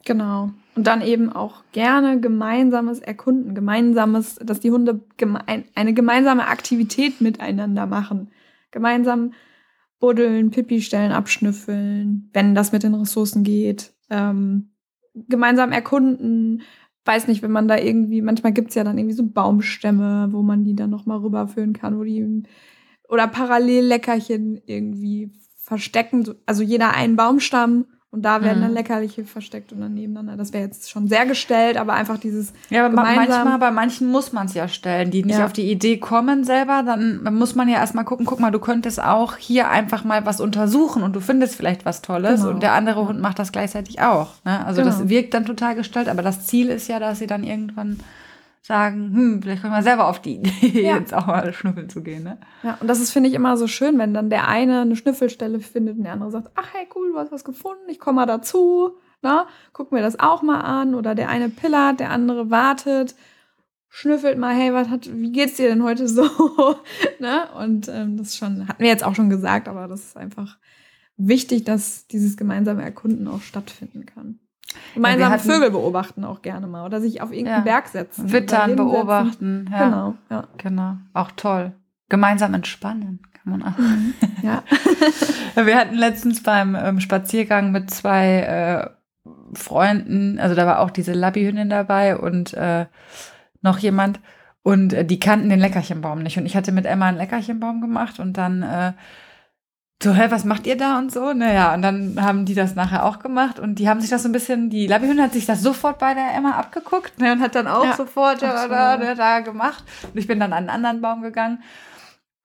Genau. 0.06 0.52
Und 0.76 0.88
dann 0.88 1.02
eben 1.02 1.32
auch 1.32 1.64
gerne 1.74 2.22
gemeinsames 2.22 3.00
Erkunden, 3.00 3.54
gemeinsames, 3.54 4.36
dass 4.36 4.62
die 4.62 4.72
Hunde 4.72 5.02
gemein, 5.18 5.66
eine 5.76 5.94
gemeinsame 5.94 6.48
Aktivität 6.48 7.20
miteinander 7.20 7.88
machen. 7.88 8.32
Gemeinsam 8.72 9.34
buddeln, 10.00 10.50
Pipi-Stellen 10.50 11.12
abschnüffeln, 11.12 12.30
wenn 12.34 12.56
das 12.56 12.72
mit 12.72 12.84
den 12.84 12.96
Ressourcen 12.96 13.44
geht. 13.44 13.94
Ähm, 14.10 14.72
gemeinsam 15.14 15.72
erkunden. 15.72 16.62
Weiß 17.04 17.28
nicht, 17.28 17.42
wenn 17.42 17.52
man 17.52 17.68
da 17.68 17.78
irgendwie, 17.78 18.22
manchmal 18.22 18.54
gibt's 18.54 18.76
ja 18.76 18.84
dann 18.84 18.98
irgendwie 18.98 19.16
so 19.16 19.26
Baumstämme, 19.28 20.30
wo 20.32 20.42
man 20.42 20.64
die 20.64 20.76
dann 20.76 20.90
nochmal 20.90 21.20
rüberführen 21.20 21.74
kann, 21.74 21.98
wo 21.98 22.04
die 22.04 22.44
oder 23.10 23.28
parallel 23.28 23.86
Leckerchen 23.86 24.62
irgendwie 24.66 25.34
verstecken. 25.58 26.26
Also 26.46 26.64
jeder 26.64 26.94
einen 26.94 27.18
Baumstamm 27.18 27.86
und 28.14 28.24
da 28.24 28.42
werden 28.42 28.62
dann 28.62 28.72
mhm. 28.72 28.76
Leckerliche 28.76 29.24
versteckt 29.24 29.72
und 29.72 29.80
dann 29.80 29.94
nebeneinander. 29.94 30.36
Das 30.36 30.52
wäre 30.52 30.66
jetzt 30.66 30.92
schon 30.92 31.08
sehr 31.08 31.26
gestellt, 31.26 31.78
aber 31.78 31.94
einfach 31.94 32.18
dieses. 32.18 32.52
Ja, 32.70 32.86
aber 32.86 32.94
manchmal, 32.94 33.58
bei 33.58 33.72
manchen 33.72 34.10
muss 34.10 34.34
man 34.34 34.48
es 34.48 34.54
ja 34.54 34.68
stellen, 34.68 35.12
die 35.12 35.24
nicht 35.24 35.40
ja. 35.40 35.46
auf 35.46 35.54
die 35.54 35.72
Idee 35.72 35.98
kommen 35.98 36.44
selber. 36.44 36.84
Dann 36.86 37.24
muss 37.34 37.56
man 37.56 37.70
ja 37.70 37.78
erstmal 37.78 38.04
gucken, 38.04 38.26
guck 38.26 38.42
mal, 38.42 38.52
du 38.52 38.60
könntest 38.60 39.02
auch 39.02 39.38
hier 39.38 39.70
einfach 39.70 40.04
mal 40.04 40.26
was 40.26 40.42
untersuchen 40.42 41.04
und 41.04 41.16
du 41.16 41.22
findest 41.22 41.56
vielleicht 41.56 41.86
was 41.86 42.02
Tolles 42.02 42.42
genau. 42.42 42.54
und 42.54 42.62
der 42.62 42.74
andere 42.74 43.08
Hund 43.08 43.22
macht 43.22 43.40
das 43.40 43.54
gleichzeitig 43.54 44.02
auch. 44.02 44.34
Ne? 44.44 44.66
Also 44.66 44.82
genau. 44.82 44.94
das 44.94 45.08
wirkt 45.08 45.34
dann 45.34 45.46
total 45.46 45.76
gestellt, 45.76 46.10
aber 46.10 46.22
das 46.22 46.46
Ziel 46.48 46.68
ist 46.68 46.90
ja, 46.90 47.00
dass 47.00 47.20
sie 47.20 47.28
dann 47.28 47.46
irgendwann 47.46 48.02
sagen, 48.62 49.12
hm, 49.14 49.42
vielleicht 49.42 49.62
können 49.62 49.74
wir 49.74 49.84
selber 49.84 50.08
auf 50.08 50.22
die 50.22 50.36
Idee, 50.36 50.84
ja. 50.84 50.96
jetzt 51.00 51.14
auch 51.14 51.26
mal 51.28 51.52
schnüffeln 51.54 51.90
zu 51.90 52.04
gehen. 52.04 52.24
Ne? 52.24 52.38
Ja, 52.64 52.78
und 52.80 52.88
das 52.88 53.00
ist, 53.00 53.12
finde 53.12 53.30
ich, 53.30 53.36
immer 53.36 53.58
so 53.58 53.68
schön, 53.68 53.98
wenn 53.98 54.14
dann 54.14 54.30
der 54.30 54.48
eine 54.48 54.82
eine 54.82 54.96
Schnüffelstelle 54.96 55.60
findet 55.60 55.98
und 55.98 56.04
der 56.04 56.14
andere 56.14 56.32
sagt, 56.32 56.52
ach 56.56 56.74
hey, 56.74 56.88
cool, 56.96 57.12
du 57.12 57.20
hast 57.20 57.32
was 57.32 57.44
gefunden, 57.44 57.90
ich 57.90 58.00
komme 58.00 58.18
mal 58.18 58.26
dazu. 58.28 58.98
ne? 59.24 59.46
guck 59.74 59.92
mir 59.92 60.02
das 60.02 60.20
auch 60.20 60.44
mal 60.44 60.62
an. 60.62 60.94
Oder 60.94 61.16
der 61.16 61.30
eine 61.30 61.50
pillert, 61.50 62.00
der 62.00 62.12
andere 62.12 62.52
wartet, 62.52 63.16
schnüffelt 63.90 64.38
mal, 64.38 64.56
hey, 64.56 64.74
was 64.74 64.90
hat, 64.90 65.10
wie 65.12 65.32
geht's 65.32 65.56
dir 65.56 65.68
denn 65.68 65.84
heute 65.84 66.08
so? 66.08 66.24
ne? 67.20 67.50
Und 67.58 67.88
ähm, 67.90 68.18
das 68.18 68.38
schon, 68.38 68.68
hatten 68.68 68.82
wir 68.82 68.90
jetzt 68.90 69.04
auch 69.04 69.16
schon 69.16 69.30
gesagt, 69.32 69.68
aber 69.68 69.88
das 69.88 70.02
ist 70.02 70.18
einfach 70.18 70.58
wichtig, 71.18 71.64
dass 71.64 72.08
dieses 72.08 72.38
gemeinsame 72.38 72.84
Erkunden 72.84 73.28
auch 73.28 73.42
stattfinden 73.42 74.06
kann. 74.06 74.40
Gemeinsam 74.94 75.32
ja, 75.32 75.38
Vögel 75.38 75.72
beobachten 75.72 76.26
auch 76.26 76.42
gerne 76.42 76.68
mal 76.68 76.86
oder 76.86 77.02
sich 77.02 77.22
auf 77.22 77.32
irgendeinen 77.32 77.66
ja. 77.66 77.72
Berg 77.74 77.88
setzen. 77.88 78.32
Wittern 78.32 78.76
beobachten. 78.76 79.70
Ja. 79.72 79.86
Genau, 79.86 80.16
ja. 80.30 80.48
Genau. 80.58 80.98
Auch 81.14 81.32
toll. 81.36 81.74
Gemeinsam 82.10 82.54
entspannen 82.54 83.20
kann 83.44 83.60
man 83.60 83.64
auch. 83.64 83.78
Mhm. 83.78 84.14
Ja. 84.44 84.64
Wir 85.56 85.78
hatten 85.78 85.96
letztens 85.96 86.42
beim 86.42 86.76
ähm, 86.76 87.00
Spaziergang 87.00 87.72
mit 87.72 87.92
zwei 87.92 88.40
äh, 88.40 88.90
Freunden, 89.54 90.40
also 90.40 90.56
da 90.56 90.66
war 90.66 90.80
auch 90.80 90.90
diese 90.90 91.14
Labbyhündin 91.14 91.70
dabei 91.70 92.18
und 92.18 92.54
äh, 92.56 92.88
noch 93.62 93.78
jemand. 93.78 94.20
Und 94.64 94.94
äh, 94.94 95.06
die 95.06 95.20
kannten 95.20 95.50
den 95.50 95.60
Leckerchenbaum 95.60 96.24
nicht. 96.24 96.38
Und 96.38 96.46
ich 96.46 96.56
hatte 96.56 96.72
mit 96.72 96.86
Emma 96.86 97.08
einen 97.08 97.18
Leckerchenbaum 97.18 97.82
gemacht 97.82 98.20
und 98.20 98.34
dann 98.38 98.64
äh, 98.64 98.94
so, 100.04 100.14
hä, 100.14 100.28
was 100.30 100.46
macht 100.46 100.68
ihr 100.68 100.78
da 100.78 100.98
und 100.98 101.12
so? 101.12 101.34
Naja, 101.34 101.74
und 101.74 101.82
dann 101.82 102.22
haben 102.22 102.46
die 102.46 102.56
das 102.56 102.76
nachher 102.76 103.06
auch 103.06 103.20
gemacht 103.20 103.60
und 103.60 103.76
die 103.76 103.88
haben 103.88 104.02
sich 104.02 104.10
das 104.10 104.24
so 104.24 104.30
ein 104.30 104.32
bisschen, 104.32 104.70
die 104.70 104.88
Labbyhündin 104.88 105.24
hat 105.24 105.34
sich 105.34 105.46
das 105.46 105.62
sofort 105.62 106.00
bei 106.00 106.14
der 106.14 106.34
Emma 106.34 106.52
abgeguckt 106.52 107.20
ne, 107.20 107.32
und 107.34 107.42
hat 107.42 107.56
dann 107.56 107.68
auch 107.68 107.86
ja. 107.86 107.96
sofort 107.96 108.42
ja, 108.42 108.68
da, 108.68 108.98
da, 108.98 109.16
da 109.16 109.40
gemacht. 109.42 109.84
Und 110.04 110.18
ich 110.18 110.28
bin 110.28 110.40
dann 110.40 110.54
an 110.54 110.70
einen 110.70 110.70
anderen 110.70 111.02
Baum 111.02 111.22
gegangen. 111.22 111.62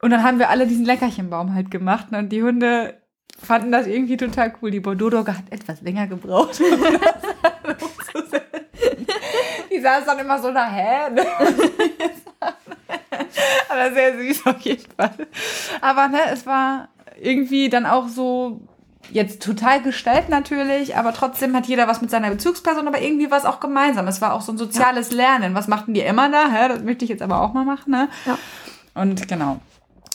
Und 0.03 0.11
dann 0.11 0.23
haben 0.23 0.39
wir 0.39 0.51
alle 0.51 0.67
diesen 0.67 0.85
Leckerchenbaum 0.85 1.55
halt 1.55 1.71
gemacht 1.71 2.13
ne, 2.13 2.19
und 2.19 2.29
die 2.31 2.43
Hunde 2.43 3.01
fanden 3.43 3.73
das 3.73 3.87
irgendwie 3.87 4.17
total 4.17 4.53
cool. 4.61 4.71
Die 4.71 4.81
Bordeaux 4.81 5.27
hat 5.27 5.45
etwas 5.51 5.81
länger 5.83 6.07
gebraucht. 6.07 6.61
die 9.71 9.81
saß 9.81 10.05
dann 10.05 10.19
immer 10.19 10.39
so 10.41 10.53
da, 10.53 10.71
hä? 10.71 11.11
Aber 13.69 13.93
sehr 13.93 14.17
süß 14.17 14.47
auf 14.47 14.61
jeden 14.61 14.91
Fall. 14.93 15.15
Aber 15.81 16.09
ne, 16.09 16.19
es 16.33 16.47
war 16.47 16.89
irgendwie 17.21 17.69
dann 17.69 17.87
auch 17.87 18.09
so 18.09 18.61
jetzt 19.13 19.43
total 19.43 19.83
gestellt 19.83 20.29
natürlich, 20.29 20.97
aber 20.97 21.13
trotzdem 21.13 21.55
hat 21.55 21.67
jeder 21.67 21.87
was 21.87 22.01
mit 22.01 22.11
seiner 22.11 22.31
Bezugsperson, 22.31 22.89
aber 22.89 23.01
irgendwie 23.01 23.31
war 23.31 23.39
es 23.39 23.45
auch 23.45 23.61
gemeinsam. 23.61 24.07
Es 24.09 24.21
war 24.21 24.33
auch 24.35 24.41
so 24.41 24.53
ein 24.53 24.59
soziales 24.59 25.11
ja. 25.11 25.17
Lernen. 25.17 25.55
Was 25.55 25.69
machten 25.69 25.95
die 25.95 26.01
immer 26.01 26.29
da? 26.31 26.51
Hä? 26.51 26.69
Das 26.69 26.83
möchte 26.83 27.05
ich 27.05 27.11
jetzt 27.11 27.23
aber 27.23 27.41
auch 27.41 27.53
mal 27.53 27.65
machen. 27.65 27.91
Ne? 27.91 28.09
Ja. 28.27 28.39
Und 28.95 29.29
genau. 29.29 29.61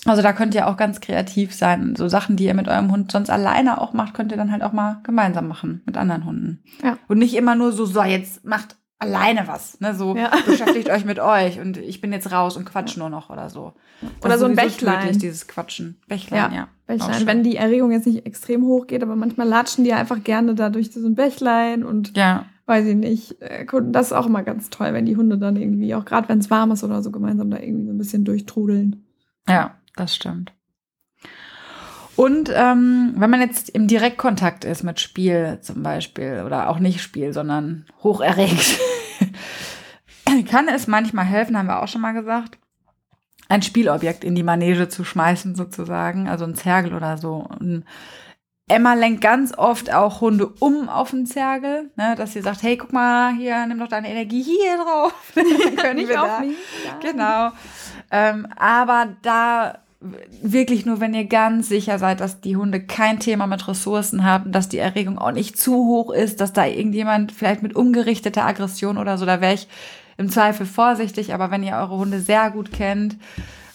Also 0.05 0.23
da 0.23 0.33
könnt 0.33 0.55
ihr 0.55 0.67
auch 0.67 0.77
ganz 0.77 0.99
kreativ 0.99 1.53
sein. 1.53 1.95
So 1.95 2.07
Sachen, 2.07 2.35
die 2.35 2.45
ihr 2.45 2.55
mit 2.55 2.67
eurem 2.67 2.91
Hund 2.91 3.11
sonst 3.11 3.29
alleine 3.29 3.79
auch 3.79 3.93
macht, 3.93 4.15
könnt 4.15 4.31
ihr 4.31 4.37
dann 4.37 4.51
halt 4.51 4.63
auch 4.63 4.73
mal 4.73 4.99
gemeinsam 5.03 5.47
machen 5.47 5.83
mit 5.85 5.95
anderen 5.95 6.25
Hunden. 6.25 6.63
Ja. 6.83 6.97
Und 7.07 7.19
nicht 7.19 7.35
immer 7.35 7.55
nur 7.55 7.71
so, 7.71 7.85
so 7.85 8.01
jetzt 8.01 8.43
macht 8.43 8.77
alleine 9.01 9.47
was. 9.47 9.79
Ne? 9.79 9.95
So 9.95 10.15
ja. 10.15 10.31
beschäftigt 10.45 10.89
euch 10.89 11.05
mit 11.05 11.19
euch 11.19 11.59
und 11.59 11.77
ich 11.77 12.01
bin 12.01 12.13
jetzt 12.13 12.31
raus 12.31 12.55
und 12.55 12.65
quatsch 12.65 12.97
nur 12.97 13.09
noch 13.09 13.29
oder 13.29 13.49
so. 13.49 13.73
Das 14.01 14.25
oder 14.25 14.37
so 14.37 14.45
ein 14.45 14.55
Bächlein. 14.55 15.01
Tödlich, 15.01 15.17
dieses 15.17 15.47
Quatschen. 15.47 15.99
Bächlein, 16.07 16.51
ja. 16.51 16.57
ja. 16.57 16.67
Bächlein. 16.85 17.25
Wenn 17.25 17.43
die 17.43 17.55
Erregung 17.55 17.91
jetzt 17.91 18.05
nicht 18.05 18.25
extrem 18.25 18.63
hoch 18.63 18.87
geht, 18.87 19.01
aber 19.01 19.15
manchmal 19.15 19.47
latschen 19.47 19.83
die 19.83 19.93
einfach 19.93 20.23
gerne 20.23 20.55
da 20.55 20.69
durch 20.69 20.91
so 20.91 21.05
ein 21.05 21.15
Bächlein 21.15 21.83
und 21.83 22.15
ja. 22.15 22.45
weiß 22.67 22.85
ich 22.85 22.95
nicht. 22.95 23.41
Äh, 23.41 23.65
das 23.85 24.07
ist 24.07 24.13
auch 24.13 24.27
immer 24.27 24.43
ganz 24.43 24.69
toll, 24.69 24.93
wenn 24.93 25.05
die 25.05 25.17
Hunde 25.17 25.37
dann 25.37 25.55
irgendwie, 25.55 25.95
auch 25.95 26.05
gerade 26.05 26.29
wenn 26.29 26.39
es 26.39 26.51
warm 26.51 26.71
ist 26.71 26.83
oder 26.83 27.01
so, 27.01 27.11
gemeinsam 27.11 27.49
da 27.49 27.57
irgendwie 27.57 27.87
so 27.87 27.91
ein 27.91 27.97
bisschen 27.97 28.23
durchtrudeln. 28.23 29.03
Ja, 29.47 29.75
das 29.95 30.15
stimmt. 30.15 30.53
Und 32.15 32.51
ähm, 32.53 33.13
wenn 33.15 33.29
man 33.29 33.41
jetzt 33.41 33.69
im 33.69 33.87
Direktkontakt 33.87 34.63
ist 34.63 34.83
mit 34.83 34.99
Spiel 34.99 35.57
zum 35.61 35.81
Beispiel 35.81 36.43
oder 36.45 36.69
auch 36.69 36.77
nicht 36.77 37.01
Spiel, 37.01 37.33
sondern 37.33 37.85
hocherregt, 38.03 38.79
kann 40.50 40.67
es 40.67 40.88
manchmal 40.88 41.26
helfen, 41.26 41.58
haben 41.58 41.67
wir 41.67 41.82
auch 41.82 41.88
schon 41.88 42.02
mal 42.02 42.13
gesagt, 42.13 42.58
ein 43.50 43.62
Spielobjekt 43.62 44.24
in 44.24 44.36
die 44.36 44.44
Manege 44.44 44.88
zu 44.88 45.04
schmeißen 45.04 45.56
sozusagen, 45.56 46.30
also 46.30 46.46
ein 46.46 46.56
Zergel 46.56 46.94
oder 46.94 47.17
so. 47.17 47.48
Und 47.60 47.84
Emma 48.70 48.94
lenkt 48.94 49.20
ganz 49.20 49.54
oft 49.58 49.94
auch 49.94 50.22
Hunde 50.22 50.48
um 50.60 50.88
auf 50.88 51.10
den 51.10 51.26
Zergel, 51.26 51.91
ne, 51.98 52.15
dass 52.15 52.32
sie 52.32 52.41
sagt, 52.41 52.63
hey, 52.63 52.78
guck 52.78 52.94
mal, 52.94 53.34
hier, 53.34 53.65
nimm 53.65 53.80
doch 53.80 53.89
deine 53.89 54.10
Energie 54.10 54.41
hier 54.41 54.78
drauf. 54.78 55.13
Dann 55.36 55.46
können 55.76 55.96
Nicht 55.98 56.10
wir 56.10 56.24
auf 56.24 56.30
da. 56.30 56.39
Mich. 56.39 56.56
Genau. 57.02 57.52
Ähm, 58.10 58.48
aber 58.56 59.10
da 59.22 59.80
wirklich 60.00 60.86
nur, 60.86 61.00
wenn 61.00 61.13
ihr 61.13 61.26
ganz 61.26 61.70
sicher 61.70 62.00
seid, 62.00 62.22
dass 62.22 62.41
die 62.41 62.56
Hunde 62.56 62.82
kein 62.82 63.20
Thema 63.20 63.46
mit 63.46 63.67
Ressourcen 63.67 64.24
haben, 64.24 64.52
dass 64.52 64.70
die 64.70 64.80
Erregung 64.80 65.20
auch 65.20 65.32
nicht 65.32 65.60
zu 65.60 65.76
hoch 65.76 66.12
ist, 66.12 66.41
dass 66.41 66.54
da 66.54 66.65
irgendjemand 66.65 67.32
vielleicht 67.32 67.62
mit 67.62 67.76
umgerichteter 67.76 68.46
Aggression 68.46 68.98
oder 68.98 69.17
so, 69.17 69.26
da 69.26 69.41
wäre 69.41 69.54
ich 69.54 69.67
im 70.17 70.30
Zweifel 70.30 70.65
vorsichtig. 70.65 71.34
Aber 71.34 71.52
wenn 71.52 71.63
ihr 71.63 71.76
eure 71.76 71.97
Hunde 71.97 72.19
sehr 72.19 72.52
gut 72.52 72.71
kennt 72.71 73.17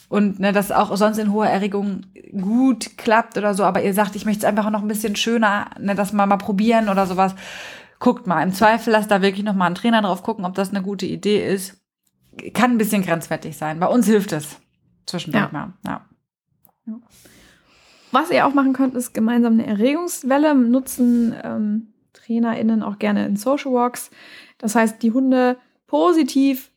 und 0.09 0.39
ne, 0.39 0.53
das 0.53 0.73
auch 0.73 0.97
sonst 0.97 1.19
in 1.19 1.33
hoher 1.33 1.47
Erregung 1.47 2.03
gut 2.33 2.97
klappt 2.97 3.37
oder 3.39 3.55
so, 3.55 3.65
aber 3.65 3.83
ihr 3.83 3.95
sagt, 3.95 4.17
ich 4.17 4.25
möchte 4.25 4.41
es 4.41 4.45
einfach 4.45 4.71
noch 4.71 4.83
ein 4.83 4.89
bisschen 4.89 5.17
schöner, 5.17 5.71
ne, 5.79 5.95
das 5.95 6.13
mal 6.13 6.27
mal 6.27 6.37
probieren 6.37 6.89
oder 6.89 7.07
sowas, 7.07 7.35
guckt 7.99 8.27
mal. 8.27 8.43
Im 8.43 8.53
Zweifel 8.53 8.93
lasst 8.93 9.11
da 9.11 9.23
wirklich 9.23 9.45
noch 9.45 9.55
mal 9.55 9.67
einen 9.67 9.75
Trainer 9.75 10.03
drauf 10.03 10.23
gucken, 10.23 10.45
ob 10.45 10.55
das 10.55 10.71
eine 10.71 10.83
gute 10.83 11.07
Idee 11.07 11.47
ist. 11.47 11.81
Kann 12.53 12.73
ein 12.73 12.79
bisschen 12.79 13.03
grenzwertig 13.03 13.57
sein. 13.57 13.81
Bei 13.81 13.87
uns 13.87 14.07
hilft 14.07 14.33
es 14.33 14.61
zwischendurch 15.07 15.45
ja. 15.45 15.53
mal. 15.53 15.73
Ja. 15.87 16.07
Was 18.13 18.31
ihr 18.31 18.47
auch 18.47 18.55
machen 18.55 18.73
könnt, 18.73 18.95
ist 18.95 19.15
gemeinsam 19.15 19.55
eine 19.55 19.67
Erregungswelle 19.67 20.55
nutzen. 20.55 21.35
Ähm, 21.43 21.89
TrainerInnen 22.13 22.83
auch 22.83 22.99
gerne 22.99 23.27
in 23.27 23.37
Social 23.37 23.73
Walks. 23.73 24.11
Das 24.59 24.75
heißt, 24.75 25.03
die 25.03 25.13
Hunde 25.13 25.59
positiv 25.87 26.71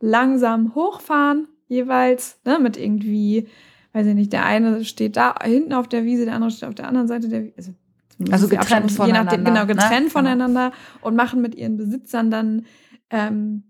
langsam 0.00 0.74
hochfahren, 0.74 1.48
jeweils, 1.68 2.38
ne, 2.44 2.58
mit 2.58 2.76
irgendwie, 2.76 3.48
weiß 3.92 4.06
ich 4.06 4.14
nicht, 4.14 4.32
der 4.32 4.44
eine 4.44 4.84
steht 4.84 5.16
da 5.16 5.34
hinten 5.42 5.72
auf 5.72 5.88
der 5.88 6.04
Wiese, 6.04 6.24
der 6.24 6.34
andere 6.34 6.50
steht 6.50 6.68
auf 6.68 6.74
der 6.74 6.88
anderen 6.88 7.08
Seite 7.08 7.28
der 7.28 7.44
Wiese. 7.44 7.74
Also, 8.18 8.32
also 8.32 8.48
getrennt 8.48 8.92
voneinander. 8.92 9.36
Nachdem, 9.36 9.44
genau, 9.44 9.66
getrennt 9.66 10.06
ne? 10.06 10.10
voneinander 10.10 10.72
und 11.02 11.16
machen 11.16 11.42
mit 11.42 11.54
ihren 11.54 11.76
Besitzern 11.76 12.30
dann 12.30 12.66
ähm, 13.10 13.64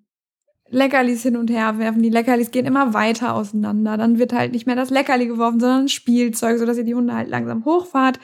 Leckerlis 0.69 1.23
hin 1.23 1.37
und 1.37 1.51
her 1.51 1.79
werfen. 1.79 2.03
Die 2.03 2.11
Leckerlis 2.11 2.51
gehen 2.51 2.67
immer 2.67 2.95
weiter 2.95 3.35
auseinander. 3.35 3.97
Dann 3.97 4.19
wird 4.19 4.33
halt 4.33 4.53
nicht 4.53 4.67
mehr 4.67 4.77
das 4.77 4.91
Leckerli 4.91 5.27
geworfen, 5.27 5.61
sondern 5.61 5.83
ein 5.83 5.89
Spielzeug, 5.89 6.59
sodass 6.59 6.79
ihr 6.79 6.85
die 6.85 6.95
Hunde 6.95 7.15
halt 7.15 7.29
langsam 7.29 7.65
hochfahrt. 7.65 8.19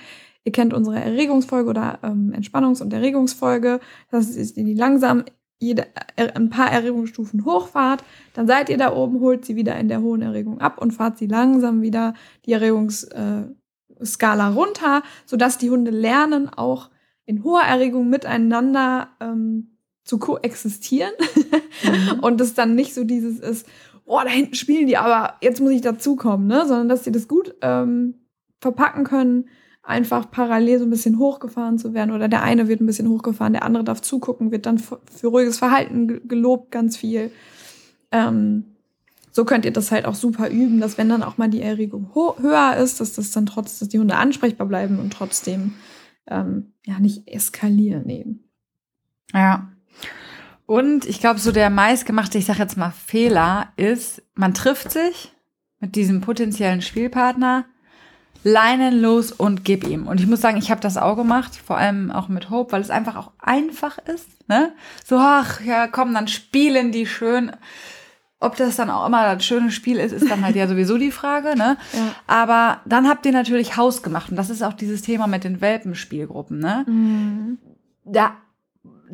Ihr 0.44 0.52
kennt 0.52 0.74
unsere 0.74 1.00
Erregungsfolge 1.00 1.70
oder 1.70 2.00
ähm, 2.02 2.32
Entspannungs- 2.36 2.82
und 2.82 2.92
Erregungsfolge. 2.92 3.80
Das 4.10 4.28
ist 4.28 4.56
die 4.56 4.74
langsam 4.74 5.24
jede, 5.62 5.86
äh, 6.16 6.32
ein 6.34 6.50
paar 6.50 6.70
Erregungsstufen 6.70 7.44
hochfahrt. 7.44 8.04
Dann 8.34 8.46
seid 8.46 8.68
ihr 8.68 8.76
da 8.76 8.94
oben, 8.94 9.20
holt 9.20 9.44
sie 9.44 9.56
wieder 9.56 9.76
in 9.76 9.88
der 9.88 10.02
hohen 10.02 10.22
Erregung 10.22 10.60
ab 10.60 10.78
und 10.80 10.92
fahrt 10.92 11.18
sie 11.18 11.26
langsam 11.26 11.82
wieder 11.82 12.14
die 12.44 12.52
Erregungsskala 12.52 14.48
runter, 14.50 15.02
sodass 15.24 15.58
die 15.58 15.70
Hunde 15.70 15.90
lernen, 15.90 16.48
auch 16.48 16.90
in 17.24 17.44
hoher 17.44 17.62
Erregung 17.62 18.10
miteinander 18.10 19.08
ähm, 19.20 19.76
zu 20.04 20.18
koexistieren 20.18 21.12
mhm. 21.84 22.18
und 22.22 22.40
es 22.40 22.54
dann 22.54 22.74
nicht 22.74 22.94
so 22.94 23.04
dieses 23.04 23.38
ist, 23.38 23.66
oh, 24.04 24.20
da 24.22 24.28
hinten 24.28 24.54
spielen 24.54 24.88
die, 24.88 24.96
aber 24.96 25.34
jetzt 25.40 25.60
muss 25.60 25.70
ich 25.70 25.80
dazukommen, 25.80 26.48
ne? 26.48 26.66
sondern 26.66 26.88
dass 26.88 27.04
sie 27.04 27.12
das 27.12 27.28
gut 27.28 27.54
ähm, 27.62 28.14
verpacken 28.60 29.04
können, 29.04 29.48
einfach 29.82 30.30
parallel 30.30 30.78
so 30.78 30.84
ein 30.84 30.90
bisschen 30.90 31.18
hochgefahren 31.18 31.78
zu 31.78 31.92
werden 31.92 32.12
oder 32.12 32.28
der 32.28 32.42
eine 32.42 32.68
wird 32.68 32.80
ein 32.80 32.86
bisschen 32.86 33.08
hochgefahren, 33.08 33.52
der 33.52 33.64
andere 33.64 33.84
darf 33.84 34.00
zugucken, 34.00 34.52
wird 34.52 34.66
dann 34.66 34.78
für 34.78 35.26
ruhiges 35.26 35.58
Verhalten 35.58 36.28
gelobt 36.28 36.70
ganz 36.70 36.96
viel. 36.96 37.32
Ähm, 38.12 38.64
so 39.32 39.44
könnt 39.44 39.64
ihr 39.64 39.72
das 39.72 39.90
halt 39.90 40.04
auch 40.04 40.14
super 40.14 40.50
üben, 40.50 40.80
dass 40.80 40.98
wenn 40.98 41.08
dann 41.08 41.22
auch 41.22 41.38
mal 41.38 41.48
die 41.48 41.62
Erregung 41.62 42.10
höher 42.14 42.76
ist, 42.76 43.00
dass 43.00 43.14
das 43.14 43.30
dann 43.32 43.46
trotzdem, 43.46 43.86
dass 43.86 43.88
die 43.88 43.98
Hunde 43.98 44.16
ansprechbar 44.16 44.66
bleiben 44.66 44.98
und 44.98 45.12
trotzdem 45.12 45.74
ähm, 46.28 46.72
ja 46.84 47.00
nicht 47.00 47.26
eskalieren 47.26 48.08
eben. 48.08 48.44
Ja, 49.32 49.72
und 50.66 51.04
ich 51.04 51.20
glaube, 51.20 51.38
so 51.38 51.52
der 51.52 51.70
meistgemachte, 51.70 52.38
ich 52.38 52.46
sage 52.46 52.60
jetzt 52.60 52.76
mal 52.76 52.92
Fehler 52.92 53.72
ist, 53.76 54.22
man 54.34 54.54
trifft 54.54 54.92
sich 54.92 55.32
mit 55.80 55.96
diesem 55.96 56.20
potenziellen 56.20 56.80
Spielpartner, 56.80 57.66
leinen 58.44 59.00
los 59.00 59.32
und 59.32 59.64
gib 59.64 59.86
ihm. 59.86 60.06
Und 60.06 60.20
ich 60.20 60.26
muss 60.26 60.40
sagen, 60.40 60.56
ich 60.56 60.70
habe 60.70 60.80
das 60.80 60.96
auch 60.96 61.16
gemacht, 61.16 61.52
vor 61.56 61.76
allem 61.76 62.10
auch 62.10 62.28
mit 62.28 62.50
Hope, 62.50 62.72
weil 62.72 62.80
es 62.80 62.90
einfach 62.90 63.16
auch 63.16 63.30
einfach 63.38 63.98
ist. 63.98 64.28
Ne? 64.48 64.72
So, 65.04 65.16
ach 65.18 65.60
ja, 65.60 65.86
komm, 65.86 66.14
dann 66.14 66.28
spielen 66.28 66.92
die 66.92 67.06
schön. 67.06 67.52
Ob 68.40 68.56
das 68.56 68.74
dann 68.74 68.90
auch 68.90 69.06
immer 69.06 69.34
das 69.34 69.44
schöne 69.44 69.70
Spiel 69.70 69.98
ist, 69.98 70.10
ist 70.10 70.28
dann 70.28 70.44
halt 70.44 70.56
ja 70.56 70.66
sowieso 70.66 70.98
die 70.98 71.12
Frage. 71.12 71.56
Ne? 71.56 71.76
Ja. 71.92 72.14
Aber 72.26 72.80
dann 72.84 73.08
habt 73.08 73.24
ihr 73.24 73.32
natürlich 73.32 73.76
Haus 73.76 74.02
gemacht. 74.02 74.30
Und 74.30 74.36
das 74.36 74.50
ist 74.50 74.62
auch 74.62 74.72
dieses 74.72 75.02
Thema 75.02 75.28
mit 75.28 75.44
den 75.44 75.60
Welpenspielgruppen. 75.60 76.58
Ne? 76.58 76.84
Mhm. 76.88 77.58
Da 78.04 78.32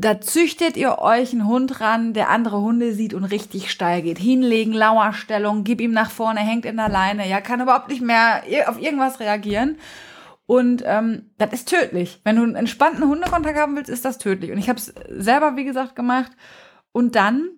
da 0.00 0.20
züchtet 0.20 0.76
ihr 0.76 0.98
euch 0.98 1.32
einen 1.32 1.48
Hund 1.48 1.80
ran, 1.80 2.12
der 2.12 2.30
andere 2.30 2.60
Hunde 2.60 2.94
sieht 2.94 3.14
und 3.14 3.24
richtig 3.24 3.68
steil 3.68 4.02
geht. 4.02 4.18
Hinlegen, 4.18 4.72
Lauerstellung, 4.72 5.64
gib 5.64 5.80
ihm 5.80 5.90
nach 5.90 6.10
vorne, 6.10 6.38
hängt 6.38 6.64
in 6.64 6.76
der 6.76 6.88
Leine, 6.88 7.28
ja, 7.28 7.40
kann 7.40 7.60
überhaupt 7.60 7.88
nicht 7.88 8.00
mehr 8.00 8.44
auf 8.68 8.80
irgendwas 8.80 9.18
reagieren. 9.18 9.76
Und 10.46 10.84
ähm, 10.86 11.30
das 11.36 11.52
ist 11.52 11.68
tödlich. 11.68 12.20
Wenn 12.22 12.36
du 12.36 12.44
einen 12.44 12.54
entspannten 12.54 13.08
Hundekontakt 13.08 13.58
haben 13.58 13.74
willst, 13.74 13.90
ist 13.90 14.04
das 14.04 14.18
tödlich. 14.18 14.52
Und 14.52 14.58
ich 14.58 14.68
habe 14.68 14.78
es 14.78 14.94
selber, 15.10 15.56
wie 15.56 15.64
gesagt, 15.64 15.96
gemacht. 15.96 16.30
Und 16.92 17.16
dann 17.16 17.48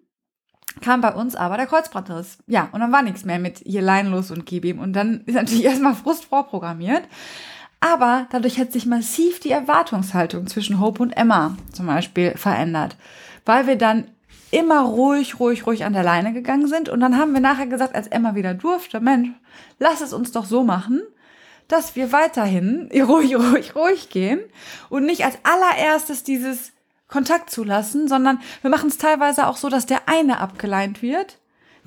kam 0.80 1.02
bei 1.02 1.12
uns 1.12 1.36
aber 1.36 1.58
der 1.58 1.66
Kreuzbandriss. 1.66 2.38
Ja, 2.46 2.70
und 2.72 2.80
dann 2.80 2.90
war 2.90 3.02
nichts 3.02 3.26
mehr 3.26 3.38
mit 3.38 3.58
hier 3.58 3.82
leinlos 3.82 4.30
und 4.30 4.46
gib 4.46 4.64
ihm. 4.64 4.78
Und 4.78 4.94
dann 4.94 5.24
ist 5.26 5.34
natürlich 5.34 5.64
erstmal 5.64 5.94
Frust 5.94 6.24
vorprogrammiert. 6.24 7.02
Aber 7.80 8.26
dadurch 8.30 8.58
hat 8.58 8.72
sich 8.72 8.84
massiv 8.84 9.40
die 9.40 9.50
Erwartungshaltung 9.50 10.46
zwischen 10.46 10.80
Hope 10.80 11.02
und 11.02 11.12
Emma 11.12 11.56
zum 11.72 11.86
Beispiel 11.86 12.36
verändert. 12.36 12.96
Weil 13.46 13.66
wir 13.66 13.76
dann 13.76 14.04
immer 14.50 14.82
ruhig, 14.82 15.40
ruhig, 15.40 15.66
ruhig 15.66 15.84
an 15.84 15.92
der 15.92 16.02
Leine 16.02 16.32
gegangen 16.32 16.66
sind. 16.66 16.88
Und 16.88 17.00
dann 17.00 17.16
haben 17.16 17.32
wir 17.32 17.40
nachher 17.40 17.66
gesagt, 17.66 17.94
als 17.94 18.08
Emma 18.08 18.34
wieder 18.34 18.54
durfte, 18.54 19.00
Mensch, 19.00 19.30
lass 19.78 20.00
es 20.00 20.12
uns 20.12 20.32
doch 20.32 20.44
so 20.44 20.62
machen, 20.62 21.00
dass 21.68 21.96
wir 21.96 22.12
weiterhin 22.12 22.90
ruhig, 22.94 23.36
ruhig, 23.36 23.74
ruhig 23.74 24.10
gehen 24.10 24.40
und 24.88 25.06
nicht 25.06 25.24
als 25.24 25.38
allererstes 25.42 26.22
dieses 26.22 26.72
Kontakt 27.08 27.50
zulassen, 27.50 28.08
sondern 28.08 28.40
wir 28.62 28.70
machen 28.70 28.88
es 28.88 28.98
teilweise 28.98 29.46
auch 29.46 29.56
so, 29.56 29.68
dass 29.68 29.86
der 29.86 30.08
eine 30.08 30.38
abgeleint 30.38 31.02
wird. 31.02 31.38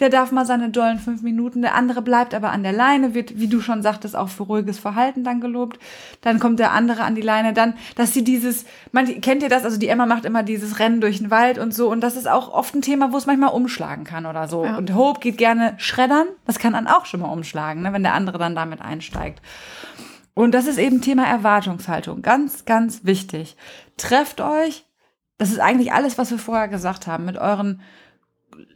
Der 0.04 0.10
darf 0.10 0.34
mal 0.34 0.46
seine 0.46 0.68
dollen 0.68 1.00
fünf 1.00 1.22
Minuten, 1.22 1.62
der 1.62 1.76
andere 1.76 2.02
bleibt 2.02 2.34
aber 2.34 2.52
an 2.52 2.62
der 2.62 2.74
Leine, 2.74 3.14
wird, 3.14 3.40
wie 3.40 3.48
du 3.48 3.62
schon 3.62 3.82
sagtest, 3.82 4.18
auch 4.18 4.28
für 4.28 4.44
ruhiges 4.44 4.78
Verhalten 4.78 5.24
dann 5.24 5.40
gelobt. 5.40 5.80
Dann 6.20 6.40
kommt 6.40 6.60
der 6.60 6.74
andere 6.74 7.04
an 7.04 7.16
die 7.16 7.22
Leine, 7.22 7.54
dann, 7.54 7.76
dass 7.96 8.14
sie 8.14 8.26
dieses, 8.26 8.66
man, 8.92 9.06
kennt 9.22 9.44
ihr 9.44 9.48
das? 9.48 9.64
Also 9.64 9.78
die 9.80 9.88
Emma 9.88 10.06
macht 10.06 10.26
immer 10.26 10.44
dieses 10.44 10.80
Rennen 10.80 11.00
durch 11.00 11.20
den 11.20 11.32
Wald 11.32 11.58
und 11.58 11.74
so. 11.74 11.90
Und 11.90 12.02
das 12.02 12.18
ist 12.18 12.28
auch 12.28 12.52
oft 12.52 12.76
ein 12.76 12.82
Thema, 12.82 13.14
wo 13.14 13.18
es 13.18 13.28
manchmal 13.28 13.54
umschlagen 13.54 14.04
kann 14.04 14.26
oder 14.26 14.50
so. 14.50 14.66
Ja. 14.66 14.76
Und 14.76 14.94
Hope 14.94 15.22
geht 15.22 15.38
gerne 15.38 15.76
schreddern. 15.78 16.28
Das 16.46 16.60
kann 16.60 16.74
dann 16.74 16.88
auch 16.88 17.06
schon 17.06 17.22
mal 17.22 17.32
umschlagen, 17.32 17.82
ne, 17.82 17.94
wenn 17.94 18.04
der 18.04 18.14
andere 18.14 18.38
dann 18.38 18.56
damit 18.56 18.82
einsteigt. 18.82 19.42
Und 20.34 20.52
das 20.52 20.68
ist 20.68 20.80
eben 20.80 21.00
Thema 21.00 21.26
Erwartungshaltung. 21.26 22.22
Ganz, 22.22 22.66
ganz 22.66 23.06
wichtig. 23.06 23.56
Trefft 23.96 24.42
euch. 24.42 24.84
Das 25.38 25.50
ist 25.50 25.60
eigentlich 25.60 25.94
alles, 25.94 26.18
was 26.18 26.30
wir 26.30 26.40
vorher 26.40 26.68
gesagt 26.68 27.08
haben. 27.08 27.24
Mit 27.24 27.38
euren 27.38 27.80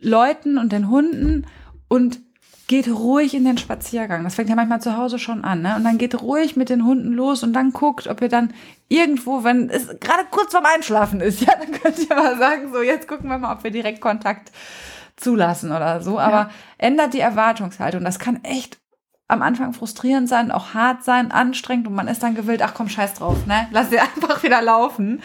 Leuten 0.01 0.57
und 0.57 0.71
den 0.71 0.89
Hunden 0.89 1.45
und 1.88 2.19
geht 2.67 2.89
ruhig 2.89 3.34
in 3.34 3.45
den 3.45 3.57
Spaziergang. 3.57 4.23
Das 4.25 4.36
fängt 4.36 4.49
ja 4.49 4.55
manchmal 4.55 4.82
zu 4.82 4.97
Hause 4.97 5.19
schon 5.19 5.45
an, 5.45 5.61
ne? 5.61 5.75
Und 5.78 5.86
dann 5.86 5.97
geht 5.97 6.21
ruhig 6.21 6.57
mit 6.57 6.69
den 6.69 6.86
Hunden 6.86 7.13
los 7.13 7.41
und 7.41 7.53
dann 7.53 7.71
guckt, 7.71 8.07
ob 8.07 8.21
ihr 8.21 8.28
dann 8.28 8.53
irgendwo, 8.89 9.45
wenn 9.45 9.69
es 9.69 9.88
gerade 9.99 10.25
kurz 10.30 10.51
vorm 10.51 10.65
Einschlafen 10.65 11.21
ist, 11.21 11.41
ja, 11.45 11.53
dann 11.55 11.71
könnt 11.71 11.97
ihr 11.97 12.15
mal 12.15 12.38
sagen, 12.38 12.73
so, 12.73 12.82
jetzt 12.82 13.07
gucken 13.07 13.30
wir 13.30 13.38
mal, 13.38 13.53
ob 13.53 13.63
wir 13.63 13.71
direkt 13.71 14.01
Kontakt 14.01 14.51
zulassen 15.15 15.71
oder 15.71 16.01
so. 16.01 16.19
Aber 16.19 16.38
ja. 16.38 16.49
ändert 16.78 17.13
die 17.13 17.21
Erwartungshaltung. 17.21 18.03
Das 18.03 18.19
kann 18.19 18.43
echt 18.43 18.78
am 19.30 19.41
Anfang 19.41 19.73
frustrierend 19.73 20.30
sein, 20.30 20.51
auch 20.51 20.73
hart 20.73 21.03
sein, 21.03 21.32
anstrengend 21.32 21.88
und 21.88 21.95
man 21.95 22.07
ist 22.07 22.23
dann 22.23 22.36
gewillt, 22.36 22.61
ach 22.61 22.73
komm, 22.73 22.88
scheiß 22.88 23.15
drauf, 23.15 23.45
ne? 23.45 23.67
Lass 23.71 23.89
sie 23.89 23.99
einfach 24.15 24.43
wieder 24.43 24.61
laufen. 24.61 25.21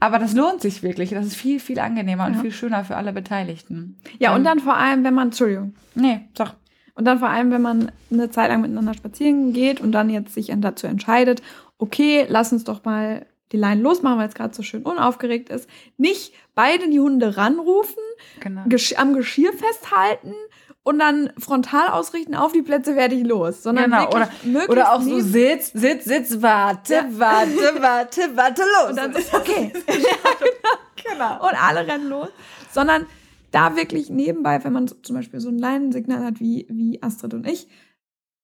Aber 0.00 0.18
das 0.18 0.34
lohnt 0.34 0.62
sich 0.62 0.82
wirklich. 0.82 1.10
Das 1.10 1.26
ist 1.26 1.36
viel, 1.36 1.60
viel 1.60 1.78
angenehmer 1.78 2.24
ja. 2.24 2.34
und 2.34 2.40
viel 2.40 2.52
schöner 2.52 2.84
für 2.84 2.96
alle 2.96 3.12
Beteiligten. 3.12 3.98
Ja, 4.18 4.32
und 4.32 4.38
ähm, 4.38 4.44
dann 4.44 4.58
vor 4.60 4.76
allem, 4.76 5.04
wenn 5.04 5.14
man, 5.14 5.28
Entschuldigung. 5.28 5.74
Nee, 5.94 6.22
sag. 6.36 6.54
Und 6.94 7.04
dann 7.04 7.18
vor 7.18 7.28
allem, 7.28 7.50
wenn 7.50 7.62
man 7.62 7.92
eine 8.10 8.30
Zeit 8.30 8.48
lang 8.48 8.62
miteinander 8.62 8.94
spazieren 8.94 9.52
geht 9.52 9.80
und 9.80 9.92
dann 9.92 10.10
jetzt 10.10 10.34
sich 10.34 10.52
dazu 10.56 10.86
entscheidet, 10.86 11.42
okay, 11.78 12.26
lass 12.28 12.52
uns 12.52 12.64
doch 12.64 12.84
mal 12.84 13.26
die 13.52 13.56
Leine 13.56 13.82
losmachen, 13.82 14.18
weil 14.18 14.28
es 14.28 14.34
gerade 14.34 14.54
so 14.54 14.62
schön 14.62 14.82
unaufgeregt 14.82 15.48
ist. 15.48 15.68
Nicht 15.96 16.32
beide 16.54 16.88
die 16.88 17.00
Hunde 17.00 17.36
ranrufen, 17.36 18.02
genau. 18.40 18.62
am 18.96 19.14
Geschirr 19.14 19.52
festhalten 19.52 20.34
und 20.82 20.98
dann 20.98 21.32
frontal 21.38 21.88
ausrichten, 21.88 22.34
auf 22.34 22.52
die 22.52 22.62
Plätze 22.62 22.96
werde 22.96 23.14
ich 23.14 23.26
los. 23.26 23.62
Sondern 23.62 23.90
genau, 23.90 24.08
oder, 24.08 24.30
oder 24.68 24.92
auch 24.92 25.02
so 25.02 25.20
sitz, 25.20 25.72
sitz, 25.72 26.04
sitz, 26.04 26.40
warte, 26.40 26.94
ja. 26.94 27.04
warte, 27.10 27.50
warte, 27.80 28.20
warte, 28.34 28.62
los. 28.62 28.90
Und 28.90 28.96
dann 28.96 29.12
ist 29.16 29.34
okay. 29.34 29.72
genau. 31.10 31.46
Und 31.46 31.62
alle 31.62 31.86
rennen 31.86 32.08
los. 32.08 32.28
Sondern 32.70 33.06
da 33.50 33.76
wirklich 33.76 34.10
nebenbei, 34.10 34.62
wenn 34.64 34.72
man 34.72 34.88
zum 35.02 35.16
Beispiel 35.16 35.40
so 35.40 35.48
ein 35.48 35.58
Leinensignal 35.58 36.24
hat, 36.24 36.40
wie, 36.40 36.66
wie 36.70 37.02
Astrid 37.02 37.34
und 37.34 37.46
ich, 37.46 37.68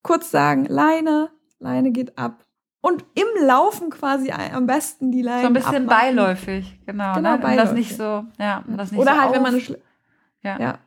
kurz 0.03 0.31
sagen, 0.31 0.67
Leine, 0.67 1.31
Leine 1.59 1.91
geht 1.91 2.19
ab. 2.19 2.45
Und 2.83 3.05
im 3.15 3.47
Laufen 3.47 3.91
quasi 3.91 4.31
am 4.31 4.67
besten 4.67 5.11
die 5.11 5.23
Leine. 5.23 5.41
So 5.41 5.47
ein 5.49 5.53
bisschen 5.55 5.89
abmachen. 5.89 6.17
beiläufig, 6.17 6.79
genau. 6.87 7.15
genau 7.15 7.33
ne? 7.33 7.39
beiläufig. 7.39 7.65
Das 7.65 7.73
nicht 7.73 7.97
so, 7.97 8.25
ja, 8.39 8.63
das 8.69 8.93
nicht 8.93 9.01
Oder 9.01 9.15
so 9.15 9.21
halt, 9.21 9.29
auf. 9.31 9.35
wenn 9.35 9.43
man 9.43 9.55
eine 9.55 9.61
Schle 9.61 9.81
ja. 10.43 10.61
ja. 10.61 10.79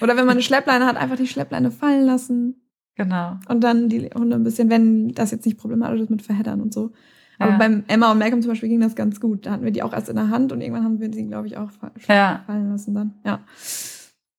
Oder 0.00 0.16
wenn 0.16 0.26
man 0.26 0.32
eine 0.32 0.42
Schleppleine 0.42 0.86
hat, 0.86 0.96
einfach 0.96 1.16
die 1.16 1.26
Schleppleine 1.26 1.70
fallen 1.70 2.04
lassen. 2.04 2.62
Genau. 2.96 3.38
Und 3.48 3.62
dann 3.62 3.88
die 3.88 4.10
Hunde 4.14 4.36
ein 4.36 4.44
bisschen, 4.44 4.70
wenn 4.70 5.08
das 5.12 5.30
jetzt 5.30 5.46
nicht 5.46 5.58
problematisch 5.58 6.00
ist 6.00 6.10
mit 6.10 6.22
Verheddern 6.22 6.60
und 6.60 6.72
so. 6.72 6.92
Aber 7.38 7.52
ja. 7.52 7.58
beim 7.58 7.84
Emma 7.88 8.12
und 8.12 8.18
Malcolm 8.18 8.42
zum 8.42 8.50
Beispiel 8.50 8.68
ging 8.68 8.80
das 8.80 8.94
ganz 8.94 9.18
gut. 9.18 9.46
Da 9.46 9.52
hatten 9.52 9.64
wir 9.64 9.70
die 9.70 9.82
auch 9.82 9.94
erst 9.94 10.10
in 10.10 10.16
der 10.16 10.28
Hand 10.28 10.52
und 10.52 10.60
irgendwann 10.60 10.84
haben 10.84 11.00
wir 11.00 11.10
sie, 11.10 11.26
glaube 11.26 11.46
ich, 11.46 11.56
auch 11.56 11.70
ja. 12.06 12.42
fallen 12.46 12.70
lassen 12.70 12.94
dann. 12.94 13.14
Ja. 13.24 13.40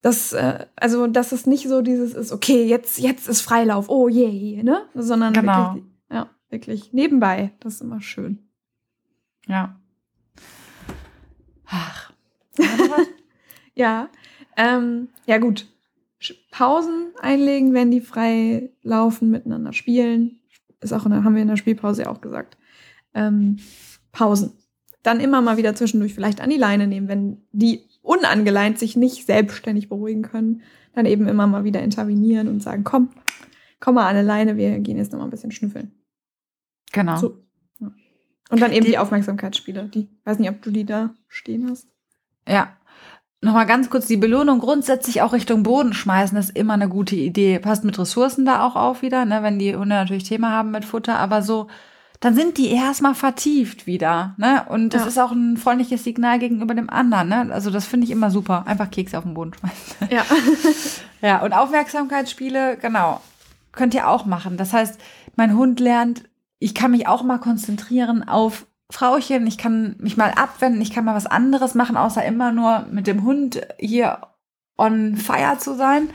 Das, 0.04 0.34
äh, 0.34 0.66
also, 0.76 1.08
dass 1.08 1.32
es 1.32 1.48
nicht 1.48 1.68
so 1.68 1.82
dieses 1.82 2.14
ist, 2.14 2.32
okay, 2.32 2.66
jetzt, 2.66 3.00
jetzt 3.00 3.28
ist 3.28 3.42
Freilauf, 3.42 3.90
oh 3.90 4.08
je, 4.08 4.56
yeah, 4.56 4.64
ne? 4.64 4.82
Sondern 4.94 5.34
genau. 5.34 5.76
wirklich, 5.76 5.84
ja, 6.12 6.30
wirklich 6.50 6.94
nebenbei. 6.94 7.52
Das 7.60 7.76
ist 7.76 7.82
immer 7.82 8.02
schön. 8.02 8.40
Ja. 9.48 9.80
Ach. 11.66 12.14
ja. 13.74 14.10
Ähm, 14.62 15.10
ja, 15.26 15.40
gut. 15.40 15.68
Pausen 16.52 17.12
einlegen, 17.20 17.74
wenn 17.74 17.90
die 17.90 18.02
frei 18.02 18.70
laufen, 18.84 19.32
miteinander 19.32 19.74
spielen. 19.74 20.40
Ist 20.82 20.94
auch, 20.94 21.04
der, 21.04 21.24
haben 21.24 21.34
wir 21.34 21.42
in 21.42 21.48
der 21.48 21.58
Spielpause 21.58 22.04
ja 22.04 22.10
auch 22.10 22.22
gesagt. 22.22 22.58
Ähm, 23.16 23.58
Pausen. 24.12 24.54
Dann 25.02 25.20
immer 25.20 25.42
mal 25.42 25.58
wieder 25.58 25.74
zwischendurch 25.74 26.14
vielleicht 26.14 26.42
an 26.42 26.52
die 26.52 26.58
Leine 26.58 26.86
nehmen, 26.86 27.08
wenn 27.08 27.42
die 27.52 27.82
unangeleint 28.04 28.78
sich 28.78 28.96
nicht 28.96 29.26
selbstständig 29.26 29.90
beruhigen 29.90 30.22
können. 30.22 30.62
Dann 30.94 31.08
eben 31.08 31.28
immer 31.28 31.48
mal 31.48 31.64
wieder 31.64 31.82
intervenieren 31.82 32.48
und 32.48 32.62
sagen, 32.62 32.84
komm, 32.84 33.10
komm 33.80 33.96
mal 33.96 34.04
an 34.04 34.16
eine 34.16 34.28
Leine, 34.28 34.58
wir 34.58 34.80
gehen 34.80 34.98
jetzt 34.98 35.12
noch 35.12 35.20
mal 35.20 35.26
ein 35.26 35.32
bisschen 35.32 35.52
schnüffeln. 35.52 35.92
Genau. 36.92 37.18
So. 37.18 37.44
Ja. 37.80 37.92
Und 38.52 38.62
dann 38.62 38.74
eben 38.74 38.86
die, 38.86 38.92
die 38.92 38.98
Aufmerksamkeitsspiele. 39.00 39.90
Die, 39.90 40.08
weiß 40.24 40.38
nicht, 40.38 40.52
ob 40.52 40.62
du 40.62 40.70
die 40.70 40.86
da 40.86 41.16
stehen 41.28 41.68
hast. 41.68 41.88
Ja, 42.48 42.78
Nochmal 43.44 43.66
ganz 43.66 43.90
kurz, 43.90 44.06
die 44.06 44.18
Belohnung 44.18 44.60
grundsätzlich 44.60 45.24
auch 45.24 45.34
Richtung 45.34 45.64
Boden 45.64 45.94
schmeißen, 45.94 46.38
ist 46.38 46.56
immer 46.56 46.74
eine 46.76 46.88
gute 46.88 47.16
Idee. 47.16 47.58
Passt 47.58 47.84
mit 47.84 47.98
Ressourcen 47.98 48.46
da 48.46 48.64
auch 48.64 48.76
auf 48.76 49.02
wieder, 49.02 49.26
ne, 49.26 49.42
wenn 49.42 49.58
die 49.58 49.76
Hunde 49.76 49.96
natürlich 49.96 50.26
Thema 50.26 50.52
haben 50.52 50.70
mit 50.70 50.86
Futter, 50.86 51.18
aber 51.18 51.42
so, 51.42 51.68
dann 52.20 52.36
sind 52.36 52.60
die 52.60 52.70
erstmal 52.70 53.16
vertieft 53.16 53.88
wieder, 53.88 54.36
ne? 54.38 54.64
Und 54.70 54.94
das 54.94 55.02
ja. 55.02 55.08
ist 55.08 55.18
auch 55.18 55.32
ein 55.32 55.58
freundliches 55.58 56.04
Signal 56.04 56.38
gegenüber 56.38 56.76
dem 56.76 56.92
anderen, 56.92 57.30
ne? 57.30 57.50
Also 57.52 57.72
das 57.72 57.88
finde 57.88 58.06
ich 58.06 58.12
immer 58.12 58.30
super. 58.30 58.68
Einfach 58.68 58.92
Kekse 58.92 59.18
auf 59.18 59.24
den 59.24 59.34
Boden 59.34 59.54
schmeißen. 59.56 60.08
Ja. 60.12 60.24
ja, 61.28 61.42
und 61.42 61.54
Aufmerksamkeitsspiele, 61.54 62.78
genau, 62.78 63.22
könnt 63.72 63.96
ihr 63.96 64.08
auch 64.08 64.26
machen. 64.28 64.56
Das 64.56 64.72
heißt, 64.72 65.02
mein 65.36 65.58
Hund 65.58 65.80
lernt, 65.80 66.26
ich 66.60 66.76
kann 66.76 66.92
mich 66.92 67.08
auch 67.08 67.24
mal 67.24 67.40
konzentrieren 67.40 68.22
auf 68.28 68.68
Frauchen, 68.92 69.48
ich 69.48 69.58
kann 69.58 69.96
mich 70.00 70.18
mal 70.18 70.32
abwenden, 70.32 70.82
ich 70.82 70.94
kann 70.94 71.06
mal 71.06 71.16
was 71.16 71.26
anderes 71.26 71.76
machen, 71.76 71.98
außer 71.98 72.24
immer 72.24 72.52
nur 72.52 72.86
mit 72.92 73.08
dem 73.08 73.24
Hund 73.24 73.62
hier 73.80 74.20
on 74.78 75.16
fire 75.16 75.58
zu 75.58 75.76
sein. 75.76 76.10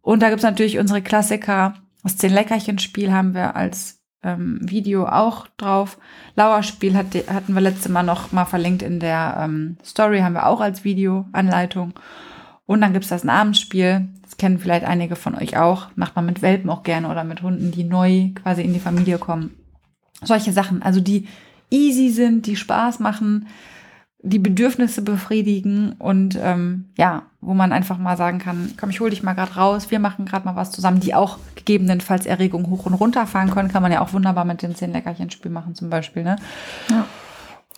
Und 0.00 0.20
da 0.20 0.28
gibt's 0.28 0.42
natürlich 0.42 0.78
unsere 0.78 1.02
Klassiker. 1.02 1.74
Das 2.02 2.16
Zehn-Leckerchen-Spiel 2.16 3.12
haben 3.12 3.34
wir 3.34 3.54
als 3.54 4.00
ähm, 4.24 4.58
Video 4.62 5.06
auch 5.06 5.46
drauf. 5.56 5.98
Lauerspiel 6.34 6.96
hat, 6.96 7.14
hatten 7.28 7.54
wir 7.54 7.60
letzte 7.60 7.90
Mal 7.90 8.02
noch 8.02 8.32
mal 8.32 8.44
verlinkt 8.44 8.82
in 8.82 8.98
der 8.98 9.36
ähm, 9.38 9.78
Story, 9.84 10.20
haben 10.20 10.34
wir 10.34 10.46
auch 10.46 10.60
als 10.60 10.84
Videoanleitung. 10.84 11.94
Und 12.66 12.80
dann 12.80 12.92
gibt's 12.92 13.08
das 13.08 13.24
Namensspiel. 13.24 14.08
Das 14.22 14.36
kennen 14.36 14.58
vielleicht 14.58 14.84
einige 14.84 15.16
von 15.16 15.34
euch 15.34 15.56
auch. 15.56 15.88
Macht 15.94 16.16
man 16.16 16.26
mit 16.26 16.42
Welpen 16.42 16.70
auch 16.70 16.82
gerne 16.82 17.08
oder 17.08 17.24
mit 17.24 17.42
Hunden, 17.42 17.70
die 17.70 17.84
neu 17.84 18.30
quasi 18.34 18.62
in 18.62 18.72
die 18.72 18.80
Familie 18.80 19.18
kommen. 19.18 19.56
Solche 20.22 20.52
Sachen. 20.52 20.82
Also 20.82 21.00
die 21.00 21.28
easy 21.72 22.10
sind, 22.10 22.46
die 22.46 22.56
Spaß 22.56 23.00
machen, 23.00 23.48
die 24.24 24.38
Bedürfnisse 24.38 25.02
befriedigen 25.02 25.94
und 25.98 26.38
ähm, 26.40 26.90
ja, 26.96 27.24
wo 27.40 27.54
man 27.54 27.72
einfach 27.72 27.98
mal 27.98 28.16
sagen 28.16 28.38
kann, 28.38 28.72
komm, 28.78 28.90
ich 28.90 29.00
hol 29.00 29.10
dich 29.10 29.24
mal 29.24 29.32
gerade 29.32 29.56
raus, 29.56 29.90
wir 29.90 29.98
machen 29.98 30.26
gerade 30.26 30.44
mal 30.44 30.54
was 30.54 30.70
zusammen, 30.70 31.00
die 31.00 31.14
auch 31.14 31.38
gegebenenfalls 31.56 32.24
Erregung 32.24 32.70
hoch 32.70 32.86
und 32.86 32.94
runter 32.94 33.26
fahren 33.26 33.50
können, 33.50 33.68
kann 33.68 33.82
man 33.82 33.90
ja 33.90 34.00
auch 34.00 34.12
wunderbar 34.12 34.44
mit 34.44 34.62
den 34.62 34.76
zehn 34.76 34.92
Leckerchen-Spiel 34.92 35.50
machen 35.50 35.74
zum 35.74 35.90
Beispiel, 35.90 36.22
ne? 36.22 36.36
Ja. 36.88 37.06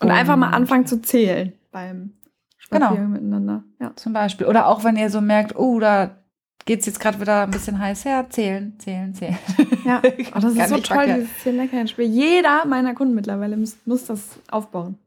Und, 0.01 0.09
und, 0.09 0.11
einfach 0.11 0.35
mal 0.35 0.51
anfangen 0.51 0.85
zu 0.85 1.01
zählen 1.01 1.53
beim 1.71 2.11
Spazieren 2.57 2.95
genau. 2.95 3.07
miteinander. 3.07 3.63
Ja. 3.79 3.93
Zum 3.95 4.13
Beispiel. 4.13 4.45
Oder 4.45 4.67
auch 4.67 4.83
wenn 4.83 4.97
ihr 4.97 5.09
so 5.09 5.21
merkt, 5.21 5.55
oh, 5.55 5.79
da 5.79 6.17
geht 6.65 6.79
es 6.79 6.85
jetzt 6.87 6.99
gerade 6.99 7.19
wieder 7.21 7.43
ein 7.43 7.51
bisschen 7.51 7.79
heiß 7.79 8.05
her. 8.05 8.25
Zählen, 8.29 8.77
zählen, 8.79 9.13
zählen. 9.13 9.37
Ja, 9.85 10.01
oh, 10.35 10.39
das 10.39 10.55
ist 10.55 10.69
so 10.69 10.77
toll, 10.77 10.97
verkehrt. 10.97 11.17
dieses 11.21 11.39
zehn 11.39 11.57
leckerchen 11.57 11.87
Spiel. 11.87 12.05
Jeder 12.05 12.65
meiner 12.65 12.95
Kunden 12.95 13.13
mittlerweile 13.13 13.55
muss, 13.55 13.77
muss 13.85 14.05
das 14.05 14.39
aufbauen. 14.49 14.97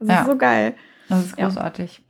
Das 0.00 0.08
ja. 0.08 0.20
ist 0.20 0.26
so 0.26 0.36
geil. 0.36 0.74
Das 1.08 1.24
ist 1.24 1.36
großartig. 1.36 2.02
Ja. 2.04 2.08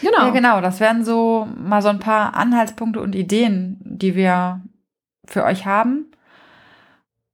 Genau. 0.00 0.26
Ja, 0.26 0.30
genau. 0.30 0.60
Das 0.60 0.78
wären 0.78 1.04
so 1.04 1.48
mal 1.56 1.82
so 1.82 1.88
ein 1.88 1.98
paar 1.98 2.34
Anhaltspunkte 2.34 3.00
und 3.00 3.14
Ideen, 3.14 3.78
die 3.80 4.14
wir 4.14 4.60
für 5.24 5.44
euch 5.44 5.66
haben. 5.66 6.10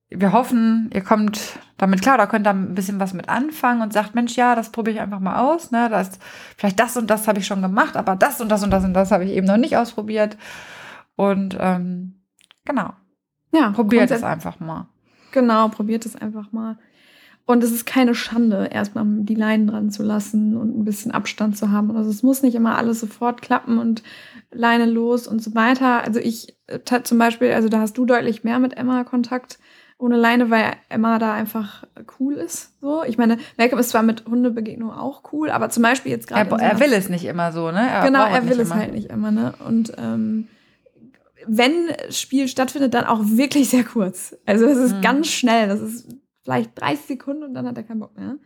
wir 0.08 0.32
hoffen, 0.32 0.90
ihr 0.94 1.02
kommt 1.02 1.58
damit 1.78 2.02
klar 2.02 2.16
oder 2.16 2.26
könnt 2.26 2.44
da 2.44 2.50
ein 2.50 2.74
bisschen 2.74 3.00
was 3.00 3.14
mit 3.14 3.28
anfangen 3.28 3.80
und 3.80 3.92
sagt, 3.92 4.14
Mensch, 4.14 4.36
ja, 4.36 4.54
das 4.54 4.70
probiere 4.70 4.96
ich 4.96 5.00
einfach 5.00 5.20
mal 5.20 5.38
aus. 5.38 5.70
Ne? 5.70 5.88
Das, 5.88 6.18
vielleicht 6.56 6.78
das 6.78 6.96
und 6.96 7.08
das 7.08 7.26
habe 7.28 7.38
ich 7.38 7.46
schon 7.46 7.62
gemacht, 7.62 7.96
aber 7.96 8.16
das 8.16 8.40
und 8.40 8.50
das 8.50 8.62
und 8.62 8.70
das 8.70 8.84
und 8.84 8.94
das 8.94 9.12
habe 9.12 9.24
ich 9.24 9.30
eben 9.30 9.46
noch 9.46 9.56
nicht 9.56 9.76
ausprobiert. 9.76 10.36
Und 11.16 11.56
ähm, 11.58 12.20
genau. 12.64 12.92
Ja, 13.52 13.70
probiert 13.70 14.10
es 14.10 14.22
einfach 14.22 14.60
mal. 14.60 14.88
Genau, 15.32 15.68
probiert 15.68 16.04
es 16.04 16.16
einfach 16.16 16.52
mal. 16.52 16.78
Und 17.46 17.64
es 17.64 17.72
ist 17.72 17.86
keine 17.86 18.14
Schande, 18.14 18.68
erstmal 18.70 19.06
die 19.06 19.34
Leinen 19.34 19.68
dran 19.68 19.90
zu 19.90 20.02
lassen 20.02 20.54
und 20.56 20.78
ein 20.78 20.84
bisschen 20.84 21.12
Abstand 21.12 21.56
zu 21.56 21.70
haben. 21.70 21.96
Also 21.96 22.10
es 22.10 22.22
muss 22.22 22.42
nicht 22.42 22.54
immer 22.54 22.76
alles 22.76 23.00
sofort 23.00 23.40
klappen 23.40 23.78
und 23.78 24.02
Leine 24.50 24.84
los 24.84 25.26
und 25.26 25.42
so 25.42 25.54
weiter. 25.54 26.02
Also 26.02 26.20
ich 26.20 26.58
äh, 26.66 27.02
zum 27.02 27.16
Beispiel, 27.18 27.52
also 27.52 27.70
da 27.70 27.80
hast 27.80 27.96
du 27.96 28.04
deutlich 28.04 28.44
mehr 28.44 28.58
mit 28.58 28.76
Emma 28.76 29.02
Kontakt 29.04 29.58
ohne 29.98 30.16
Leine, 30.16 30.48
weil 30.50 30.72
Emma 30.88 31.18
da 31.18 31.34
einfach 31.34 31.84
cool 32.18 32.34
ist. 32.34 32.80
So, 32.80 33.02
ich 33.02 33.18
meine, 33.18 33.38
Malcolm 33.56 33.80
ist 33.80 33.90
zwar 33.90 34.04
mit 34.04 34.24
Hundebegegnung 34.26 34.92
auch 34.92 35.22
cool, 35.32 35.50
aber 35.50 35.70
zum 35.70 35.82
Beispiel 35.82 36.12
jetzt 36.12 36.28
gerade. 36.28 36.50
Er, 36.50 36.72
er, 36.72 36.80
will 36.80 36.92
es 36.92 37.08
nicht 37.08 37.24
immer 37.24 37.52
so, 37.52 37.72
ne? 37.72 37.88
Er 37.90 38.04
genau, 38.04 38.24
er 38.24 38.48
will 38.48 38.60
es 38.60 38.68
immer. 38.70 38.80
halt 38.80 38.92
nicht 38.92 39.10
immer, 39.10 39.32
ne? 39.32 39.54
Und 39.66 39.92
ähm, 39.98 40.46
wenn 41.46 41.72
Spiel 42.10 42.46
stattfindet, 42.46 42.94
dann 42.94 43.06
auch 43.06 43.20
wirklich 43.24 43.70
sehr 43.70 43.84
kurz. 43.84 44.36
Also 44.46 44.66
es 44.66 44.78
ist 44.78 44.96
mhm. 44.96 45.00
ganz 45.00 45.28
schnell. 45.28 45.68
Das 45.68 45.80
ist 45.80 46.06
vielleicht 46.42 46.80
30 46.80 47.06
Sekunden 47.06 47.42
und 47.42 47.54
dann 47.54 47.66
hat 47.66 47.76
er 47.76 47.82
keinen 47.82 48.00
Bock 48.00 48.16
mehr. 48.16 48.36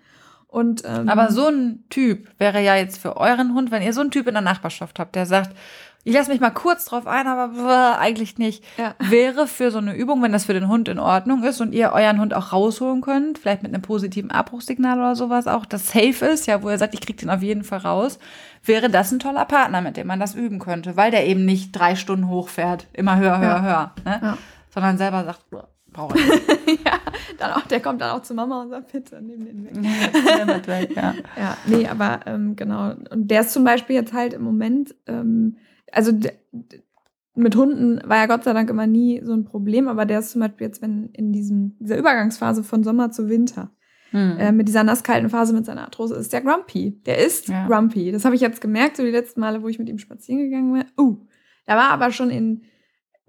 Und, 0.52 0.82
ähm, 0.84 1.08
Aber 1.08 1.32
so 1.32 1.48
ein 1.48 1.82
Typ 1.88 2.28
wäre 2.38 2.62
ja 2.62 2.76
jetzt 2.76 2.98
für 2.98 3.16
euren 3.16 3.54
Hund, 3.54 3.70
wenn 3.70 3.80
ihr 3.80 3.94
so 3.94 4.02
einen 4.02 4.10
Typ 4.10 4.26
in 4.26 4.34
der 4.34 4.42
Nachbarschaft 4.42 4.98
habt, 4.98 5.14
der 5.14 5.24
sagt, 5.24 5.56
ich 6.04 6.12
lasse 6.12 6.30
mich 6.30 6.40
mal 6.40 6.50
kurz 6.50 6.84
drauf 6.84 7.06
ein, 7.06 7.26
aber 7.26 7.48
bäh, 7.54 7.98
eigentlich 7.98 8.36
nicht. 8.36 8.62
Ja. 8.76 8.94
Wäre 8.98 9.46
für 9.46 9.70
so 9.70 9.78
eine 9.78 9.94
Übung, 9.94 10.22
wenn 10.22 10.32
das 10.32 10.44
für 10.44 10.52
den 10.52 10.68
Hund 10.68 10.88
in 10.88 10.98
Ordnung 10.98 11.42
ist 11.42 11.62
und 11.62 11.72
ihr 11.72 11.92
euren 11.92 12.20
Hund 12.20 12.34
auch 12.34 12.52
rausholen 12.52 13.00
könnt, 13.00 13.38
vielleicht 13.38 13.62
mit 13.62 13.72
einem 13.72 13.80
positiven 13.80 14.30
Abbruchssignal 14.30 14.98
oder 14.98 15.16
sowas 15.16 15.46
auch, 15.46 15.64
das 15.64 15.88
safe 15.88 16.26
ist, 16.26 16.46
ja, 16.46 16.62
wo 16.62 16.68
ihr 16.68 16.76
sagt, 16.76 16.92
ich 16.92 17.00
krieg 17.00 17.16
den 17.16 17.30
auf 17.30 17.40
jeden 17.40 17.64
Fall 17.64 17.78
raus, 17.78 18.18
wäre 18.62 18.90
das 18.90 19.10
ein 19.10 19.20
toller 19.20 19.46
Partner, 19.46 19.80
mit 19.80 19.96
dem 19.96 20.06
man 20.06 20.20
das 20.20 20.34
üben 20.34 20.58
könnte, 20.58 20.98
weil 20.98 21.10
der 21.10 21.26
eben 21.26 21.46
nicht 21.46 21.72
drei 21.72 21.96
Stunden 21.96 22.28
hochfährt, 22.28 22.88
immer 22.92 23.16
höher, 23.16 23.38
höher, 23.38 23.48
ja. 23.48 23.62
höher, 23.62 23.92
ne? 24.04 24.20
Ja. 24.22 24.38
sondern 24.68 24.98
selber 24.98 25.24
sagt, 25.24 25.46
brauche 25.92 26.18
ich. 26.18 26.26
ja, 26.84 26.98
dann 27.38 27.52
auch, 27.52 27.66
der 27.66 27.80
kommt 27.80 28.00
dann 28.00 28.10
auch 28.10 28.22
zu 28.22 28.34
Mama 28.34 28.62
und 28.62 28.70
sagt, 28.70 28.92
bitte, 28.92 29.20
nimm 29.20 29.44
den 29.44 29.64
weg. 29.64 30.66
weg 30.66 30.96
ja. 30.96 31.14
ja, 31.36 31.56
nee, 31.66 31.86
aber 31.86 32.20
ähm, 32.26 32.56
genau. 32.56 32.94
Und 33.10 33.30
der 33.30 33.42
ist 33.42 33.52
zum 33.52 33.64
Beispiel 33.64 33.96
jetzt 33.96 34.12
halt 34.12 34.32
im 34.32 34.42
Moment 34.42 34.94
ähm, 35.06 35.56
also 35.92 36.12
mit 37.34 37.56
Hunden 37.56 38.00
war 38.04 38.18
ja 38.18 38.26
Gott 38.26 38.44
sei 38.44 38.52
Dank 38.52 38.68
immer 38.68 38.86
nie 38.86 39.22
so 39.24 39.32
ein 39.32 39.44
Problem, 39.44 39.88
aber 39.88 40.04
der 40.04 40.18
ist 40.18 40.30
zum 40.30 40.40
Beispiel 40.40 40.66
jetzt, 40.66 40.82
wenn 40.82 41.10
in 41.12 41.32
diesem, 41.32 41.76
dieser 41.78 41.96
Übergangsphase 41.96 42.62
von 42.62 42.84
Sommer 42.84 43.10
zu 43.10 43.28
Winter, 43.28 43.70
hm. 44.10 44.36
äh, 44.38 44.52
mit 44.52 44.68
dieser 44.68 44.84
nasskalten 44.84 45.30
Phase 45.30 45.54
mit 45.54 45.64
seiner 45.64 45.82
Arthrose, 45.82 46.14
ist 46.14 46.32
der 46.32 46.42
grumpy. 46.42 47.00
Der 47.06 47.24
ist 47.24 47.48
ja. 47.48 47.66
grumpy. 47.66 48.12
Das 48.12 48.26
habe 48.26 48.34
ich 48.34 48.42
jetzt 48.42 48.60
gemerkt, 48.60 48.98
so 48.98 49.02
die 49.02 49.10
letzten 49.10 49.40
Male, 49.40 49.62
wo 49.62 49.68
ich 49.68 49.78
mit 49.78 49.88
ihm 49.88 49.98
spazieren 49.98 50.42
gegangen 50.42 50.72
bin. 50.74 50.84
Uh, 50.98 51.26
da 51.64 51.76
war 51.76 51.90
aber 51.90 52.10
schon 52.10 52.28
in 52.28 52.62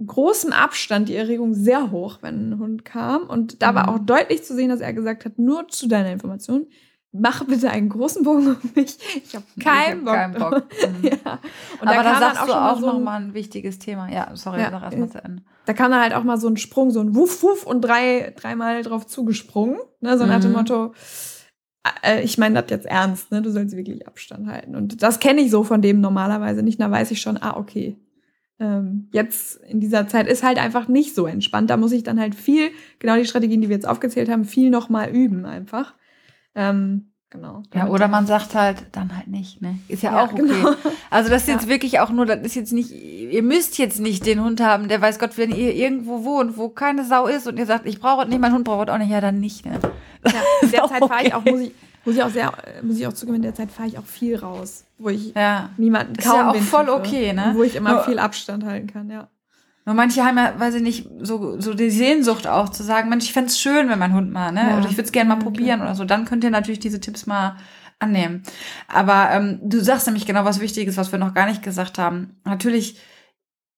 großem 0.06 0.52
Abstand 0.52 1.10
die 1.10 1.16
Erregung 1.16 1.54
sehr 1.54 1.92
hoch, 1.92 2.20
wenn 2.22 2.50
ein 2.50 2.60
Hund 2.60 2.86
kam. 2.86 3.24
Und 3.24 3.62
da 3.62 3.76
war 3.76 3.88
hm. 3.88 3.94
auch 3.94 4.00
deutlich 4.00 4.44
zu 4.44 4.56
sehen, 4.56 4.70
dass 4.70 4.82
er 4.82 4.94
gesagt 4.94 5.26
hat, 5.26 5.38
nur 5.38 5.68
zu 5.68 5.88
deiner 5.88 6.12
Information, 6.12 6.68
mach 7.14 7.44
bitte 7.46 7.70
einen 7.70 7.90
großen 7.90 8.24
Bogen 8.24 8.48
um 8.48 8.72
mich. 8.76 8.98
Ich 9.24 9.36
habe 9.36 9.46
keinen 9.60 10.04
ich 10.04 10.10
hab. 10.10 10.16
Keinen 10.16 10.34
Bock. 10.34 10.64
Mhm. 10.84 11.06
ja. 11.06 11.40
Und 11.80 11.88
Aber 11.88 12.04
da, 12.04 12.14
da 12.14 12.20
sagst 12.20 12.42
auch 12.42 12.46
du 12.48 12.54
auch 12.54 12.80
so 12.80 12.88
noch 12.88 13.00
mal 13.00 13.22
ein 13.22 13.34
wichtiges 13.34 13.80
Thema. 13.80 14.12
Ja, 14.12 14.36
sorry, 14.36 14.60
ja, 14.60 14.72
sag 14.72 14.84
erstmal 14.84 15.10
zu 15.10 15.24
Ende. 15.24 15.44
Da 15.66 15.74
kam 15.74 15.92
dann 15.92 16.02
halt 16.02 16.14
auch 16.14 16.24
mal 16.24 16.38
so 16.38 16.48
ein 16.48 16.58
Sprung, 16.58 16.92
so 16.92 17.00
ein 17.00 17.16
Wuff, 17.16 17.44
Wuff 17.44 17.66
und 17.66 17.82
drei, 17.82 18.34
dreimal 18.36 18.82
drauf 18.82 19.06
zugesprungen. 19.06 19.78
Ne? 20.02 20.18
So 20.18 20.26
nach 20.26 20.42
dem 20.42 20.52
mhm. 20.52 20.58
Motto, 20.58 20.94
äh, 22.02 22.22
ich 22.22 22.38
meine 22.38 22.62
das 22.62 22.70
jetzt 22.70 22.86
ernst, 22.86 23.32
ne? 23.32 23.42
du 23.42 23.52
sollst 23.52 23.78
wirklich 23.78 24.06
Abstand 24.08 24.48
halten. 24.48 24.76
Und 24.76 25.02
das 25.04 25.20
kenne 25.20 25.42
ich 25.42 25.52
so 25.52 25.64
von 25.64 25.82
dem 25.82 26.02
normalerweise 26.02 26.64
nicht. 26.64 26.82
Da 26.82 26.92
weiß 26.92 27.12
ich 27.12 27.22
schon, 27.22 27.38
ah, 27.38 27.56
okay. 27.56 27.96
Ähm, 28.60 29.10
jetzt 29.12 29.58
in 29.64 29.80
dieser 29.80 30.08
Zeit 30.08 30.28
ist 30.28 30.44
halt 30.44 30.58
einfach 30.58 30.88
nicht 30.88 31.16
so 31.16 31.26
entspannt. 31.26 31.70
Da 31.70 31.78
muss 31.78 31.92
ich 31.92 32.04
dann 32.04 32.20
halt 32.20 32.36
viel, 32.36 32.72
genau 33.00 33.16
die 33.16 33.26
Strategien, 33.26 33.62
die 33.62 33.70
wir 33.70 33.76
jetzt 33.76 33.88
aufgezählt 33.88 34.30
haben, 34.30 34.46
viel 34.46 34.70
nochmal 34.70 35.10
üben 35.10 35.46
einfach. 35.46 35.96
Ähm, 36.56 37.12
genau. 37.30 37.64
Ja, 37.74 37.88
oder 37.88 38.08
man 38.08 38.28
sagt 38.28 38.54
halt, 38.54 38.86
dann 38.92 39.16
halt 39.18 39.28
nicht, 39.28 39.62
ne? 39.62 39.80
Ist 39.88 40.04
ja, 40.04 40.14
ja 40.14 40.24
auch 40.24 40.32
okay. 40.32 40.44
Genau. 40.44 40.76
Also 41.10 41.30
das 41.30 41.44
ist 41.44 41.48
ja. 41.48 41.56
jetzt 41.56 41.68
wirklich 41.68 42.00
auch 42.00 42.12
nur, 42.12 42.26
das 42.26 42.42
ist 42.42 42.56
jetzt 42.56 42.74
nicht, 42.74 42.92
ihr 42.92 43.44
müsst 43.44 43.78
jetzt 43.78 44.00
nicht 44.00 44.26
den 44.26 44.44
Hund 44.44 44.62
haben, 44.62 44.88
der 44.88 45.02
weiß 45.02 45.20
Gott, 45.20 45.38
wenn 45.38 45.52
ihr 45.52 45.74
irgendwo 45.74 46.24
wohnt, 46.24 46.58
wo 46.58 46.70
keine 46.70 47.04
Sau 47.06 47.26
ist 47.26 47.48
und 47.48 47.58
ihr 47.58 47.66
sagt, 47.66 47.88
ich 47.88 48.00
brauche 48.00 48.28
nicht, 48.28 48.40
mein 48.40 48.54
Hund 48.54 48.66
braucht 48.66 48.90
auch 48.90 48.98
nicht, 48.98 49.12
ja, 49.12 49.20
dann 49.20 49.40
nicht, 49.40 49.66
ne? 49.66 49.80
Ja, 50.26 50.42
in 50.62 50.72
der 50.72 50.84
Zeit 50.88 51.06
fahre 51.06 51.24
ich 51.26 51.34
auch, 51.34 51.44
muss 51.44 51.62
ich, 51.62 51.72
muss 52.06 52.16
ich 52.16 52.24
auch 52.24 52.30
sehr, 52.30 52.52
muss 52.82 52.98
ich 52.98 53.08
auch 53.08 53.14
zugeben, 53.14 53.38
in 53.38 53.42
der 53.44 53.56
Zeit 53.56 53.72
fahre 53.72 53.88
ich 53.88 53.98
auch 53.98 54.06
viel 54.06 54.36
raus, 54.36 54.86
wo 54.98 55.10
ich 55.10 55.34
ja. 55.36 55.70
niemanden 55.78 56.14
kaum 56.18 56.24
ist 56.26 56.26
ja 56.26 56.50
auch 56.50 56.56
voll 56.58 56.90
okay, 56.90 57.34
ne? 57.34 57.54
Wo 57.56 57.64
ich 57.64 57.76
immer 57.76 57.94
Nur, 57.94 58.04
viel 58.04 58.20
Abstand 58.20 58.66
halten 58.66 58.88
kann, 58.88 59.10
ja. 59.10 59.28
Nur 59.86 59.96
manche 59.96 60.24
haben 60.24 60.38
ja, 60.38 60.54
weiß 60.58 60.76
ich 60.76 60.82
nicht, 60.82 61.10
so, 61.22 61.60
so 61.60 61.74
die 61.74 61.90
Sehnsucht 61.90 62.48
auch 62.48 62.70
zu 62.70 62.84
sagen, 62.84 63.10
Mensch, 63.10 63.26
ich 63.26 63.34
fände 63.34 63.50
es 63.50 63.60
schön, 63.60 63.90
wenn 63.90 64.00
mein 64.00 64.14
Hund 64.14 64.32
mal, 64.32 64.52
ne? 64.52 64.70
Ja, 64.70 64.78
oder 64.78 64.86
ich 64.86 64.94
würde 64.94 65.04
es 65.04 65.12
gerne 65.12 65.30
mal 65.30 65.42
probieren 65.42 65.82
okay. 65.82 65.90
oder 65.90 65.96
so. 65.96 66.06
Dann 66.06 66.26
könnt 66.26 66.44
ihr 66.44 66.52
natürlich 66.52 66.80
diese 66.80 67.00
Tipps 67.00 67.26
mal 67.26 67.58
annehmen. 68.00 68.44
Aber 68.88 69.30
ähm, 69.32 69.60
du 69.64 69.82
sagst 69.82 70.08
nämlich 70.08 70.26
genau 70.26 70.46
was 70.46 70.60
Wichtiges, 70.60 70.98
was 70.98 71.12
wir 71.12 71.20
noch 71.20 71.34
gar 71.34 71.48
nicht 71.48 71.64
gesagt 71.64 71.98
haben. 71.98 72.40
Natürlich 72.46 72.98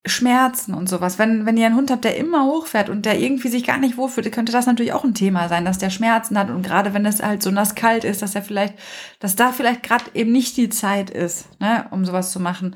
Schmerzen 0.05 0.73
und 0.73 0.87
sowas. 0.87 1.17
Wenn, 1.17 1.45
wenn 1.45 1.57
ihr 1.57 1.65
einen 1.65 1.75
Hund 1.75 1.89
habt, 1.91 2.03
der 2.03 2.17
immer 2.17 2.45
hochfährt 2.45 2.89
und 2.89 3.05
der 3.05 3.19
irgendwie 3.19 3.47
sich 3.47 3.63
gar 3.63 3.77
nicht 3.77 3.97
wohlfühlt, 3.97 4.31
könnte 4.31 4.51
das 4.51 4.67
natürlich 4.67 4.93
auch 4.93 5.03
ein 5.03 5.13
Thema 5.13 5.49
sein, 5.49 5.65
dass 5.65 5.77
der 5.77 5.89
Schmerzen 5.89 6.37
hat 6.37 6.49
und 6.49 6.61
gerade 6.61 6.93
wenn 6.93 7.05
es 7.05 7.23
halt 7.23 7.41
so 7.41 7.51
nass 7.51 7.75
kalt 7.75 8.03
ist, 8.03 8.21
dass 8.21 8.35
er 8.35 8.41
vielleicht, 8.41 8.75
dass 9.19 9.35
da 9.35 9.51
vielleicht 9.51 9.83
gerade 9.83 10.05
eben 10.13 10.31
nicht 10.31 10.57
die 10.57 10.69
Zeit 10.69 11.09
ist, 11.09 11.47
ne, 11.59 11.85
um 11.91 12.05
sowas 12.05 12.31
zu 12.31 12.39
machen. 12.39 12.75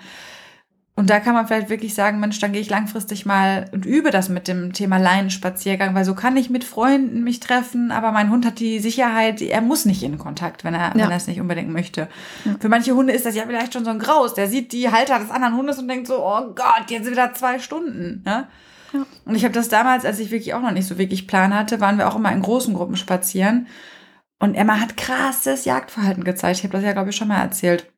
Und 1.00 1.10
da 1.10 1.22
kann 1.22 1.34
man 1.34 1.48
vielleicht 1.48 1.70
wirklich 1.70 1.94
sagen, 1.94 2.20
Mensch, 2.20 2.40
dann 2.40 2.52
gehe 2.52 2.60
ich 2.60 2.70
langfristig 2.70 3.26
mal 3.26 3.70
und 3.72 3.86
übe 3.86 4.12
das 4.12 4.28
mit 4.28 4.50
dem 4.50 4.74
Thema 4.74 4.98
Leinenspaziergang, 4.98 5.96
weil 5.96 6.04
so 6.04 6.14
kann 6.14 6.36
ich 6.36 6.50
mit 6.50 6.66
Freunden 6.66 7.24
mich 7.24 7.40
treffen, 7.40 7.92
aber 7.92 8.12
mein 8.12 8.30
Hund 8.30 8.46
hat 8.46 8.60
die 8.60 8.80
Sicherheit, 8.80 9.42
er 9.42 9.62
muss 9.62 9.86
nicht 9.86 10.04
in 10.04 10.18
Kontakt, 10.18 10.66
wenn 10.66 10.74
er, 10.74 10.88
ja. 10.88 10.96
wenn 10.96 11.12
er 11.12 11.16
es 11.16 11.28
nicht 11.28 11.40
unbedingt 11.40 11.70
möchte. 11.70 12.10
Ja. 12.44 12.56
Für 12.60 12.68
manche 12.68 12.96
Hunde 12.96 13.14
ist 13.14 13.26
das 13.26 13.34
ja 13.34 13.44
vielleicht 13.48 13.72
schon 13.72 13.86
so 13.86 13.92
ein 13.92 14.00
Graus. 14.00 14.34
Der 14.34 14.50
sieht 14.50 14.74
die 14.74 14.92
Halter 14.92 15.20
des 15.20 15.32
anderen 15.32 15.56
Hundes 15.56 15.80
und 15.80 15.88
denkt 15.88 16.06
so, 16.06 16.22
oh 16.22 16.54
Gott, 16.54 16.90
jetzt 16.90 17.10
wieder 17.10 17.34
zwei 17.34 17.60
Stunden. 17.60 18.22
Ne? 18.26 18.50
Ja. 18.92 19.06
Und 19.24 19.36
ich 19.36 19.46
habe 19.46 19.54
das 19.54 19.70
damals, 19.70 20.04
als 20.04 20.20
ich 20.20 20.32
wirklich 20.32 20.54
auch 20.54 20.62
noch 20.62 20.72
nicht 20.72 20.88
so 20.88 20.98
wirklich 20.98 21.28
Plan 21.28 21.56
hatte, 21.56 21.80
waren 21.80 21.98
wir 21.98 22.10
auch 22.10 22.18
immer 22.18 22.34
in 22.34 22.42
großen 22.42 22.74
Gruppen 22.74 22.98
spazieren. 22.98 23.68
Und 24.38 24.54
Emma 24.54 24.82
hat 24.82 24.98
krasses 24.98 25.64
Jagdverhalten 25.64 26.26
gezeigt. 26.26 26.58
Ich 26.58 26.64
habe 26.66 26.74
das 26.74 26.84
ja, 26.84 26.92
glaube 26.92 27.12
ich, 27.12 27.16
schon 27.16 27.30
mal 27.30 27.40
erzählt. 27.40 27.90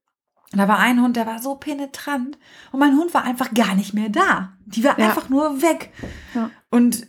Und 0.52 0.60
da 0.60 0.68
war 0.68 0.80
ein 0.80 1.02
Hund, 1.02 1.16
der 1.16 1.28
war 1.28 1.40
so 1.40 1.56
penetrant 1.56 2.38
und 2.72 2.80
mein 2.80 2.98
Hund 2.98 3.14
war 3.14 3.24
einfach 3.24 3.54
gar 3.54 3.74
nicht 3.76 3.94
mehr 3.94 4.10
da. 4.10 4.54
Die 4.66 4.84
war 4.84 5.00
ja. 5.00 5.08
einfach 5.08 5.30
nur 5.30 5.62
weg. 5.62 5.92
Ja. 6.36 6.50
Und 6.70 7.08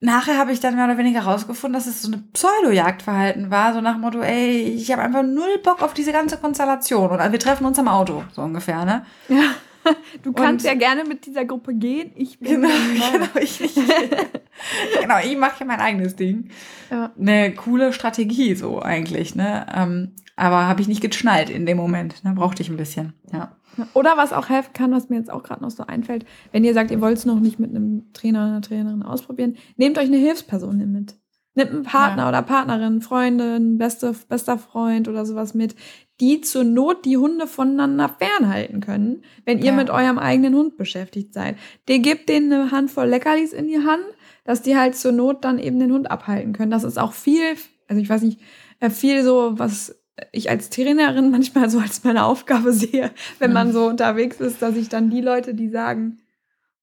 nachher 0.00 0.38
habe 0.38 0.52
ich 0.52 0.60
dann 0.60 0.76
mehr 0.76 0.84
oder 0.84 0.98
weniger 0.98 1.22
rausgefunden, 1.22 1.78
dass 1.78 1.88
es 1.88 2.02
so 2.02 2.12
eine 2.12 2.22
Pseudo-Jagdverhalten 2.32 3.50
war, 3.50 3.74
so 3.74 3.80
nach 3.80 3.94
dem 3.94 4.02
Motto, 4.02 4.20
ey, 4.20 4.62
ich 4.62 4.92
habe 4.92 5.02
einfach 5.02 5.22
null 5.22 5.58
Bock 5.64 5.82
auf 5.82 5.94
diese 5.94 6.12
ganze 6.12 6.36
Konstellation 6.36 7.10
und 7.10 7.32
wir 7.32 7.38
treffen 7.38 7.66
uns 7.66 7.78
am 7.78 7.88
Auto, 7.88 8.22
so 8.32 8.42
ungefähr, 8.42 8.84
ne? 8.84 9.04
Ja. 9.28 9.54
Du 10.24 10.32
kannst 10.32 10.64
und, 10.64 10.72
ja 10.72 10.76
gerne 10.76 11.04
mit 11.04 11.26
dieser 11.26 11.44
Gruppe 11.44 11.72
gehen. 11.72 12.10
Ich 12.16 12.40
bin 12.40 12.62
genau, 12.62 12.68
genau, 13.12 13.28
ich, 13.40 13.60
ich, 13.60 13.74
genau, 15.00 15.18
ich 15.24 15.36
mache 15.36 15.60
ja 15.60 15.66
mein 15.66 15.78
eigenes 15.78 16.16
Ding. 16.16 16.50
Ja. 16.90 17.12
Eine 17.16 17.54
coole 17.54 17.92
Strategie 17.92 18.56
so 18.56 18.82
eigentlich, 18.82 19.36
ne? 19.36 20.12
Aber 20.36 20.68
habe 20.68 20.82
ich 20.82 20.88
nicht 20.88 21.00
geschnallt 21.00 21.48
in 21.48 21.64
dem 21.64 21.78
Moment. 21.78 22.22
Da 22.22 22.28
ne? 22.28 22.34
brauchte 22.34 22.62
ich 22.62 22.68
ein 22.68 22.76
bisschen, 22.76 23.14
ja. 23.32 23.56
Oder 23.94 24.16
was 24.16 24.32
auch 24.32 24.48
helfen 24.48 24.72
kann, 24.72 24.92
was 24.92 25.08
mir 25.08 25.16
jetzt 25.16 25.30
auch 25.30 25.42
gerade 25.42 25.62
noch 25.62 25.70
so 25.70 25.86
einfällt, 25.86 26.24
wenn 26.52 26.64
ihr 26.64 26.74
sagt, 26.74 26.90
ihr 26.90 27.00
wollt 27.00 27.18
es 27.18 27.26
noch 27.26 27.40
nicht 27.40 27.58
mit 27.58 27.70
einem 27.70 28.12
Trainer 28.12 28.40
oder 28.40 28.48
einer 28.48 28.62
Trainerin 28.62 29.02
ausprobieren, 29.02 29.56
nehmt 29.76 29.98
euch 29.98 30.06
eine 30.06 30.16
Hilfsperson 30.16 30.76
mit. 30.92 31.16
Nehmt 31.54 31.70
einen 31.70 31.82
Partner 31.84 32.24
ja. 32.24 32.28
oder 32.28 32.42
Partnerin, 32.42 33.00
Freundin, 33.00 33.78
beste, 33.78 34.14
bester 34.28 34.58
Freund 34.58 35.08
oder 35.08 35.24
sowas 35.24 35.54
mit, 35.54 35.74
die 36.20 36.42
zur 36.42 36.64
Not 36.64 37.06
die 37.06 37.16
Hunde 37.16 37.46
voneinander 37.46 38.10
fernhalten 38.10 38.80
können, 38.80 39.22
wenn 39.46 39.58
ihr 39.58 39.66
ja. 39.66 39.72
mit 39.72 39.88
eurem 39.88 40.18
eigenen 40.18 40.54
Hund 40.54 40.76
beschäftigt 40.76 41.32
seid. 41.32 41.56
Der 41.88 41.98
gebt 41.98 42.28
denen 42.28 42.52
eine 42.52 42.70
Handvoll 42.72 43.06
Leckerlis 43.06 43.54
in 43.54 43.68
die 43.68 43.78
Hand, 43.78 44.04
dass 44.44 44.62
die 44.62 44.76
halt 44.76 44.96
zur 44.96 45.12
Not 45.12 45.44
dann 45.44 45.58
eben 45.58 45.78
den 45.78 45.92
Hund 45.92 46.10
abhalten 46.10 46.52
können. 46.52 46.70
Das 46.70 46.84
ist 46.84 46.98
auch 46.98 47.12
viel, 47.12 47.56
also 47.88 48.02
ich 48.02 48.08
weiß 48.08 48.20
nicht, 48.22 48.40
äh, 48.80 48.90
viel 48.90 49.22
so, 49.22 49.58
was 49.58 49.96
ich 50.32 50.50
als 50.50 50.70
Trainerin 50.70 51.30
manchmal 51.30 51.68
so 51.70 51.78
als 51.78 52.04
meine 52.04 52.24
Aufgabe 52.24 52.72
sehe, 52.72 53.10
wenn 53.38 53.52
man 53.52 53.72
so 53.72 53.86
unterwegs 53.86 54.40
ist, 54.40 54.62
dass 54.62 54.76
ich 54.76 54.88
dann 54.88 55.10
die 55.10 55.20
Leute, 55.20 55.54
die 55.54 55.68
sagen, 55.68 56.18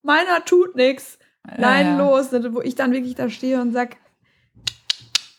meiner 0.01 0.45
tut 0.45 0.75
nix, 0.75 1.17
nein, 1.45 1.85
ja, 1.85 1.91
ja. 1.93 1.97
los, 1.97 2.31
wo 2.53 2.61
ich 2.61 2.75
dann 2.75 2.91
wirklich 2.91 3.15
da 3.15 3.29
stehe 3.29 3.61
und 3.61 3.71
sag, 3.71 3.97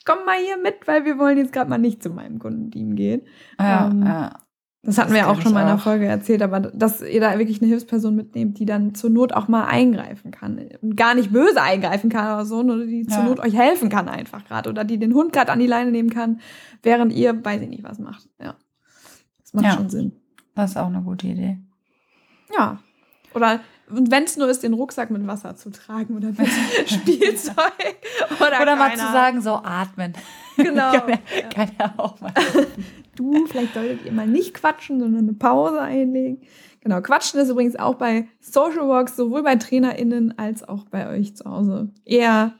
komm 0.05 0.25
mal 0.25 0.39
hier 0.39 0.59
mit, 0.59 0.87
weil 0.87 1.05
wir 1.05 1.19
wollen 1.19 1.39
jetzt 1.39 1.53
gerade 1.53 1.71
mal 1.71 1.79
nicht 1.79 2.03
zu 2.03 2.11
meinem 2.11 2.39
Kundenteam 2.39 2.95
gehen. 2.95 3.23
Ja, 3.59 3.89
ähm, 3.89 4.05
ja. 4.05 4.39
Das 4.85 4.99
hatten 4.99 5.09
Das 5.09 5.15
wir 5.15 5.19
ja 5.21 5.27
auch 5.29 5.41
schon 5.41 5.53
mal 5.55 5.63
in 5.63 5.67
der 5.67 5.77
auch. 5.77 5.81
Folge 5.81 6.05
erzählt, 6.07 6.43
aber 6.43 6.61
dass 6.61 7.01
ihr 7.01 7.21
da 7.21 7.39
wirklich 7.39 7.61
eine 7.61 7.69
Hilfsperson 7.69 8.15
mitnehmt, 8.15 8.59
die 8.59 8.67
dann 8.67 8.95
zur 8.95 9.11
Not 9.11 9.33
auch 9.33 9.49
mal 9.49 9.65
eingreifen 9.65 10.31
kann. 10.31 10.61
Und 10.83 10.97
gar 10.97 11.15
nicht 11.15 11.33
böse 11.33 11.61
eingreifen 11.63 12.11
kann 12.11 12.35
oder 12.35 12.45
so, 12.45 12.63
nur 12.63 12.85
die 12.85 13.07
zur 13.07 13.23
Ja. 13.23 13.29
Not 13.29 13.41
euch 13.41 13.55
helfen 13.55 13.89
kann 13.89 14.09
einfach 14.09 14.45
gerade. 14.45 14.69
Oder 14.71 14.85
die 14.85 14.99
den 14.99 15.15
Hund 15.15 15.33
gerade 15.33 15.51
an 15.53 15.59
die 15.59 15.67
Leine 15.67 15.91
nehmen 15.91 16.11
kann, 16.11 16.41
während 16.83 17.13
ihr, 17.13 17.45
weiß 17.45 17.63
ich 17.63 17.69
nicht, 17.69 17.83
was 17.83 17.99
macht. 17.99 18.29
Ja. 18.41 18.57
Das 19.43 19.55
macht 19.55 19.65
Ja. 19.65 19.73
schon 19.73 19.89
Sinn. 19.91 20.13
Das 20.55 20.71
ist 20.73 20.77
auch 20.77 20.87
eine 20.89 21.01
gute 21.03 21.27
Idee. 21.29 21.59
Ja. 22.57 22.79
Oder 23.35 23.61
und 23.91 24.11
wenn 24.11 24.25
es 24.25 24.37
nur 24.39 24.49
ist, 24.49 24.63
den 24.63 24.73
Rucksack 24.73 25.11
mit 25.11 25.27
Wasser 25.27 25.57
zu 25.57 25.71
tragen 25.71 26.17
oder 26.17 26.29
mit 26.29 26.49
Spielzeug. 26.87 27.55
Oder, 28.41 28.63
Oder 28.63 28.77
mal 28.77 28.93
zu 28.93 28.99
sagen, 28.99 29.43
so 29.43 29.57
atmen. 29.63 30.15
Genau. 30.57 30.93
kann, 30.93 31.09
Ja. 31.11 31.49
kann 31.55 31.71
ja 31.79 31.95
auch 31.99 32.19
mal. 32.21 32.33
du, 33.17 33.47
vielleicht 33.47 33.75
solltet 33.75 34.05
ihr 34.05 34.13
mal 34.13 34.27
nicht 34.27 34.55
quatschen, 34.55 35.01
sondern 35.01 35.25
eine 35.25 35.33
Pause 35.35 35.81
einlegen. 35.81 36.43
Genau, 36.81 37.01
quatschen 37.01 37.41
ist 37.41 37.49
übrigens 37.49 37.77
auch 37.77 37.95
bei 37.95 38.29
Social 38.41 38.89
Walks, 38.89 39.17
sowohl 39.17 39.43
bei 39.43 39.57
TrainerInnen 39.57 40.39
als 40.39 40.63
auch 40.63 40.85
bei 40.85 41.09
euch 41.09 41.35
zu 41.37 41.45
Hause. 41.47 41.91
Eher 42.05 42.55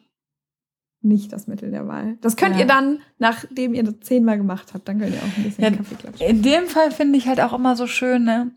nicht 1.03 1.33
das 1.35 1.47
Mittel 1.47 1.71
der 1.71 1.87
Wahl. 1.87 2.17
Das 2.23 2.37
könnt 2.37 2.55
Ja. 2.55 2.63
ihr 2.63 2.67
dann, 2.67 3.01
nachdem 3.19 3.75
ihr 3.75 3.83
das 3.83 4.01
zehnmal 4.01 4.39
gemacht 4.39 4.73
habt, 4.73 4.89
dann 4.89 4.99
könnt 4.99 5.13
ihr 5.15 5.19
auch 5.21 5.37
ein 5.37 5.43
bisschen 5.45 5.65
Ja, 5.65 5.71
Kaffee 5.71 5.95
klatschen. 5.97 6.27
In 6.27 6.41
dem 6.43 6.67
Fall 6.67 6.91
finde 6.91 7.19
ich 7.19 7.29
halt 7.29 7.41
auch 7.41 7.53
immer 7.53 7.77
so 7.77 7.87
schön, 7.87 8.25
ne? 8.25 8.53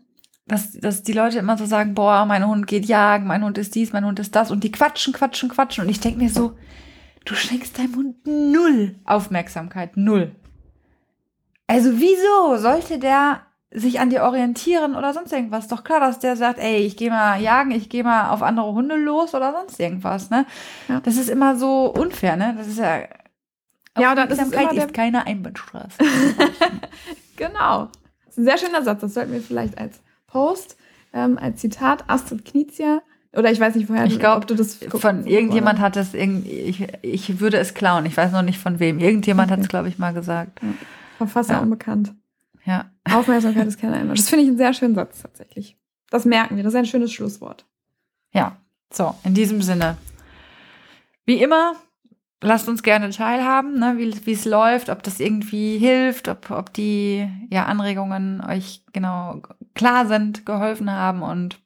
Dass, 0.46 0.72
dass 0.72 1.02
die 1.02 1.12
Leute 1.12 1.38
immer 1.38 1.58
so 1.58 1.66
sagen, 1.66 1.92
boah, 1.92 2.24
mein 2.24 2.46
Hund 2.48 2.66
geht 2.66 2.86
jagen, 2.86 3.26
mein 3.26 3.44
Hund 3.44 3.58
ist 3.58 3.74
dies, 3.74 3.92
mein 3.92 4.06
Hund 4.06 4.18
ist 4.18 4.34
das. 4.34 4.50
Und 4.50 4.64
die 4.64 4.72
quatschen, 4.72 5.12
quatschen, 5.12 5.50
quatschen. 5.50 5.84
Und 5.84 5.90
ich 5.90 6.00
denke 6.00 6.18
mir 6.18 6.30
so, 6.30 6.52
du 7.26 7.34
schenkst 7.34 7.78
deinem 7.78 7.94
Hund 7.96 8.26
null 8.26 8.94
Aufmerksamkeit, 9.04 9.98
null. 9.98 10.32
Also 11.68 11.90
wieso 12.00 12.56
sollte 12.56 12.98
der 12.98 13.42
sich 13.70 14.00
an 14.00 14.08
dir 14.10 14.22
orientieren 14.22 14.96
oder 14.96 15.12
sonst 15.12 15.32
irgendwas? 15.32 15.68
Doch 15.68 15.84
klar, 15.84 16.00
dass 16.00 16.18
der 16.18 16.34
sagt, 16.36 16.58
ey, 16.58 16.78
ich 16.78 16.96
gehe 16.96 17.10
mal 17.10 17.40
jagen, 17.40 17.70
ich 17.70 17.88
gehe 17.90 18.02
mal 18.02 18.30
auf 18.30 18.42
andere 18.42 18.72
Hunde 18.72 18.96
los 18.96 19.34
oder 19.34 19.52
sonst 19.52 19.78
irgendwas, 19.78 20.30
ne? 20.30 20.46
Ja. 20.88 21.00
Das 21.00 21.16
ist 21.16 21.28
immer 21.28 21.56
so 21.56 21.86
unfair, 21.86 22.36
ne? 22.36 22.54
Das 22.58 22.66
ist 22.66 22.78
ja... 22.78 23.00
Ja, 23.98 24.14
das 24.14 24.26
ist 24.30 24.38
Aufmerksamkeit 24.40 24.72
immer 24.72 24.84
ist 24.86 24.94
keine 24.94 25.26
Einbahnstraße. 25.26 25.98
Genau. 27.36 27.88
Das 28.24 28.32
ist 28.32 28.38
ein 28.38 28.44
sehr 28.44 28.58
schöner 28.58 28.82
Satz. 28.82 29.00
Das 29.00 29.14
sollten 29.14 29.32
wir 29.32 29.40
vielleicht 29.40 29.78
als 29.78 30.00
Post, 30.26 30.76
ähm, 31.12 31.38
als 31.40 31.60
Zitat 31.60 32.04
Astrid 32.08 32.44
Knizia, 32.44 33.00
oder 33.36 33.50
ich 33.52 33.60
weiß 33.60 33.74
nicht, 33.74 33.88
woher 33.88 34.04
Ich 34.06 34.14
du- 34.14 34.18
glaub, 34.18 34.38
ob 34.38 34.46
du 34.46 34.54
das 34.54 34.74
Von 34.76 35.26
irgendjemand 35.26 35.78
hat 35.80 35.96
es 35.96 36.14
irgendwie, 36.14 36.50
ich, 36.50 36.86
ich 37.02 37.40
würde 37.40 37.58
es 37.58 37.74
klauen. 37.74 38.06
Ich 38.06 38.16
weiß 38.16 38.32
noch 38.32 38.42
nicht 38.42 38.58
von 38.58 38.80
wem. 38.80 38.98
Irgendjemand 38.98 39.50
hat 39.50 39.58
es, 39.60 39.66
Okay. 39.66 39.70
glaube 39.70 39.88
ich, 39.88 39.98
mal 39.98 40.12
gesagt. 40.14 40.58
Verfasser 41.18 41.54
Ja. 41.54 41.60
unbekannt. 41.60 42.14
Ja. 42.64 42.90
Aufmerksamkeit 43.10 43.66
ist 43.66 43.80
keine 43.80 43.94
Einwand. 43.98 44.18
Das 44.18 44.28
finde 44.28 44.44
ich 44.44 44.48
einen 44.48 44.58
sehr 44.58 44.72
schönen 44.72 44.94
Satz 44.94 45.20
tatsächlich. 45.22 45.76
Das 46.10 46.24
merken 46.24 46.56
wir. 46.56 46.62
Das 46.64 46.72
ist 46.72 46.78
ein 46.78 46.86
schönes 46.86 47.12
Schlusswort. 47.12 47.66
Ja. 48.32 48.56
So, 48.92 49.14
in 49.24 49.34
diesem 49.34 49.60
Sinne. 49.60 49.98
Wie 51.26 51.42
immer, 51.42 51.74
lasst 52.40 52.68
uns 52.68 52.82
gerne 52.82 53.10
teilhaben, 53.10 53.78
ne, 53.78 53.96
wie 53.98 54.26
wie 54.26 54.32
es 54.32 54.46
läuft, 54.46 54.88
ob 54.88 55.02
das 55.02 55.20
irgendwie 55.20 55.76
hilft, 55.76 56.28
ob, 56.28 56.50
ob 56.50 56.72
die 56.72 57.28
ja, 57.50 57.66
Anregungen 57.66 58.40
euch 58.40 58.82
genau 58.94 59.42
klar 59.74 60.06
sind, 60.06 60.46
geholfen 60.46 60.90
haben 60.90 61.22
und 61.22 61.58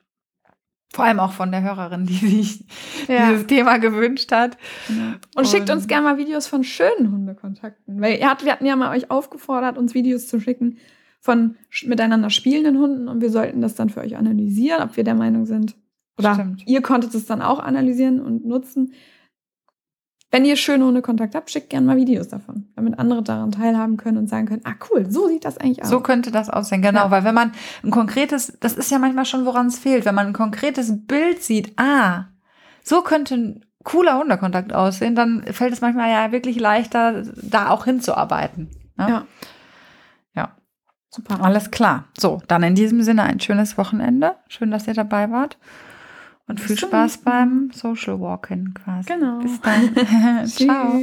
vor 0.95 1.05
allem 1.05 1.21
auch 1.21 1.33
von 1.33 1.51
der 1.51 1.63
Hörerin, 1.63 2.05
die 2.07 2.15
sich 2.15 2.65
dieses 3.09 3.47
Thema 3.47 3.79
gewünscht 3.79 4.31
hat. 4.33 4.59
Genau. 4.89 5.13
Und 5.35 5.47
schickt 5.49 5.71
uns 5.71 5.83
Und- 5.85 5.89
gerne 5.89 6.05
mal 6.05 6.19
Videos 6.19 6.47
von 6.47 6.65
schönen 6.65 7.11
Hundekontakten. 7.11 8.01
Weil 8.01 8.19
ihr 8.19 8.29
hat, 8.31 8.45
wir 8.45 8.53
hatten 8.53 8.67
ja 8.67 8.77
mal 8.77 8.95
euch 8.97 9.11
aufgefordert, 9.11 9.79
uns 9.79 9.95
Videos 9.95 10.29
zu 10.29 10.41
schicken 10.41 10.79
von 11.21 11.57
miteinander 11.85 12.31
spielenden 12.31 12.79
Hunden 12.79 13.09
und 13.09 13.21
wir 13.21 13.31
sollten 13.31 13.61
das 13.61 13.75
dann 13.77 13.91
für 13.91 14.01
euch 14.01 14.17
analysieren, 14.17 14.83
ob 14.83 14.97
wir 14.97 15.05
der 15.05 15.15
Meinung 15.15 15.47
sind. 15.47 15.77
Oder 16.19 16.35
Stimmt. 16.35 16.67
ihr 16.67 16.83
konntet 16.83 17.15
es 17.15 17.27
dann 17.27 17.41
auch 17.41 17.59
analysieren 17.61 18.21
und 18.21 18.45
nutzen. 18.45 18.93
Wenn 20.33 20.47
ihr 20.47 20.57
schöne 20.57 20.87
Hundekontakt 20.87 21.35
habt, 21.35 21.51
schickt 21.51 21.69
gerne 21.69 21.87
mal 21.87 21.97
Videos 21.97 22.29
davon, 22.29 22.67
damit 22.75 22.99
andere 22.99 23.23
daran 23.23 23.53
teilhaben 23.53 23.99
können 23.99 24.17
und 24.17 24.29
sagen 24.29 24.47
können, 24.47 24.63
ah 24.65 24.73
cool, 24.91 25.05
so 25.11 25.29
sieht 25.29 25.45
das 25.45 25.59
eigentlich 25.59 25.83
aus. 25.83 25.91
So 25.91 26.01
könnte 26.01 26.31
das 26.31 26.49
aussehen, 26.49 26.81
genau. 26.81 27.05
Ja. 27.05 27.11
Weil 27.11 27.25
wenn 27.25 27.35
man 27.35 27.53
ein 27.85 27.91
konkretes, 27.91 28.57
das 28.59 28.73
ist 28.73 28.91
ja 28.91 28.99
manchmal 28.99 29.27
schon, 29.27 29.45
woran 29.45 29.67
es 29.67 29.79
fehlt, 29.79 30.07
wenn 30.07 30.15
man 30.15 30.29
ein 30.29 30.33
konkretes 30.33 31.07
Bild 31.07 31.43
sieht, 31.43 31.79
ah, 31.79 32.29
so 32.83 33.03
könnte 33.03 33.35
ein 33.35 33.65
cooler 33.85 34.19
Hundekontakt 34.19 34.73
aussehen, 34.73 35.15
dann 35.15 35.43
fällt 35.53 35.75
es 35.75 35.83
manchmal 35.83 36.11
ja 36.11 36.33
wirklich 36.33 36.59
leichter, 36.59 37.25
da 37.43 37.69
auch 37.69 37.85
hinzuarbeiten. 37.85 38.71
Ne? 38.97 39.07
Ja. 39.09 39.27
Ja, 40.35 40.57
Super. 41.11 41.45
alles 41.45 41.71
klar. 41.71 42.05
So, 42.19 42.41
dann 42.49 42.63
in 42.63 42.75
diesem 42.75 43.03
Sinne 43.03 43.25
ein 43.25 43.39
schönes 43.39 43.77
Wochenende. 43.77 44.37
Schön, 44.49 44.71
dass 44.71 44.87
ihr 44.87 44.95
dabei 44.95 45.31
wart. 45.31 45.59
Und 46.49 46.61
viel 46.61 46.77
Spaß 46.77 47.19
beim 47.19 47.71
Social 47.73 48.21
Walking 48.21 48.75
quasi. 48.75 49.09
Genau. 49.09 49.39
Bis 49.39 49.61
dann. 49.61 50.47
Ciao. 50.47 51.01